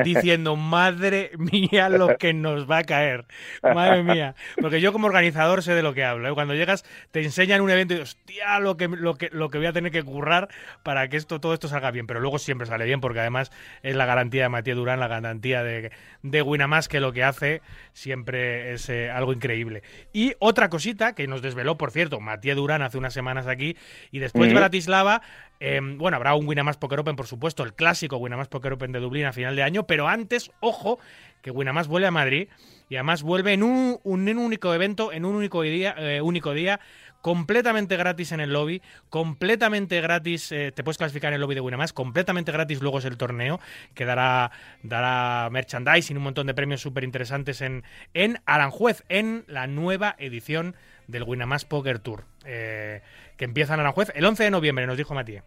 [0.05, 3.25] diciendo, madre mía, lo que nos va a caer.
[3.63, 4.35] Madre mía.
[4.61, 6.29] Porque yo como organizador sé de lo que hablo.
[6.29, 6.35] ¿eh?
[6.35, 9.67] Cuando llegas, te enseñan un evento y hostia, lo que, lo, que, lo que voy
[9.67, 10.49] a tener que currar
[10.83, 12.07] para que esto, todo esto salga bien.
[12.07, 13.53] Pero luego siempre sale bien, porque además
[13.83, 15.93] es la garantía de Matías Durán, la garantía de,
[16.23, 17.63] de Winamax, que lo que hace
[17.93, 19.84] siempre es eh, algo increíble.
[20.13, 23.77] Y otra cosita que nos desveló, por cierto, Matías Durán hace unas semanas aquí,
[24.11, 24.61] y después de Ujú.
[24.61, 25.23] Bratislava,
[25.61, 29.01] eh, bueno, habrá un Winamax Poker Open, por supuesto, el clásico Winamax Poker Open de
[29.01, 30.99] Dublín a final de año, pero antes, ojo,
[31.43, 32.49] que Winamax vuelve a Madrid
[32.89, 36.21] y además vuelve en un, un- en un único evento, en un único día, eh,
[36.21, 36.81] único día
[37.25, 41.63] completamente gratis en el lobby, completamente gratis, eh, te puedes clasificar en el lobby de
[41.63, 43.61] Winamax, completamente gratis luego es el torneo,
[43.95, 44.51] que dará,
[44.83, 47.83] dará merchandising, un montón de premios súper interesantes en,
[48.13, 50.75] en Aranjuez, en la nueva edición
[51.09, 53.01] del Winamax Poker Tour, eh,
[53.39, 55.45] que empieza en Aranjuez el 11 de noviembre, nos dijo Matías.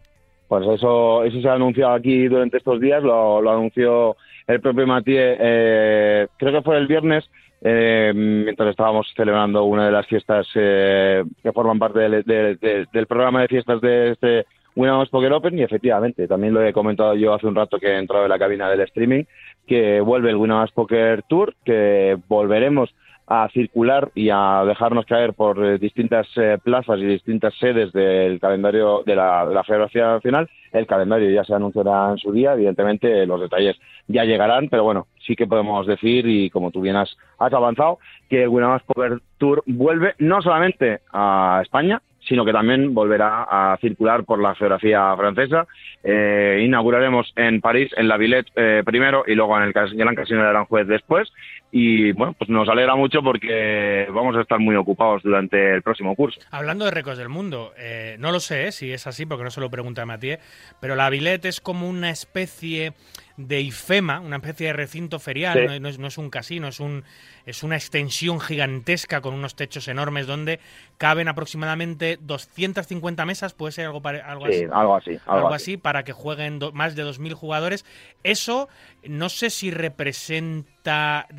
[0.48, 4.16] pues eso, eso se ha anunciado aquí durante estos días, lo, anunció
[4.48, 7.30] el propio Mathieu, eh, creo que fue el viernes,
[7.62, 12.86] eh, mientras estábamos celebrando una de las fiestas eh, que forman parte del, de- de-
[12.92, 17.14] del programa de fiestas de este Winamax Poker Open y efectivamente, también lo he comentado
[17.14, 19.24] yo hace un rato que he entrado en la cabina del streaming,
[19.66, 22.94] que vuelve el Winamax Poker Tour, que volveremos
[23.28, 28.40] a circular y a dejarnos caer por eh, distintas eh, plazas y distintas sedes del
[28.40, 30.48] calendario de la, de Federación Nacional.
[30.72, 33.76] El calendario ya se anunciará en su día, evidentemente los detalles
[34.06, 37.98] ya llegarán, pero bueno, sí que podemos decir, y como tú bien has, avanzado,
[38.30, 43.76] que el Winamax Poker Tour vuelve no solamente a España, sino que también volverá a
[43.78, 45.66] circular por la geografía francesa.
[46.02, 50.42] Eh, inauguraremos en París, en la Villette eh, primero y luego en el Gran Casino
[50.42, 51.32] de Aranjuez después.
[51.70, 56.16] Y bueno, pues nos alegra mucho porque vamos a estar muy ocupados durante el próximo
[56.16, 56.40] curso.
[56.50, 59.50] Hablando de récords del mundo, eh, no lo sé eh, si es así, porque no
[59.50, 60.38] se lo pregunta a Mathieu,
[60.80, 62.94] pero la Villette es como una especie
[63.36, 65.66] de IFEMA, una especie de recinto ferial, Sí.
[65.66, 67.04] no, no es, no es un casino, es, un,
[67.46, 70.58] es una extensión gigantesca con unos techos enormes donde
[70.96, 74.64] caben aproximadamente 250 mesas, puede ser algo, algo Sí, así.
[74.72, 75.72] algo así, algo algo así.
[75.72, 77.84] así, para que jueguen do- más de 2.000 jugadores.
[78.24, 78.68] Eso
[79.04, 80.77] no sé si representa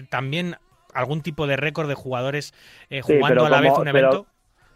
[0.09, 0.55] también
[0.93, 2.53] algún tipo de récord de jugadores
[2.89, 4.26] eh, Sí, jugando pero a la vez como- un pero- evento.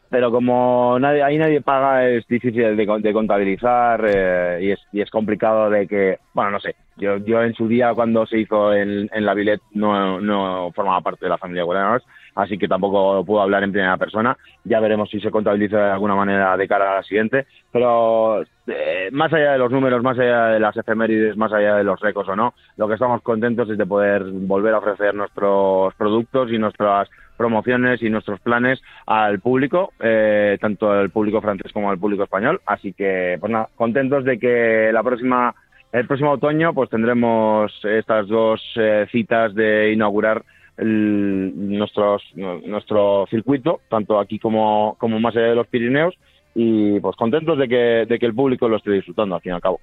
[0.09, 5.01] Pero como nadie, ahí nadie paga, es difícil de, de contabilizar eh, y, es, y
[5.01, 8.75] es complicado de que, bueno, no sé, yo, yo en su día cuando se hizo
[8.75, 12.03] en, en la Villette no, no formaba parte de la familia Guaranos,
[12.35, 14.37] así que tampoco puedo hablar en primera persona.
[14.63, 19.09] Ya veremos si se contabiliza de alguna manera de cara a la siguiente, pero eh,
[19.11, 22.29] más allá de los números, más allá de las efemérides, más allá de los récords
[22.29, 26.57] o no, lo que estamos contentos es de poder volver a ofrecer nuestros productos y
[26.57, 32.23] nuestras promociones y nuestros planes al público, eh, tanto al público francés como al público
[32.23, 32.61] español.
[32.65, 35.53] Así que, pues nada, contentos de que la próxima,
[35.91, 40.43] el próximo otoño, pues tendremos estas dos eh, citas de inaugurar
[40.77, 46.15] el- nuestros, nuestro circuito, tanto aquí como, como más allá de los Pirineos,
[46.55, 49.55] y pues contentos de que, de que el público lo esté disfrutando, al fin y
[49.55, 49.79] al cabo.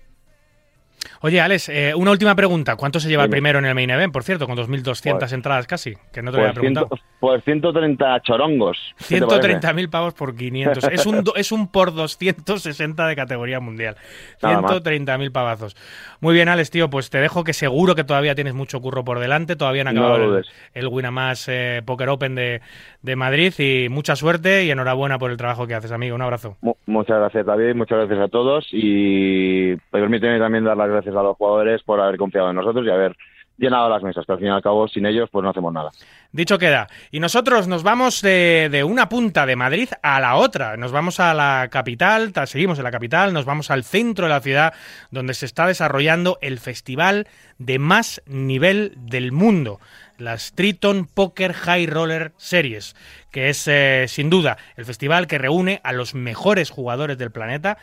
[1.22, 2.76] Oye, Alex, eh, una última pregunta.
[2.76, 5.66] ¿Cuánto se lleva el primero en el main event, por cierto, con 2.200 Pues- entradas
[5.66, 5.94] casi?
[6.12, 6.88] Que no te Pues, había preguntado.
[6.88, 8.78] ciento- pues 130 chorongos.
[9.06, 9.48] ¿Qué te parece?
[9.60, 10.82] 130.000 pavos por 500.
[10.84, 13.96] Es un, es un por 260 de categoría mundial.
[14.42, 14.70] Nada más.
[14.72, 15.76] 130.000 pavazos.
[16.20, 19.18] Muy bien, Alex, tío, pues te dejo que seguro que todavía tienes mucho curro por
[19.18, 19.56] delante.
[19.56, 22.62] Todavía no ha No acabado el, el Winamax eh, Poker Open de,
[23.02, 23.52] de Madrid.
[23.58, 26.14] Y mucha suerte y enhorabuena por el trabajo que haces, amigo.
[26.16, 26.56] Un abrazo.
[26.62, 27.74] Mu- Muchas gracias, David.
[27.74, 28.66] Muchas gracias a todos.
[28.72, 32.90] Y permíteme también dar las gracias a los jugadores por haber confiado en nosotros y
[32.90, 33.16] haber
[33.58, 35.90] llenado las mesas, que al fin y al cabo, sin ellos, pues no hacemos nada.
[36.32, 36.86] Dicho queda.
[37.10, 40.78] Y nosotros nos vamos de, de una punta de Madrid a la otra.
[40.78, 44.30] Nos vamos a la capital, ta- seguimos en la capital, nos vamos al centro de
[44.30, 44.72] la ciudad,
[45.10, 47.28] donde se está desarrollando el festival
[47.58, 49.78] de más nivel del mundo,
[50.16, 52.96] las Triton Poker High Roller Series,
[53.30, 57.76] que es eh, sin duda el festival que reúne a los mejores jugadores del planeta.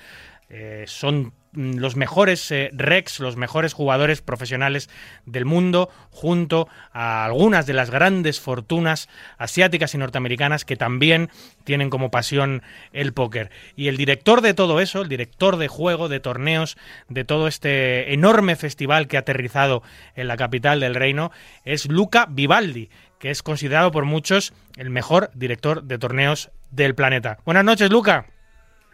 [0.50, 4.90] Eh, son los mejores eh, Rex, los mejores jugadores profesionales
[5.26, 11.30] del mundo, junto a algunas de las grandes fortunas asiáticas y norteamericanas que también
[11.64, 12.62] tienen como pasión
[12.94, 13.50] el póker.
[13.76, 16.78] Y el director de todo eso, el director de juego, de torneos,
[17.10, 19.84] de todo este enorme festival que ha aterrizado
[20.16, 21.32] en la capital del reino,
[21.66, 27.40] es Luca Vivaldi, que es considerado por muchos el mejor director de torneos del planeta.
[27.46, 28.26] Buenas noches, Luca.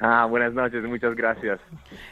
[0.06, 1.60] Ah, buenas noches, muchas gracias.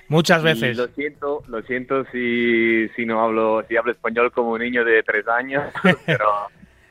[0.08, 0.78] Muchas Y veces.
[0.78, 5.04] lo siento, lo siento si, si no hablo, si hablo español como un niño de
[5.04, 5.64] tres años,
[6.06, 6.26] pero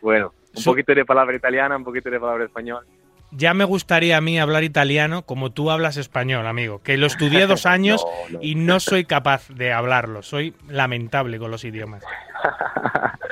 [0.02, 2.85] bueno, un poquito de palabra italiana, un poquito de palabra español.
[3.32, 6.82] Ya me gustaría a mí hablar italiano como tú hablas español, amigo.
[6.82, 8.43] Que lo estudié dos años No, no.
[8.43, 10.22] y no soy capaz de hablarlo.
[10.22, 12.05] Soy lamentable con los idiomas.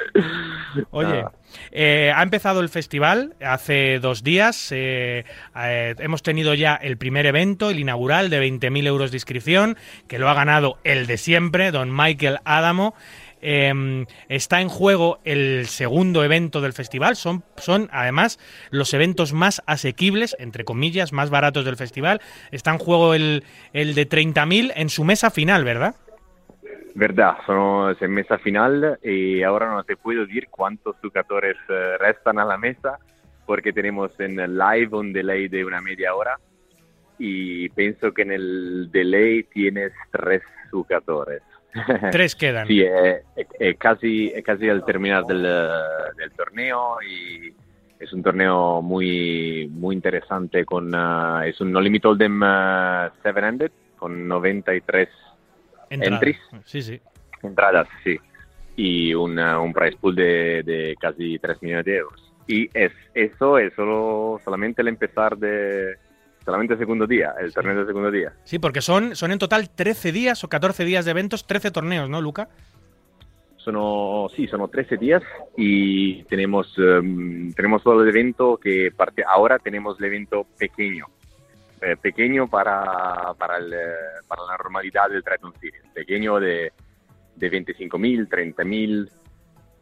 [0.91, 1.25] Oye,
[1.73, 4.71] eh, ha empezado el festival hace dos días.
[4.73, 5.25] eh,
[5.57, 9.77] eh, hemos tenido ya el primer evento, el inaugural, de 20.000 euros de inscripción,
[10.07, 12.95] que lo ha ganado el de siempre, don Michael Adamo.
[13.41, 17.17] Eh, está en juego el segundo evento del festival.
[17.17, 18.39] Son, son además
[18.71, 22.21] los eventos más asequibles, entre comillas, más baratos del festival.
[22.51, 25.95] Está en juego el, el de 30.000 en su mesa final, ¿verdad?
[26.99, 32.41] Verdad, sono en mesa final y ahora no te puedo decir cuántos jugadores eh, restan
[32.41, 32.99] a la mesa
[33.47, 36.37] porque tenemos en live un delay de una media hora
[37.17, 40.43] y pienso que en el delay tienes tres
[40.73, 41.41] jugadores.
[42.11, 42.67] Tres quedan.
[42.67, 43.23] Sí, è
[43.79, 45.43] quasi, è quasi al terminar del,
[46.17, 47.55] del torneo y
[48.01, 53.71] es un torneo muy, muy interesante con, eh, es un No Limit Hold'em eh, 7-handed
[53.97, 55.09] con 93
[55.91, 56.15] Entrada.
[56.17, 57.01] entries, Sí, sí.
[57.43, 58.17] entradas, sí,
[58.77, 62.33] y una- un price pool de, de casi 3 millones de euros.
[62.47, 65.97] Y es, eso es solo, solamente el empezar de,
[66.45, 68.33] solamente el segundo día, el torneo del segundo día.
[68.45, 72.09] Sí, porque son, son en total 13 días o 14 días de eventos, 13 torneos,
[72.09, 72.49] ¿no, Luca?
[73.57, 75.23] Sono, sí, sono 13 días
[75.57, 81.07] y tenemos, em, tenemos solo el evento que parte, ahora tenemos el evento pequeño,
[81.81, 83.77] eh, pequeño para, para, el, eh,
[84.27, 86.73] para la normalidad del Triathlon Series, pequeño de,
[87.37, 89.11] de 25.000, 30.000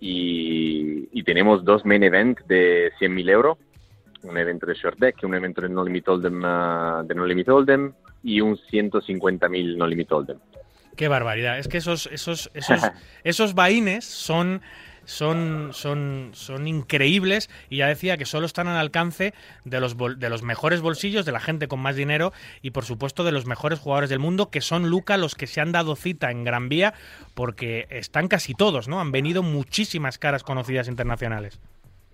[0.01, 3.59] y, y tenemos dos main event de 100.000 euros,
[4.23, 7.49] un evento de short deck, un evento de no limit hold'em, eh, de no limit
[7.49, 7.93] hold'em
[8.23, 10.39] y un 150.000 no limit hold'em.
[10.97, 11.59] Qué barbaridad.
[11.59, 12.81] Es que esos, esos, esos,
[13.25, 14.63] esos vaines son,
[15.07, 19.33] son, son, son increíbles y ya decía que solo están al alcance
[19.65, 22.85] de los, bol- de los mejores bolsillos, de la gente con más dinero y por
[22.85, 25.97] supuesto de los mejores jugadores del mundo, que son Luca los que se han dado
[25.97, 26.93] cita en Gran Vía,
[27.35, 29.01] porque están casi todos, ¿no?
[29.01, 31.59] Han venido muchísimas caras conocidas internacionales.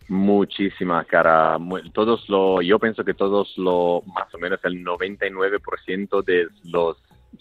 [0.08, 1.56] Muchísima cara.
[1.58, 6.96] Mu- Todos lo, yo pienso que todos lo, más o menos el 99% de los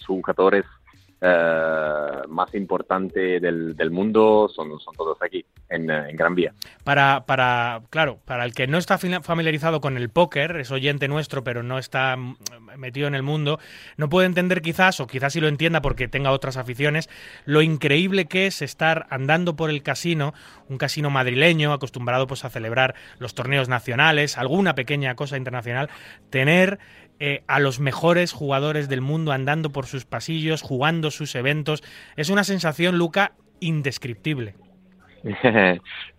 [0.05, 0.63] jugadores
[1.23, 5.85] eh, más importantes del, mundo son, todos aquí, en,
[6.15, 6.51] Gran Vía.
[6.83, 11.43] Para, para, claro, para el que no está familiarizado con el póker, es oyente nuestro,
[11.43, 12.17] pero no está
[12.75, 13.59] metido en el mundo,
[13.97, 17.07] no puede entender quizás, o quizás sí lo entienda porque tenga otras aficiones,
[17.45, 20.33] lo increíble que es estar andando por el casino,
[20.69, 25.89] un casino madrileño, acostumbrado pues a celebrar los torneos nacionales, alguna pequeña cosa internacional,
[26.31, 26.79] tener
[27.23, 31.83] eh, a los mejores jugadores del mundo andando por sus pasillos, jugando sus eventos.
[32.17, 34.55] Es una sensación, Luca, indescriptible.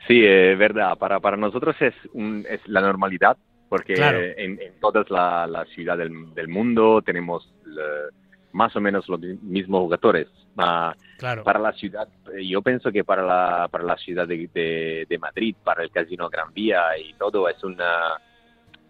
[0.08, 0.96] sí, es verdad.
[0.96, 3.36] Para, para nosotros es, un- es la normalidad,
[3.68, 4.20] porque Claro.
[4.20, 8.14] en, en todas las la ciudades del, del mundo tenemos eh,
[8.52, 10.28] más o menos los mismos jugadores.
[10.56, 11.44] Ah, Claro.
[11.44, 15.18] Para la ciudad, eh, yo pienso que para la, para la ciudad de, de- de
[15.18, 18.20] Madrid, para el Casino Gran Vía y todo, es una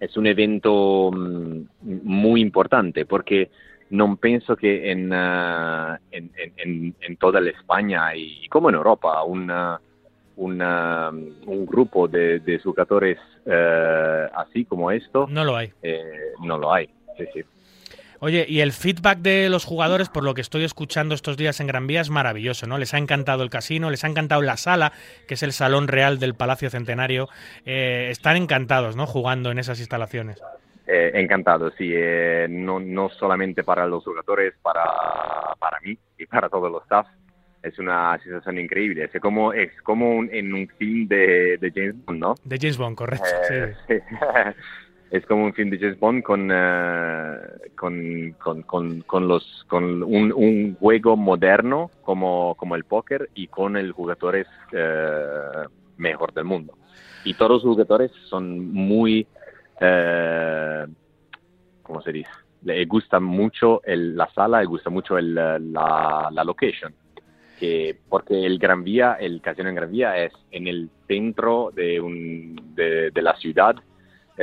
[0.02, 1.60] es un evento mm,
[2.02, 3.50] muy importante porque
[3.90, 8.74] no pienso que en, ah, en, en- en- en toda la España y como en
[8.74, 9.80] Europa una,
[10.36, 15.70] una- un grupo de, de jugadores eh, así como esto No lo hay.
[15.82, 16.02] eh,
[16.42, 16.88] no lo hay.
[17.18, 17.40] Sí, sí.
[18.24, 21.66] Oye, y el feedback de los jugadores, por lo que estoy escuchando estos días en
[21.66, 22.78] Gran Vía, es maravilloso, ¿no?
[22.78, 24.92] Les ha encantado el casino, les ha encantado la sala,
[25.26, 27.28] que es el salón real del Palacio Centenario.
[27.66, 29.06] Eh, están encantados, ¿no?
[29.06, 30.40] Jugando en esas instalaciones.
[30.86, 34.84] Eh, encantado, sí, eh, no, no solamente para los jugadores, para,
[35.58, 37.08] para mí y para todos los staff.
[37.60, 39.10] Es una sensación increíble.
[39.12, 42.34] Es como, es como un- en un film de, de James Bond, ¿no?
[42.44, 43.26] De James Bond, correcto.
[43.50, 43.94] Eh, sí.
[45.12, 47.36] es como un film de James Bond con, eh,
[47.76, 53.46] con, con, con, con los, con un, un juego moderno como, como el póker y
[53.48, 55.66] con el jugadores eh,
[55.98, 56.78] mejor del mundo.
[57.24, 59.26] Y todos los jugadores son muy,
[59.82, 60.86] eh,
[61.82, 62.30] ¿cómo se dice?
[62.62, 66.94] Le gusta mucho el- la sala, le gusta mucho el, la, la location
[67.58, 72.00] que porque el Gran Vía, el casino en Gran Vía es en el centro de,
[72.00, 73.76] un, de la ciudad.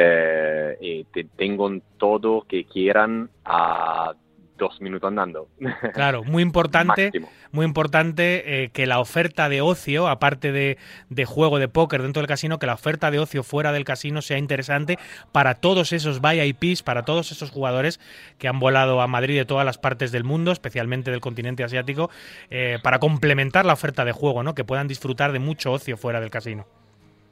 [0.02, 4.14] Eh, y te, tengo todo que quieran a
[4.58, 5.50] dos minutos andando.
[5.94, 7.30] Claro, muy importante, Máximo.
[7.52, 10.78] muy importante eh, que la oferta de ocio, aparte de,
[11.10, 14.22] de juego de póker dentro del casino, que la oferta de ocio fuera del casino
[14.22, 14.98] sea interesante
[15.34, 18.00] para todos esos VIPs, para todos esos jugadores
[18.38, 22.10] que han volado a Madrid de todas las partes del mundo, especialmente del continente asiático,
[22.50, 24.56] eh, para complementar la oferta de juego, ¿no?
[24.56, 26.68] Que puedan disfrutar de mucho ocio fuera del casino.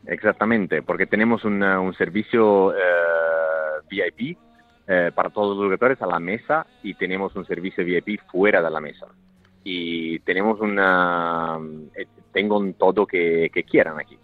[0.05, 2.77] Exactamente, porque tenemos una- un servicio eh,
[3.89, 4.37] VIP
[4.87, 8.69] eh, para todos los jugadores a la mesa y tenemos un servicio VIP fuera de
[8.69, 9.07] la mesa.
[9.63, 11.59] Y tenemos una...
[11.95, 14.17] eh, tengo todo que, que quieran aquí.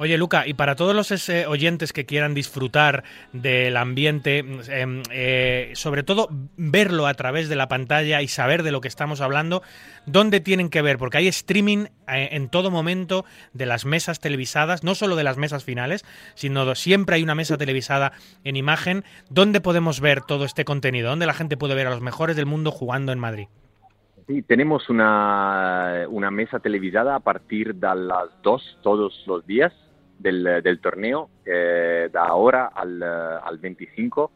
[0.00, 3.02] Oye, Luca, y para todos los eh, oyentes que quieran disfrutar
[3.32, 4.38] del ambiente,
[4.68, 8.86] em, eh, sobre todo verlo a través de la pantalla y saber de lo que
[8.86, 9.60] estamos hablando,
[10.06, 10.98] ¿dónde tienen que ver?
[10.98, 15.36] Porque hay streaming eh, en todo momento de las mesas televisadas, no solo de las
[15.36, 16.04] mesas finales,
[16.36, 18.12] sino siempre hay una mesa televisada
[18.44, 19.02] en imagen.
[19.30, 21.10] ¿Dónde podemos ver todo este contenido?
[21.10, 23.48] ¿Dónde la gente puede ver a los mejores del mundo jugando en Madrid?
[24.28, 29.72] Sí, tenemos una, una mesa televisada a partir de las 2 todos los días
[30.18, 34.30] del, del torneo, eh, de ahora al, al 25,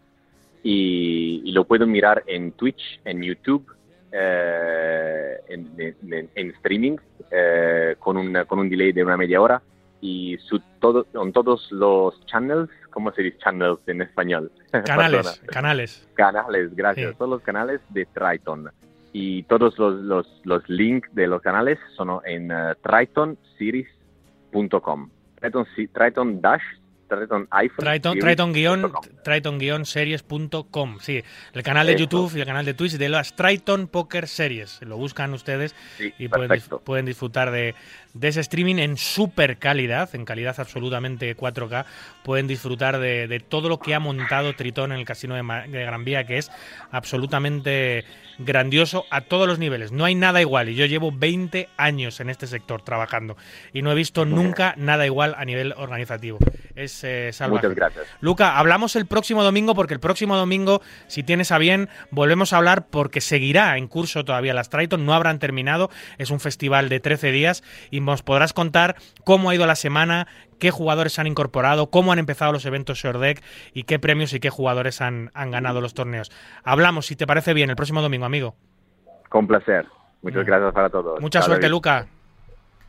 [0.63, 3.67] y, y lo puedo mirar en Twitch, en YouTube,
[4.13, 6.97] eh, en, en- en streaming,
[7.31, 9.63] eh, con, un, con un delay de una media hora,
[10.01, 14.51] y su, todo, en todos los channels, ¿cómo se dice channels en español?
[14.85, 15.47] Canales, Perdona.
[15.53, 16.09] canales.
[16.15, 17.13] Canales, gracias.
[17.13, 17.17] Sí.
[17.19, 18.69] Son los canales de Triton.
[19.13, 25.11] y todos los, los, los links de los canales son en eh, tritonseries.com.
[25.43, 26.63] Triton, si- Triton Dash,
[27.17, 27.85] Triton iPhone.
[27.87, 28.93] Triton, Triton guion.
[29.25, 30.99] Triton guion series.com.
[31.01, 31.23] Sí,
[31.53, 32.01] el canal de Eso.
[32.01, 34.81] YouTube y el canal de Twitch de las Triton Poker Series.
[34.83, 37.75] Lo buscan ustedes Sí, y pueden, pueden disfrutar de,
[38.15, 41.85] de ese streaming en super calidad, en calidad absolutamente 4K.
[42.25, 45.67] Pueden disfrutar de, de todo lo que ha montado Tritón en el casino de, Ma-
[45.67, 46.51] de Gran Vía, que es
[46.91, 48.05] absolutamente
[48.39, 49.93] grandioso a todos los niveles.
[49.93, 53.37] No hay nada igual y yo llevo 20 años en este sector trabajando
[53.73, 56.39] y no he visto nunca nada igual a nivel organizativo.
[56.75, 57.69] Es eh, salvaje.
[57.69, 58.07] Muchas gracias.
[58.21, 62.59] Luca, hablamos el próximo domingo porque el próximo domingo, si tienes a bien, volvemos a
[62.59, 67.01] hablar porque seguirá en curso todavía las Triton, no habrán terminado, es un festival de
[67.01, 70.27] 13 días y nos podrás contar cómo ha ido la semana,
[70.59, 73.43] qué jugadores han incorporado, cómo han empezado los eventos Short Deck
[73.73, 76.31] y qué premios y qué jugadores han, han ganado los torneos.
[76.65, 78.55] Hablamos, si te parece bien, el próximo domingo, amigo.
[79.29, 79.87] Con placer.
[80.23, 81.21] Muchas gracias para todos.
[81.21, 81.69] Mucha suerte.
[81.69, 82.07] Luca.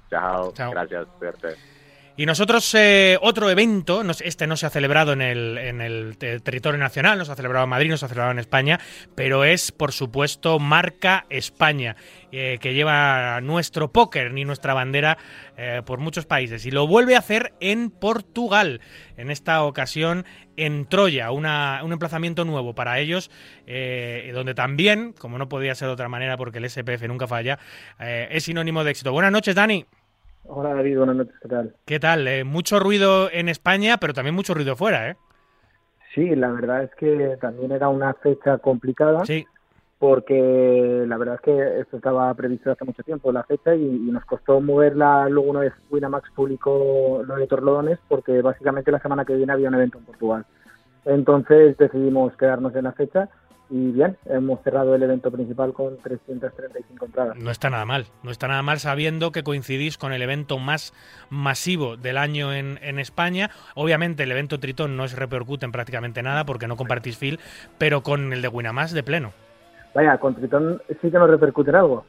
[0.09, 0.53] Chao.
[0.53, 0.71] Chao.
[0.71, 1.07] Gracias.
[1.19, 1.72] Suerte.
[2.15, 6.39] Y nosotros, eh, otro evento, este no se ha celebrado en el, en el te-
[6.41, 8.79] territorio nacional, no se ha celebrado en Madrid, no se ha celebrado en España,
[9.15, 11.95] pero es, por supuesto, Marca España,
[12.31, 15.17] eh, que lleva nuestro póker ni nuestra bandera
[15.57, 16.67] eh, por muchos países.
[16.67, 18.79] Y lo vuelve a hacer en Portugal,
[19.17, 20.23] en esta ocasión
[20.55, 23.31] en Troya, una- un emplazamiento nuevo para ellos,
[23.65, 27.57] donde también, como no podía ser de otra manera porque el SPF nunca falla,
[27.99, 29.11] es sinónimo de éxito.
[29.11, 29.87] Buenas noches, Dani.
[30.45, 31.75] Hola David, buenas noches, ¿qué tal?
[31.85, 32.27] ¿Qué tal?
[32.27, 35.15] Eh, mucho ruido en España, pero también mucho ruido fuera, ¿eh?
[36.13, 39.45] Sí, la verdad es que también era una fecha complicada Sí.
[39.97, 44.11] porque la verdad es que esto estaba previsto hace mucho tiempo, la fecha, y, y
[44.11, 49.25] nos costó moverla luego una vez Winamax publicó lo de Torlodones porque básicamente la semana
[49.25, 50.45] que viene había un evento en Portugal.
[51.05, 53.29] Entonces decidimos quedarnos en la fecha
[53.75, 57.37] y bien, hemos cerrado el evento principal con 335 entradas.
[57.37, 58.05] No está nada mal.
[58.21, 60.93] No está nada mal sabiendo que coincidís con el evento más
[61.31, 63.49] masivo del año en, en España.
[63.73, 67.39] Obviamente el evento Tritón no se repercute en prácticamente nada porque no compartís fil,
[67.79, 69.33] pero con el de Winamax de pleno.
[69.95, 72.05] Vaya, con Tritón sí que nos repercute en algo,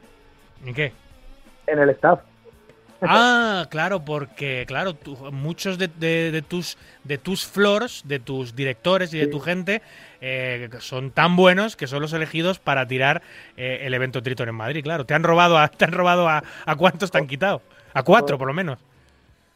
[0.63, 0.93] ¿En qué?
[1.65, 2.19] en el staff.
[3.01, 8.55] Ah, claro, porque claro, tú- muchos de, de- de tus de tus floors, de tus
[8.55, 9.81] directores y de tu gente
[10.21, 13.21] eh, son tan buenos que son los elegidos para tirar
[13.57, 14.83] eh, el evento Triton en Madrid.
[14.83, 17.61] Claro, te han robado a, te han robado a, a cuántos te han quitado,
[17.93, 18.79] a cuatro por lo menos.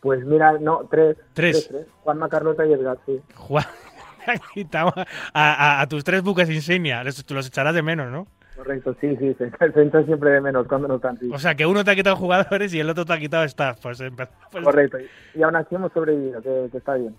[0.01, 1.17] Pues mira, no, tres.
[1.33, 1.69] Tres.
[2.03, 3.19] Juanma, Carlota y Edgar, sí.
[3.35, 3.65] Juan,
[4.25, 7.81] te han quitado a, a- a tus tres buques insignia, los, tú los echarás de
[7.81, 8.27] menos, ¿no?
[8.59, 11.29] Correcto, sí, sí, se, se echa siempre de menos cuando no están, sí.
[11.33, 13.79] O sea, que uno te ha quitado jugadores y el otro te ha quitado staff.
[13.81, 14.97] Pues, eh, pues- Correcto,
[15.33, 17.15] y aún así hemos sobrevivido, que, que está bien.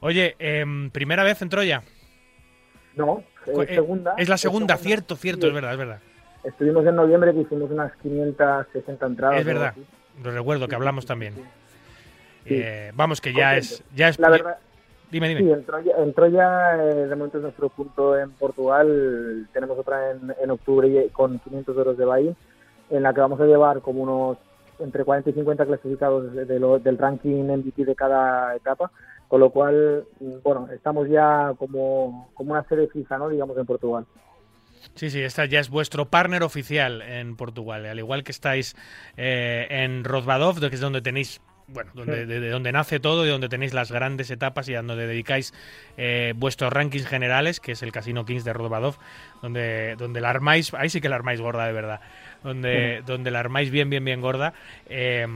[0.00, 1.82] Oye, em, primera vez en Troya.
[2.94, 4.14] No, es Co- eh, segunda.
[4.18, 5.48] Es la segunda, cierto, cierto, Sí.
[5.48, 5.98] es verdad, es verdad.
[6.44, 9.38] Estuvimos en noviembre que hicimos unas 560 entradas.
[9.40, 9.74] Es verdad.
[10.22, 11.34] Lo recuerdo que hablamos también.
[12.44, 13.74] Eh, vamos, que ya Contento.
[13.76, 14.18] es, ya es.
[14.18, 14.58] La verdad,
[15.12, 15.40] Dime, dime.
[15.42, 19.46] Sí, en Troya, en Troya eh, de momento es nuestro punto en Portugal.
[19.52, 22.34] Tenemos otra en, en octubre y- con 500 euros de buy
[22.90, 24.38] en la que vamos a llevar como unos
[24.78, 28.90] entre 40 y 50 clasificados de- de lo- del ranking MVP de cada etapa.
[29.28, 33.28] Con lo cual, mm, bueno, estamos ya como, como una sede fija, ¿no?
[33.28, 34.04] Digamos, en Portugal.
[34.94, 38.74] Sí, sí, esta ya es vuestro partner oficial en Portugal, al igual que estáis
[39.16, 43.28] eh, en Rozvadov, que es donde tenéis, bueno, donde, de, de donde nace todo y
[43.28, 45.54] donde tenéis las grandes etapas y a donde dedicáis
[45.96, 48.96] eh, vuestros rankings generales, que es el Casino Kings de Rozvadov,
[49.40, 52.00] donde, donde la armáis, ahí sí que la armáis gorda de verdad,
[52.42, 54.54] donde, donde la armáis bien, bien, bien gorda.
[54.88, 55.26] Eh,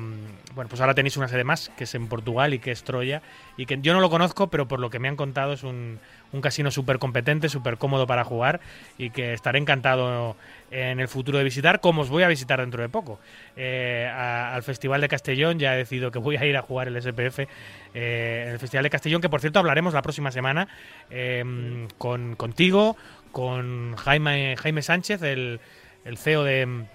[0.54, 3.22] bueno, pues ahora tenéis una sede más, que es en Portugal y que es Troya,
[3.56, 5.98] y que yo no lo conozco, pero por lo que me han contado es un,
[6.32, 8.60] un casino súper competente, súper cómodo para jugar
[8.98, 10.36] y que estaré encantado
[10.70, 13.18] en el futuro de visitar, como os voy a visitar dentro de poco.
[13.56, 17.00] Eh, al Festival de Castellón ya he decidido que voy a ir a jugar el
[17.00, 17.40] SPF
[17.94, 20.68] eh, en el Festival de Castellón, que por cierto hablaremos la próxima semana
[21.10, 22.96] eh, con, contigo,
[23.32, 25.60] con Jaime, Jaime Sánchez, el,
[26.04, 26.86] el CEO de,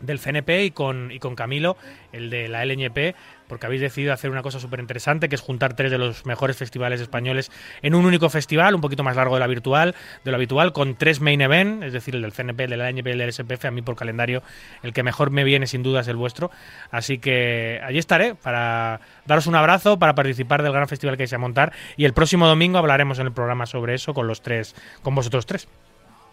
[0.00, 1.76] del CNP y con, y con Camilo,
[2.12, 3.14] el de la LNP,
[3.48, 6.56] porque habéis decidido hacer una cosa súper interesante, que es juntar tres de los mejores
[6.56, 7.50] festivales españoles
[7.82, 9.94] en un único festival, un poquito más largo de la virtual,
[10.24, 12.90] de lo habitual, con tres main event, es decir, el del CNP, el de la
[12.90, 14.42] LNP y el del SPF, a mí por calendario
[14.82, 16.50] el que mejor me viene sin duda es el vuestro,
[16.90, 21.32] así que allí estaré para daros un abrazo, para participar del gran festival que vais
[21.32, 24.74] a montar y el próximo domingo hablaremos en el programa sobre eso con los tres,
[25.02, 25.68] con vosotros tres.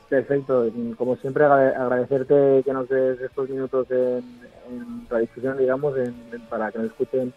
[0.08, 0.66] Perfecto.
[0.98, 6.16] Como siempre, agrade- agradecerte que nos des estos minutos en, en la discusión, digamos, en-
[6.48, 7.34] para que nos escuchen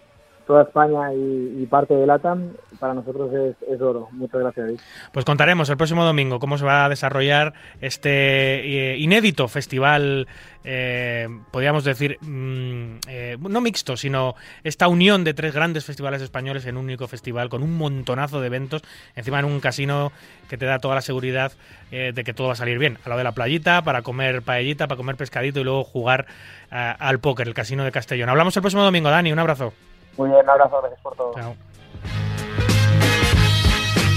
[0.48, 4.08] toda España y, parte de LATAM, para nosotros es, es oro.
[4.12, 4.80] Muchas gracias, David.
[5.12, 10.26] Pues contaremos el próximo domingo cómo se va a desarrollar este eh, inédito festival,
[10.64, 14.34] eh, podríamos decir, mm, eh, no mixto, sino
[14.64, 18.46] esta unión de tres grandes festivales españoles en un único festival, con un montonazo de
[18.46, 18.82] eventos,
[19.14, 20.12] encima en un casino
[20.48, 21.52] que te da toda la seguridad
[21.90, 22.98] eh, de que todo va a salir bien.
[23.04, 26.26] A lo de la playita, para comer paellita, para comer pescadito y luego jugar
[26.70, 28.28] eh, al póker, el casino de Castellón.
[28.28, 29.72] Hablamos el próximo domingo, Dani, un abrazo.
[30.19, 31.32] Muy bien, un abrazo, gracias por todo.
[31.35, 31.55] Chao.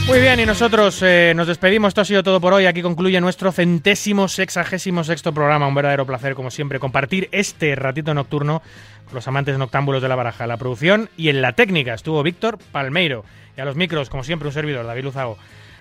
[0.07, 1.89] Muy bien, y nosotros eh, nos despedimos.
[1.89, 2.65] Esto ha sido todo por hoy.
[2.65, 5.67] Aquí concluye nuestro centésimo sexagésimo sexto programa.
[5.67, 8.61] Un verdadero placer, como siempre, compartir este ratito nocturno
[9.05, 10.47] con los amantes noctámbulos de la baraja.
[10.47, 13.23] La producción y en la técnica estuvo Víctor Palmeiro.
[13.55, 15.37] Y a los micros, como siempre, un servidor, David Luzago.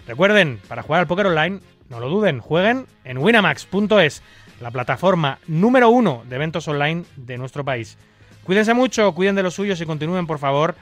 [0.06, 4.22] Recuerden, para jugar al póker online, no lo duden, jueguen en winamax.es,
[4.60, 7.96] la plataforma número uno de eventos online de nuestro país.
[8.50, 10.74] Cuídense mucho, cuiden de los suyos y continúen, por favor,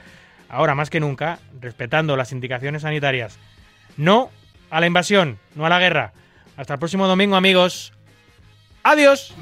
[0.49, 3.37] ahora más que nunca, respetando las indicaciones sanitarias.
[3.95, 4.31] No
[4.71, 6.13] a la invasión, no a la guerra.
[6.57, 7.93] Hasta el próximo domingo, amigos.
[8.81, 9.35] Adiós.